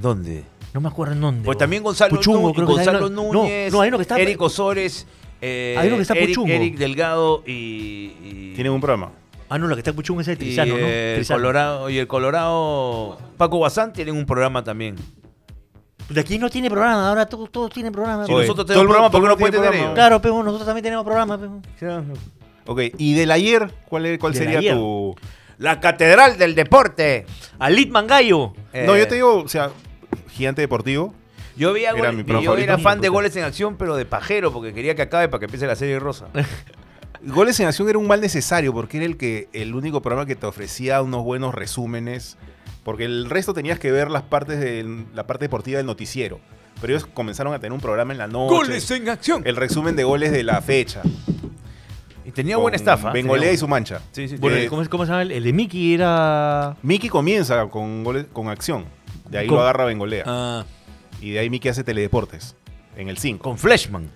[0.00, 0.44] ¿Dónde?
[0.72, 1.44] no me acuerdo en dónde.
[1.44, 3.98] Pues o- también Gonzalo, Puchungo, Núñez, creo que hay Gonzalo no, Núñez, No, hay uno
[3.98, 4.18] que está.
[4.18, 5.06] Eric Osores,
[5.40, 6.52] eh, Hay uno que está Eric, Puchungo.
[6.52, 7.52] Eric Delgado y,
[8.22, 9.10] y- Tienen un programa.
[9.50, 10.86] Ah, no, la que está en Puchungo es el y, Trizano, ¿no?
[10.86, 11.38] el Trizano.
[11.40, 14.96] Colorado y el Colorado Paco Bazán tienen un programa también.
[16.08, 18.24] De aquí no tiene programa, ahora todos, todos tienen programa.
[18.26, 19.92] Si Oye, nosotros todo el programa, ¿por qué no puede tener ellos?
[19.94, 21.36] Claro, pero nosotros también tenemos programa.
[21.38, 21.46] pe.
[22.66, 24.74] Ok, y del ayer, ¿cuál, es- cuál Del sería ayer.
[24.74, 25.14] tu...?
[25.58, 27.24] La catedral del deporte.
[27.58, 28.52] Alit Mangallo.
[28.74, 29.70] No, Eh, yo te digo, o sea,
[30.30, 31.14] gigante deportivo.
[31.56, 34.52] Yo veía Era goles- mi yo era fan de goles en acción, pero de pajero,
[34.52, 36.26] porque quería que acabe para que empiece la serie rosa.
[37.24, 40.34] Goles en acción era un mal necesario porque era el que el único programa que
[40.34, 42.36] te ofrecía unos buenos resúmenes,
[42.82, 46.40] porque el resto tenías que ver las partes de la parte deportiva del noticiero.
[46.80, 48.96] Pero ellos comenzaron a tener un programa en la noche.
[48.96, 49.42] en acción.
[49.46, 51.02] El resumen de goles de la fecha.
[52.34, 53.10] Tenía buena estafa.
[53.12, 54.00] Bengolea Tenía- y su mancha.
[54.12, 55.22] Sí, sí, Bueno, Eh, ¿cómo, cómo se llama?
[55.22, 56.76] El, de Mickey era.
[56.82, 58.84] Mickey comienza con goles con acción.
[59.28, 60.24] De ahí Con- lo agarra Bengolea.
[60.26, 60.64] Ah,
[61.20, 62.56] Y de ahí Mickey hace teledeportes.
[62.96, 63.42] En el 5.
[63.42, 64.10] Con Fleshman.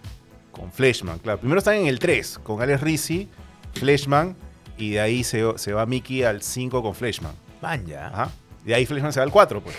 [0.53, 1.39] Con Fleshman, claro.
[1.39, 3.29] Primero están en el 3, con Alex Rizzi,
[3.75, 4.37] Fleshman.
[4.79, 7.33] Y de ahí se, se va Mickey al 5 con Fleshman.
[7.62, 8.09] Man, ya.
[8.09, 8.31] Ajá.
[8.64, 9.77] De ahí Fleshman se va al 4, pues.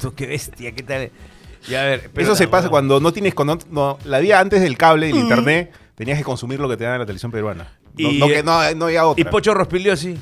[0.00, 1.10] Tú, qué bestia, qué tal.
[1.68, 2.10] Ya, a ver.
[2.12, 2.70] pero Eso se pasa no.
[2.70, 3.34] cuando no tienes.
[3.34, 6.76] Cuando no, la vida antes del cable y el internet, tenías que consumir lo que
[6.76, 7.66] te dan en la televisión peruana.
[7.98, 9.30] No, Y- no que no, no había Y otra.
[9.30, 10.16] Pocho Rospigliosi.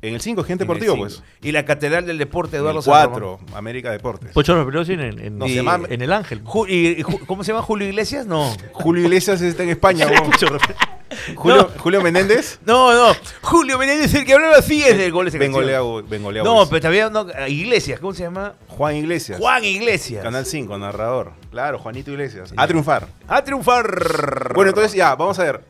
[0.00, 1.22] En el 5, gente deportivo, pues.
[1.42, 4.30] Y la catedral del deporte, Eduardo el San 4, América Deportes.
[4.32, 6.44] Pocho Rospigliosi en, en, No, en- se llama- en el Ángel.
[6.44, 8.26] Ju- y- y Ju- ¿Cómo se llama Julio Iglesias?
[8.26, 8.54] No.
[8.72, 10.06] Julio Iglesias está en España.
[10.06, 10.84] Pocho Rospigliosi.
[11.36, 13.14] Julio, Julio Menéndez, No, no.
[13.40, 16.06] Julio Menéndez, el que hablaba así es de goles en Bengolea, acción.
[16.08, 17.26] Bengolea No, pero todavía no.
[17.48, 18.52] Iglesias, ¿cómo se llama?
[18.68, 19.38] Juan Iglesias.
[19.40, 20.22] Juan Iglesias.
[20.22, 21.32] Canal 5, narrador.
[21.50, 22.52] Claro, Juanito Iglesias.
[22.54, 23.08] A triunfar.
[23.26, 24.52] A triunfar.
[24.54, 25.60] Bueno, entonces ya, vamos a ver.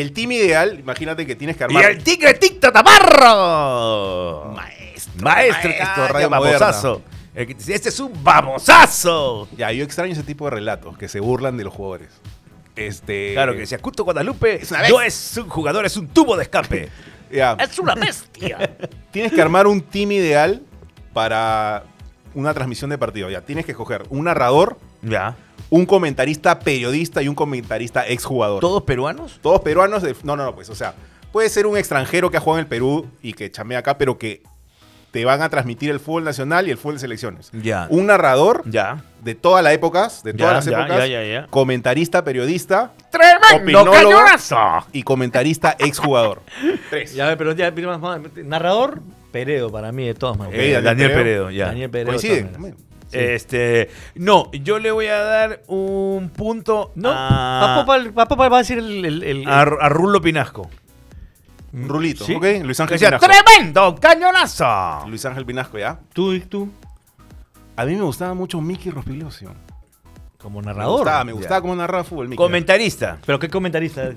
[0.00, 1.84] El team ideal, imagínate que tienes que Y armar.
[1.90, 4.52] el tigre Ticto Tamarro.
[4.54, 5.22] Maestro.
[5.22, 7.02] Maestro, maestro, radio babosazo.
[7.34, 9.48] Que- Este es un babosazo.
[9.56, 12.10] Ya, yo extraño ese tipo de relatos que se burlan de los jugadores.
[12.76, 13.32] Este.
[13.34, 16.88] Claro que si Acuto Guadalupe Es no es un jugador, es un tubo de escape.
[17.30, 18.76] Ya, es una bestia.
[19.10, 20.62] tienes que armar un team ideal
[21.12, 21.82] para
[22.32, 23.28] una transmisión de partido.
[23.28, 25.36] Ya, tienes que escoger un narrador, ya.
[25.70, 28.60] Un comentarista periodista y un comentarista exjugador.
[28.60, 29.38] ¿Todos peruanos?
[29.42, 30.02] Todos peruanos.
[30.02, 30.94] de- no, no, no, pues, o sea,
[31.32, 34.18] puede ser un extranjero que ha jugado en el Perú y que chamea acá, pero
[34.18, 34.42] que
[35.10, 37.50] te van a transmitir el fútbol nacional y el fútbol de selecciones.
[37.52, 37.86] Ya.
[37.90, 39.02] Un narrador Ya.
[39.22, 41.46] de todas las épocas, de todas Ya, las épocas, ya, ya, ya.
[41.48, 43.92] comentarista, periodista ¡Tremendo Opinólogo.
[44.18, 44.56] cañonazo!
[44.92, 46.42] y comentarista exjugador.
[46.90, 47.14] Tres.
[47.14, 49.00] Ya, pero ya, más- narrador,
[49.32, 50.58] Peredo para mí, de todas maneras.
[50.60, 51.24] Eh, Daniel Daniel Peredo.
[51.24, 51.66] Peredo, ya.
[51.66, 52.78] Daniel Peredo.
[53.12, 58.52] Este, no, yo le voy a dar un punto No, a, a Popal, a Popal
[58.52, 59.04] va a decir el.
[59.04, 60.68] el, el- a, a Rulo Pinasco.
[61.72, 62.34] Rulito, Sí.
[62.34, 62.44] ¿ok?
[62.64, 63.26] Luis Ángel Pinasco.
[63.26, 65.06] tremendo cañonazo.
[65.08, 65.98] Luis Ángel Pinasco, ¿ya?
[66.12, 66.70] tú y tú,
[67.76, 69.46] A mí me gustaba mucho Mickey Rospiglioso.
[70.38, 70.98] como Me narrador.
[70.98, 72.36] gustaba, me gustaba cómo narraba fútbol, Mickey.
[72.44, 73.18] Comentarista.
[73.26, 74.10] Pero qué comentarista.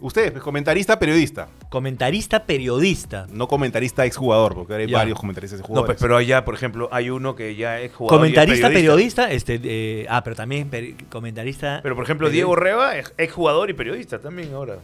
[0.00, 1.48] Ustedes, comentarista, periodista.
[1.70, 3.26] Comentarista, periodista.
[3.30, 4.98] No comentarista exjugador, porque ahora hay Ya.
[4.98, 8.26] varios comentaristas No, pues, pero allá, por ejemplo, hay uno que ya es jugador.
[8.26, 9.30] y es Comentarista, periodista.
[9.30, 11.78] este, eh, ah, pero también peri- comentarista.
[11.82, 14.78] Pero, por ejemplo, Diego Reba es, es jugador y periodista también ahora.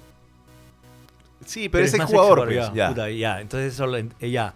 [1.44, 2.54] Sí, pero, es más exjugador, pues.
[2.68, 2.88] ya, ya.
[2.90, 4.54] puta, ya, entonces solo en- eh, ya.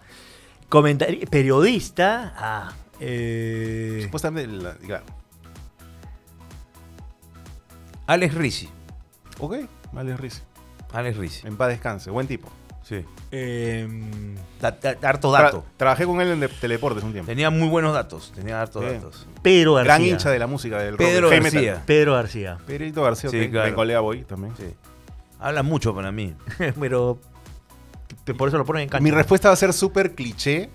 [0.69, 2.33] Comentari- periodista.
[2.37, 5.03] Ah, eh, Supuestamente, la- claro.
[8.07, 8.69] Alex Rizzi.
[9.39, 9.55] Ok,
[9.91, 10.43] vale, Riz.
[10.93, 11.47] Alex Rizzi.
[11.47, 12.47] En paz descanse, buen tipo.
[12.83, 13.03] Sí.
[13.31, 15.65] em, Da- da- harto Tra- dato.
[15.75, 17.27] trabajé con él en de- Teleportes un tiempo.
[17.29, 18.31] Tenía muy buenos datos.
[18.35, 19.27] Tenía hartos datos.
[19.41, 19.95] Pedro García.
[19.95, 21.41] Gran hincha de la música del rock, Pedro metal.
[21.51, 21.83] García.
[21.85, 22.57] Pedro García.
[22.67, 23.65] Pedrito García, Sí, claro.
[23.69, 24.53] Bengolea Boy también.
[24.55, 24.65] Sí.
[25.39, 26.35] Habla mucho para mí.
[26.79, 27.19] pero
[28.37, 29.03] por eso lo ponen en cancha.
[29.03, 30.69] Mi respuesta va a ser súper cliché,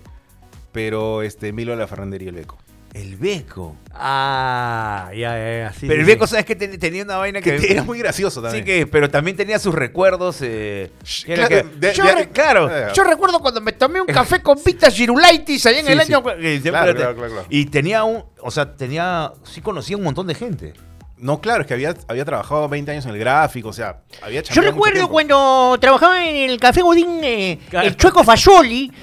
[0.73, 2.57] pero este, Milo La Ferrandería y el Beco.
[2.93, 3.75] El Beco.
[3.93, 5.73] Ah, ya, ya, ya.
[5.73, 6.05] sí, pero el.
[6.05, 7.55] Beco, ¿sabes que tenía una vaina que.
[7.55, 8.65] Que era muy gracioso también.
[8.65, 10.37] Sí, que, pero también tenía sus recuerdos.
[10.41, 10.91] Eh,
[11.25, 12.69] Claro, que- de- yo de- re- claro.
[12.69, 15.99] Eh, Yo recuerdo cuando me tomé un café con Pita Girulaitis allá en Sí, el
[16.01, 16.23] año.
[16.37, 17.45] Eh, Claro, claro, claro.
[17.49, 18.23] Y tenía un.
[18.41, 19.31] O sea, tenía.
[19.43, 20.73] Sí conocía un montón de gente.
[21.17, 24.41] No, claro, es que había, había trabajado 20 años en el gráfico, o sea, había
[24.41, 28.91] Yo recuerdo cuando trabajaba en el Café Godín, eh, el Chueco Fasoli.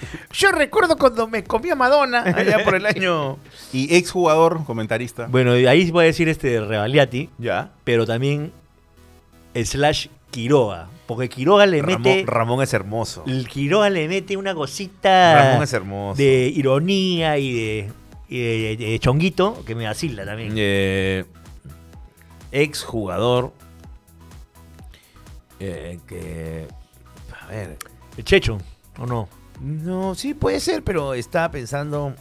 [0.32, 3.38] Yo recuerdo cuando me comía Madonna allá por el año.
[3.72, 5.26] Y exjugador, comentarista.
[5.28, 7.72] Bueno, y ahí voy a decir este Revaliati, Ya.
[7.84, 8.52] pero también
[9.54, 10.88] slash Quiroga.
[11.06, 12.24] Porque Quiroga le mete.
[12.26, 13.22] Ramón, es hermoso.
[13.26, 16.18] El Quiroga le mete una cosita Ramón es hermoso.
[16.18, 17.92] de ironía y de,
[18.28, 20.52] y de- de chonguito que me vacila también.
[20.56, 21.24] Eh,
[22.52, 23.52] ex jugador.
[25.60, 26.66] eh, que.
[27.40, 27.78] A ver.
[28.16, 28.58] El Checho,
[28.98, 29.28] ¿o no?
[29.60, 32.14] No, sí puede ser, pero estaba pensando.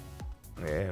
[0.66, 0.92] eh,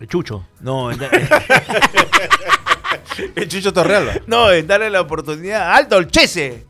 [0.00, 0.44] El Chucho.
[0.60, 1.10] no, en, da-
[3.36, 4.14] El Chicho Torrealba.
[4.26, 5.72] no, en darle la oportunidad.
[5.74, 6.66] ¡Alto, el Chese!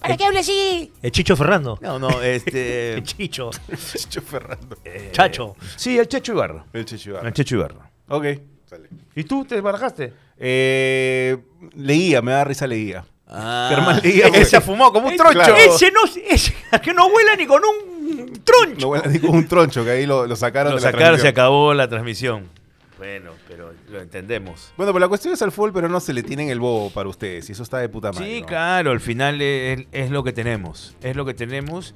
[0.00, 0.92] ¿Para qué hable así?
[1.02, 1.78] El Chicho Ferrando.
[1.82, 2.94] No, no, este.
[2.94, 3.50] El Chicho.
[3.96, 4.76] Chicho Ferrando.
[4.84, 5.56] eh, Chacho.
[5.76, 6.64] Sí, el Checho Ibarra.
[6.72, 7.28] El Chicho Ibarra.
[7.28, 7.90] El Checho Ibarra.
[8.08, 8.24] Ok.
[8.66, 8.88] Sale.
[9.16, 10.12] ¿Y tú te barajaste?
[10.36, 11.36] Eh,
[11.74, 13.04] leía, me da risa leía.
[13.28, 14.44] Ah, güey.
[14.44, 15.38] se ha fumado como un Ese- troncho.
[15.38, 15.56] claro.
[15.56, 16.00] Ese no,
[16.30, 18.80] ese, que no vuela ni con un troncho.
[18.80, 21.28] No, bueno, digo un troncho, que ahí lo, lo sacaron Lo de la sacaron, se
[21.28, 22.48] acabó la transmisión.
[22.96, 24.72] Bueno, pero lo entendemos.
[24.76, 27.08] Bueno, pero la cuestión es al fútbol, pero no se le tienen el bobo para
[27.08, 27.48] ustedes.
[27.48, 28.26] Y eso está de puta madre.
[28.26, 28.46] Sí, ¿no?
[28.48, 30.96] claro, al final es, es lo que tenemos.
[31.00, 31.94] Es lo que tenemos.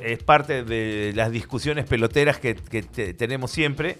[0.00, 3.96] Es parte de las discusiones peloteras que, que te- tenemos siempre.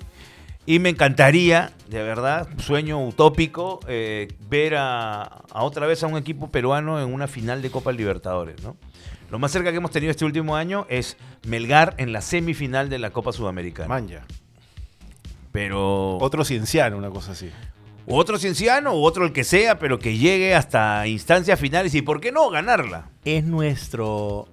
[0.66, 6.16] Y me encantaría, de verdad, sueño utópico, eh, ver a, a otra vez a un
[6.16, 8.62] equipo peruano en una final de Copa Libertadores.
[8.62, 8.76] ¿no?
[9.30, 12.98] Lo más cerca que hemos tenido este último año es Melgar en la semifinal de
[12.98, 13.88] la Copa Sudamericana.
[13.88, 14.24] Manja.
[15.52, 17.50] Pero Otro cienciano, una cosa así.
[18.06, 22.20] otro cienciano o otro el que sea, pero que llegue hasta instancias finales y, ¿por
[22.20, 23.10] qué no ganarla?
[23.24, 24.48] Es nuestro.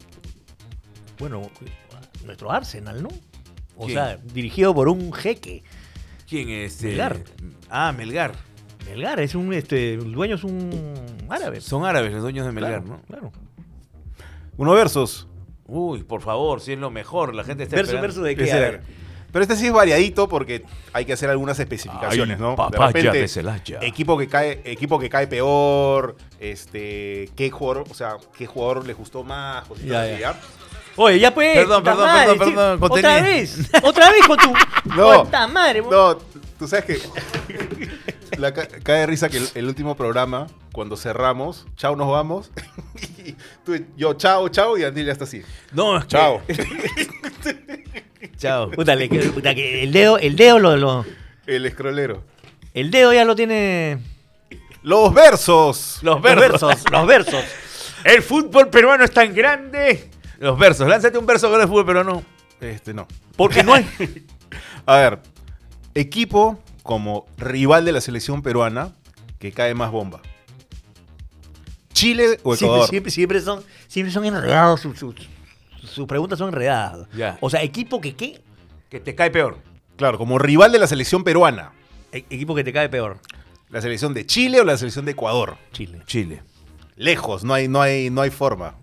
[1.17, 1.41] Bueno,
[2.25, 3.09] nuestro Arsenal, ¿no?
[3.77, 3.97] O ¿Quién?
[3.97, 5.63] sea, dirigido por un jeque.
[6.31, 6.81] ¿Quién es?
[6.81, 7.17] Melgar.
[7.69, 8.31] Ah, Melgar.
[8.89, 9.53] Melgar es un.
[9.53, 10.69] Este, el dueño es un
[11.27, 11.59] árabe.
[11.59, 13.01] Son árabes los dueños de Melgar, claro, ¿no?
[13.05, 13.31] Claro.
[14.55, 15.27] Uno versus.
[15.67, 18.21] Uy, por favor, si es lo mejor, la gente está Versus, esperando.
[18.21, 18.51] versus de qué.
[18.53, 18.81] A ver.
[19.33, 20.63] Pero este sí es variadito porque
[20.93, 22.55] hay que hacer algunas especificaciones, Ay, ¿no?
[22.55, 23.79] papaya de Celaya.
[23.81, 28.95] equipo que cae, equipo que cae peor, este, qué jugador, o sea, qué jugador les
[28.97, 30.39] gustó más, cositas Ya, así, ya.
[30.95, 31.57] Oye, ya pues.
[31.57, 32.53] Perdón, perdón, madre, perdón, sí.
[32.55, 33.69] perdón, Otra vez.
[33.83, 34.53] Otra vez con tu.
[34.95, 35.23] No.
[35.25, 35.81] Puta madre.
[35.81, 36.17] No,
[36.57, 36.99] tú sabes que
[38.37, 42.51] la ca- cae de risa que el, el último programa, cuando cerramos, chao, nos vamos.
[43.25, 43.33] y
[43.65, 45.43] tú, yo, chao, chao, y Andil ya está así.
[45.71, 46.41] No, es que- Chao.
[48.37, 48.69] Chao.
[48.71, 51.05] Puta, le- puta, que el dedo, el dedo lo, lo-
[51.47, 52.23] El escrolero.
[52.73, 53.99] El dedo ya lo tiene.
[54.83, 55.99] Los versos.
[56.01, 56.83] Los versos.
[56.91, 57.43] Los versos.
[58.03, 60.09] El fútbol peruano es tan grande.
[60.41, 60.87] Los versos.
[60.87, 62.23] Lánzate un verso con el fútbol peruano.
[62.59, 63.07] Este no.
[63.37, 63.85] Porque no hay.
[64.85, 65.19] A ver,
[65.95, 68.91] equipo como rival de la selección peruana
[69.39, 70.21] que cae más bomba.
[71.93, 72.89] Chile o Siempre, Ecuador.
[72.89, 74.81] siempre, siempre son, siempre son enredados.
[74.81, 75.15] Sus, sus-
[75.83, 77.07] sus preguntas son enredadas.
[77.15, 77.37] Ya.
[77.41, 78.41] O sea, equipo que qué?
[78.89, 79.59] Que te cae peor.
[79.97, 81.71] Claro, como rival de la selección peruana.
[82.11, 83.19] E- equipo que te cae peor.
[83.69, 85.57] La selección de Chile o la selección de Ecuador.
[85.71, 86.01] Chile.
[86.05, 86.41] Chile.
[86.95, 88.75] Lejos, no hay, no hay, no hay forma.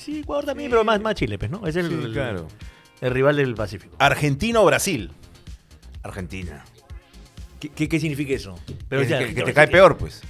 [0.00, 1.66] Sí, Ecuador también, pero más, más Chile, pues, ¿no?
[1.66, 2.48] Es el, Sí, claro.
[3.02, 3.96] el rival del Pacífico.
[3.98, 5.10] Argentina o Brasil.
[6.02, 6.64] Argentina.
[7.60, 8.58] ¿Qué, qué, qué significa eso?
[8.88, 10.22] Que, o sea, que- que te cae peor, pues.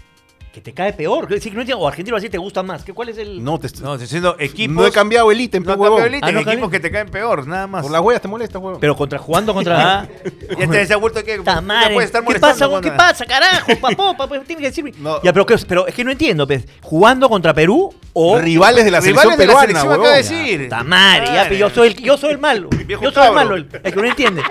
[0.52, 1.28] Que te cae peor.
[1.40, 2.82] Sí, que no entiendo, o Argentina o Brasil te gusta más.
[2.82, 3.43] ¿Qué, ¿Cuál es el...?
[3.44, 4.74] No, te No, estoy diciendo equipos.
[4.74, 6.81] no he cambiado el ítem, No pe, he cambiado el ítem, Ah, no equipos que
[6.81, 7.82] te caen peor, nada más.
[7.82, 8.81] Por las huellas te molesta, huevón.
[8.81, 10.01] Pero contra jugando contra...
[10.01, 10.09] Ah,
[10.59, 11.40] ya te se ha vuelto que.
[11.40, 12.68] Puede estar ¿Qué pasa?
[12.82, 13.70] ¿Qué pasa, carajo?
[13.81, 14.93] Papó, papá, tiene que decirme.
[14.98, 15.22] No.
[15.22, 16.66] Ya, pero, ¿qué- pero es que no entiendo, pues.
[16.82, 18.39] ¿Jugando contra Perú o...?
[18.40, 20.05] Rivales de la selección Rivales de la peruana, selección, huevón.
[20.06, 20.62] acaba de decir.
[20.64, 22.68] Puta madre, ya, pero yo soy el, yo soy el malo.
[22.89, 24.43] Yo soy el malo, el, el que no entiende.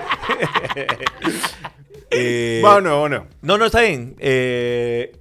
[2.10, 3.26] Eh, Bueno, bueno.
[3.42, 4.16] no, no, está bien.
[4.18, 5.12] Eh,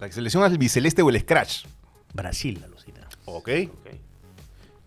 [0.00, 1.64] La selección albiceleste o el Scratch.
[2.14, 3.06] Brasil, la Lucina.
[3.26, 3.48] Ok.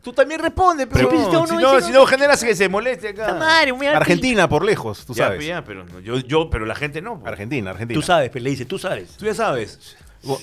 [0.01, 1.07] Tú también responde, pero.
[1.07, 1.39] Pero, pues, si, no,
[1.71, 3.35] no, si no- no generas que se moleste acá.
[3.35, 5.45] Madre, Argentina por lejos, tú Ya, sabes.
[5.45, 7.19] ya, pero no, yo, yo, pero la gente no.
[7.19, 7.27] pues.
[7.31, 7.97] Argentina, Argentina.
[7.97, 9.11] Tú sabes, pues, le dice, tú sabes.
[9.15, 9.95] Tú ya sabes.
[10.23, 10.41] Go-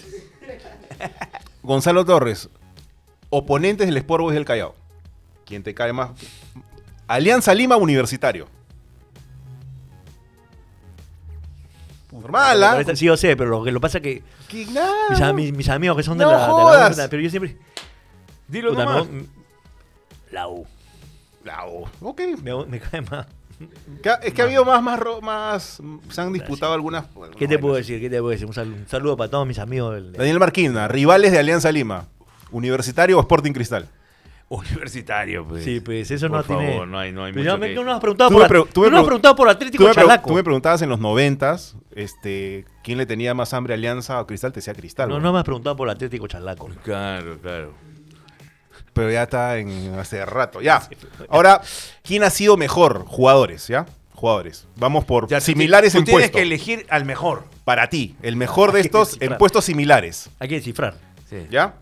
[1.62, 2.48] Gonzalo Torres,
[3.28, 4.74] oponentes del Sport Boys del Callao.
[5.44, 6.10] ¿Quién te cae más?
[7.06, 8.48] Alianza Lima Universitario.
[12.12, 12.82] Normal, ¿ah?
[12.94, 16.02] Sí, yo sé, pero lo que lo pasa es que Que nada, mis, amigos que
[16.02, 16.98] son de No la, de la jodas.
[16.98, 17.56] U, pero yo siempre...
[18.48, 19.08] Dilo puta, nomás.
[19.08, 19.24] me-
[20.32, 20.66] la U.
[21.44, 21.86] La U.
[22.00, 22.20] Ok.
[22.42, 23.26] Me, me cae más.
[24.22, 25.82] Es que ha habido más, más, más.
[26.08, 27.04] Se han disputado algunas.
[27.38, 28.00] ¿Qué te puedo decir?
[28.00, 28.46] ¿Qué te puedo decir?
[28.46, 29.94] Un saludo, un saludo para todos mis amigos.
[29.94, 32.06] del- Daniel Marquina, rivales de Alianza Lima.
[32.50, 33.86] Universitario o Sporting Cristal.
[34.52, 35.62] Universitario, pues.
[35.62, 36.86] Sí, pues eso Por no favor, tiene...
[36.86, 38.92] no hay, no hay Pero mucho que- nos has preguntado por, pre- tú me has
[38.94, 40.28] pre- preguntado por Tú Atlético Chalaco.
[40.28, 44.52] tú me preguntabas en los noventas este, quién le tenía más hambre, Alianza o Cristal,
[44.52, 45.08] te decía Cristal.
[45.08, 46.68] No, no me has preguntado por Atlético Chalaco.
[46.82, 47.74] Claro, claro.
[48.92, 50.60] Pero ya está en hace rato.
[50.60, 50.82] Ya.
[51.28, 51.60] Ahora,
[52.02, 53.04] ¿quién ha sido mejor?
[53.06, 53.86] Jugadores, ¿ya?
[54.14, 54.66] Jugadores.
[54.76, 57.44] Vamos por Ya, similares en tú tienes que elegir al mejor.
[57.64, 60.94] Para ti, el mejor de estos en puestos similares, Hay que descifrar.
[61.28, 61.46] Sí.
[61.50, 61.74] ¿ya?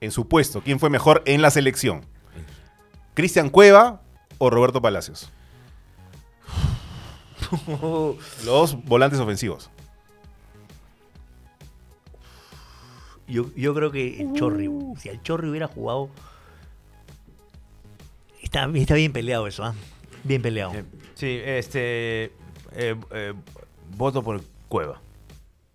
[0.00, 2.04] En su puesto, ¿quién fue mejor en la selección?
[3.14, 4.02] ¿Cristian Cueva
[4.38, 5.30] o Roberto Palacios?
[8.44, 9.70] Los volantes ofensivos.
[13.28, 16.10] Yo, yo creo que el Chorri, si el Chorri hubiera jugado.
[18.40, 19.74] Está, está bien peleado eso, ¿ah?
[20.22, 20.72] Bien peleado.
[21.14, 22.24] Sí, este.
[22.72, 23.34] eh, eh,
[23.96, 25.00] voto por Cueva.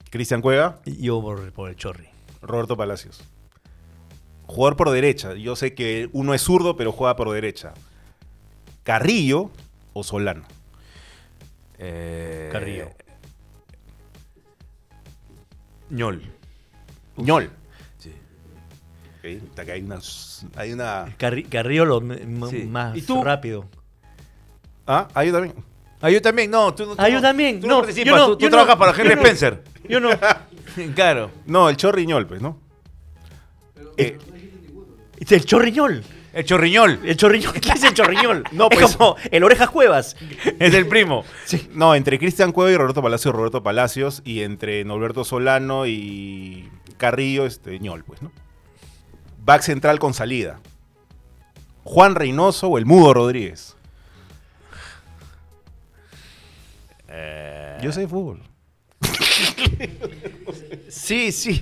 [0.10, 2.07] Cristian Cueva, Yo por, por el Chorri.
[2.41, 3.22] Roberto Palacios.
[4.51, 5.33] Jugador por derecha.
[5.35, 7.73] Yo sé que uno es zurdo, pero juega por derecha.
[8.83, 9.49] Carrillo
[9.93, 10.43] o Solano.
[11.79, 12.89] Eh, Carrillo.
[15.89, 16.21] ñol.
[17.17, 17.49] ñol.
[17.97, 18.09] Sí.
[19.19, 19.99] Ok, está que hay una.
[20.55, 21.05] Hay una.
[21.17, 21.99] Carri- Carrillo lo
[22.49, 22.63] Sí.
[22.65, 23.23] más ¿Y tú?
[23.23, 23.65] rápido.
[24.85, 25.53] Ah, ahí también.
[26.01, 26.95] Ah, yo también, no, tú no.
[26.95, 28.57] tú Ah, yo no- también, Tú no, no, yo participas, no, tú, tú yo no,
[28.57, 29.21] trabajas para yo Henry no.
[29.21, 29.63] Spencer.
[29.87, 30.09] Yo no.
[30.95, 31.31] claro.
[31.45, 32.59] No, el chorriñol, pues, ¿no?
[33.97, 34.17] Eh,
[35.31, 36.03] el chorriñol.
[36.33, 36.99] El chorriñol.
[37.03, 37.53] El chorriñol.
[37.53, 38.43] ¿Qué es el chorriñol?
[38.51, 38.95] No, es pues.
[38.95, 40.15] como el Orejas Cuevas.
[40.59, 41.25] Es el primo.
[41.73, 44.21] no, entre Cristian Cueva y Roberto Palacios, Roberto Palacios.
[44.25, 48.31] Y entre Norberto Solano y Carrillo, este, ñol, pues, ¿no?
[49.43, 50.59] Back central con salida.
[51.83, 53.75] Juan Reynoso o el Mudo Rodríguez.
[57.81, 58.41] Yo sé de fútbol.
[60.89, 61.61] Sí, sí.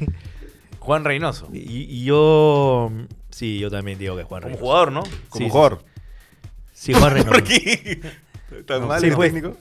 [0.80, 1.50] Juan Reynoso.
[1.54, 2.92] Y, y yo.
[3.40, 4.66] Sí, yo también digo que Juan Como Reynoso.
[4.66, 5.04] jugador, ¿no?
[5.30, 5.84] Como Sí, jugador.
[6.74, 7.42] Sí, Juan Reynoso.
[8.68, 9.32] ¿Tan mal Sí, el pues.
[9.34, 9.58] técnico?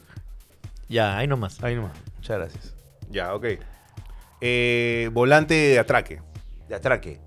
[0.89, 1.63] Ya, ahí nomás.
[1.63, 1.93] Ahí nomás.
[2.17, 2.75] Muchas gracias.
[3.09, 3.45] Ya, ok.
[4.41, 6.21] Eh, volante de atraque.
[6.69, 7.21] De atraque.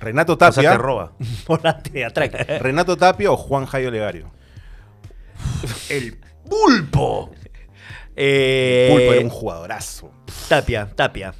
[0.00, 0.72] Renato O sea, Tapia.
[0.72, 1.12] te roba.
[1.46, 2.44] Volante de atraque.
[2.58, 4.30] Renato Tapia o Juan Jairo Legario.
[5.88, 7.30] El pulpo.
[8.16, 10.12] Eh, Pulpo era un jugadorazo.
[10.48, 11.32] Tapia, Tapia.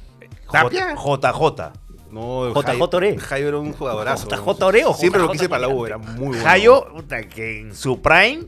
[0.51, 0.95] ¿Tapia?
[0.95, 1.71] JJ.
[2.11, 3.17] No, JJ Jairo- Ore.
[3.19, 4.27] Jairo era un jugadorazo.
[4.29, 6.43] JJ Ore o Siempre lo quise para la U, era muy bueno.
[6.43, 8.43] Jayo, puta, que en su prime.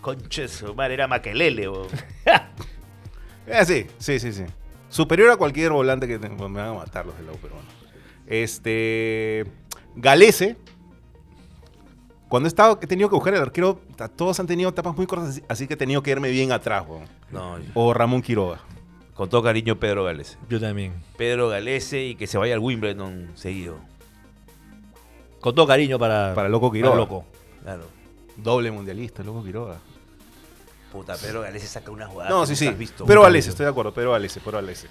[0.00, 1.88] Conche su madre, era Maquelele, weón.
[3.46, 4.44] Eh, sí, sí, sí, sí.
[4.88, 7.54] Superior a cualquier volante que te- me van a matar los de la U, pero
[7.56, 7.68] bueno.
[8.26, 9.44] Este.
[9.96, 10.56] Galese.
[12.28, 13.80] Cuando he estado, he tenido que buscar el arquero,
[14.16, 16.84] todos han tenido tapas muy cortas, así- así que he tenido que irme bien atrás,
[16.88, 17.04] weón.
[17.30, 18.60] No, O Ramón Quiroga.
[19.14, 20.36] Con todo cariño, Pedro Galese.
[20.48, 20.92] Yo también.
[21.16, 23.76] Pedro Galese y que se vaya al Wimbledon seguido.
[25.40, 26.34] Con todo cariño para.
[26.34, 26.96] Para Loco Quiroga.
[26.96, 27.24] Loco.
[27.62, 27.84] Claro.
[28.36, 29.76] Doble mundialista, loco Quiroga.
[30.90, 32.30] Puta, Pedro Galese saca una jugada.
[32.30, 32.66] No, sí, sí.
[32.66, 33.04] has visto.
[33.04, 34.88] Pero Nunca Galese, estoy de acuerdo, pero Galese, pero Galese.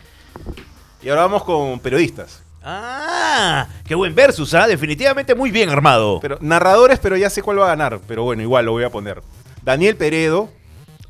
[1.01, 2.43] Y ahora vamos con periodistas.
[2.63, 4.67] Ah, qué buen versus, ¿ah?
[4.67, 6.19] Definitivamente muy bien armado.
[6.21, 7.99] Pero narradores, pero ya sé cuál va a ganar.
[8.07, 9.21] Pero bueno, igual lo voy a poner.
[9.63, 10.49] Daniel Peredo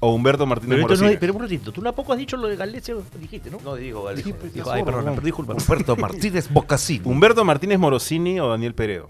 [0.05, 2.93] o Humberto Martínez Pero, no pero un ratito, tú tampoco has dicho lo de Galese,
[3.19, 3.57] dijiste, ¿no?
[3.63, 5.53] no digo Dijo, ya ay, perdón, disculpa.
[5.53, 7.09] Humberto Martínez Bocasino.
[7.09, 9.07] Humberto Martínez Morosini o Daniel Peredo.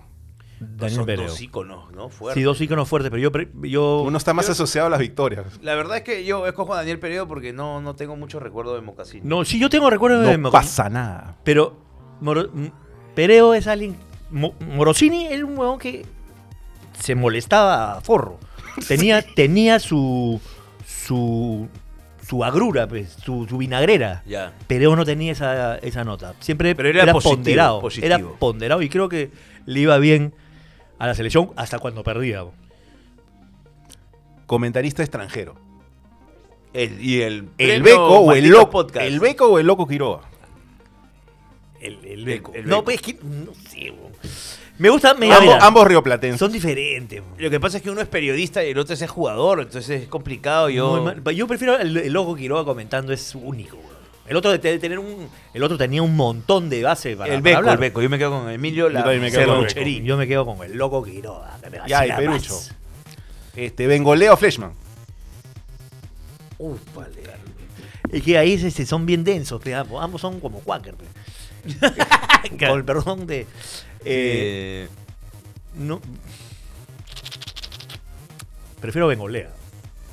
[0.59, 1.27] Daniel Son Peredo.
[1.29, 2.09] dos íconos, ¿no?
[2.09, 2.39] Fuertes.
[2.39, 3.31] Sí, dos íconos fuertes, pero yo.
[3.63, 5.45] yo Uno está más asociado a las victorias.
[5.61, 8.75] La verdad es que yo escojo a Daniel Peredo porque no, no tengo mucho recuerdo
[8.75, 9.23] de Mocasino.
[9.25, 10.37] no, sí, yo tengo recuerdos de.
[10.37, 11.37] No pasa nada.
[11.43, 11.75] Pero
[12.21, 12.49] Moro-
[13.55, 13.97] es alguien.
[14.29, 16.05] Mo- Morosini era un huevón que
[16.99, 18.39] se molestaba a forro.
[18.87, 20.39] Tenía, tenía su.
[21.05, 21.67] Su.
[22.27, 24.23] su agrura, pues, su, su vinagrera.
[24.25, 24.53] Ya.
[24.67, 26.33] Pereo no tenía esa, esa nota.
[26.39, 27.81] Siempre Pero era positivo, ponderado.
[27.81, 28.05] positivo.
[28.05, 29.31] Era ponderado y creo que
[29.65, 30.33] le iba bien
[30.99, 32.43] a la selección hasta cuando perdía.
[34.45, 35.55] Comentarista extranjero.
[36.73, 38.69] El, y el, El Beco o el Loco.
[38.71, 39.05] Podcast.
[39.05, 40.21] El Beco o el Loco Quiroga.
[41.79, 42.51] El, el El- Beco.
[42.53, 42.83] el no, Beco.
[42.85, 43.19] pues es que.
[43.23, 43.93] No sé.
[44.83, 45.13] Me gusta.
[45.13, 46.37] Mira, ambos, mira, ambos rioplatenses.
[46.39, 47.23] son diferentes.
[47.37, 50.07] Lo que pasa es que uno es periodista y el otro es jugador, entonces es
[50.09, 50.69] complicado.
[50.69, 51.13] Yo.
[51.31, 53.77] Yo prefiero el, el loco Quiroga comentando, es único.
[53.77, 53.93] weón.
[54.27, 57.49] El otro debe tener un, el otro tenía un montón de base para, el para
[57.51, 57.73] Beco, hablar.
[57.75, 58.01] el Beco.
[58.01, 60.03] Yo me quedo con Emilio Yo la me quedo con el.
[60.03, 61.57] Yo me quedo con el loco Quiroga.
[61.63, 62.53] que me Ya, y Perucho.
[62.53, 62.75] más.
[63.55, 64.73] Este, Bengolea o Fleshman.
[66.57, 67.23] Uf, vale.
[68.11, 69.61] Es que ahí este, son bien densos,
[69.97, 70.95] ambos, son como Quaker.
[70.95, 71.05] pe.
[72.67, 73.47] con el perdón de.
[74.05, 74.89] Eh, Eh,
[75.75, 75.99] no,
[78.79, 79.49] prefiero Bengolea.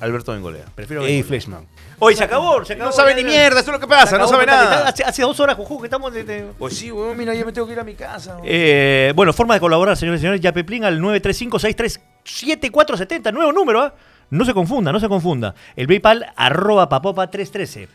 [0.01, 0.65] Alberto Bengolea.
[0.75, 1.29] Prefiero Ey, Bengolea.
[1.29, 1.67] Fleshman.
[1.99, 2.89] Oye, se acabó, se acabó.
[2.91, 4.89] No sabe ni mierda, eso es lo que pasa, no sabe nada.
[4.89, 6.15] Hace, hace dos horas, Juju, que estamos.
[6.15, 8.39] de- de- Pues sí, weón, mira, yo me tengo que ir a mi casa.
[8.45, 10.41] Eh, bueno, forma de colaborar, señores y señores.
[10.41, 13.31] Yapeplin al 935-637470.
[13.33, 13.95] Nuevo número, ¿ah?
[14.31, 15.55] No se confunda, no se confunda.
[15.77, 17.89] El PayPal, arroba papopa313.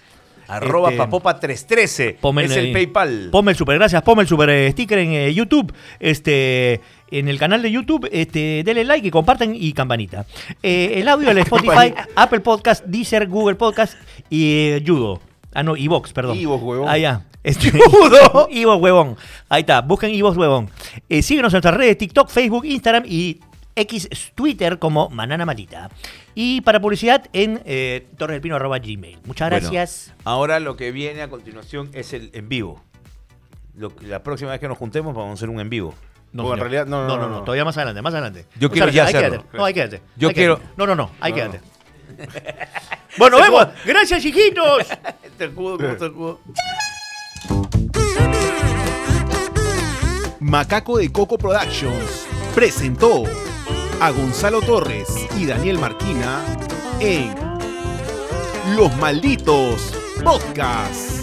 [0.47, 2.17] Arroba Este, papopa 313.
[2.21, 3.29] Ponme es el PayPal.
[3.31, 6.81] Ponme el super gracias, ponme el super eh, sticker en eh, YouTube, este,
[7.11, 10.25] en el canal de YouTube, este, denle like y compartan y campanita.
[10.61, 13.95] Eh, el audio del Spotify, Apple Podcast, Deezer, Google Podcast
[14.29, 15.21] y eh, Judo.
[15.53, 16.37] Ah, no, Evox, perdón.
[16.37, 16.89] Evox, huevón.
[16.89, 17.21] Ah, ya.
[17.45, 18.47] Este, Judo.
[18.51, 19.17] Evox, huevón.
[19.49, 20.67] Ahí está, busquen Evox, huevón.
[21.07, 23.39] Eh, síguenos en nuestras redes, TikTok, Facebook, Instagram y
[23.75, 25.89] X Twitter como Manana Malita.
[26.33, 28.07] Y para publicidad en eh.
[29.25, 30.13] Muchas Bueno, gracias.
[30.23, 32.81] ahora lo que viene a continuación es el en vivo.
[33.77, 35.93] Lo la próxima vez que nos juntemos vamos a hacer un en vivo.
[36.31, 37.41] No, en realidad, no, no, no, no.
[37.43, 38.45] todavía más adelante, más adelante.
[38.59, 39.29] Yo quiero ya hacerlo.
[39.43, 39.57] quédate.
[39.57, 40.01] No, ahí quédate.
[40.17, 40.73] Yo ahí quiero- quédate.
[40.77, 41.61] No, no, no, ahí No, quédate.
[43.17, 43.67] bueno, vemos.
[43.85, 44.87] Gracias, hijitos.
[45.23, 46.39] Este escudo, ¿cómo está el escudo?
[50.39, 53.23] Macaco de Coco Productions presentó
[53.99, 56.43] a Gonzalo Torres y Daniel Marquina
[56.99, 57.33] en
[58.75, 59.93] Los Malditos
[60.23, 61.14] Podcast.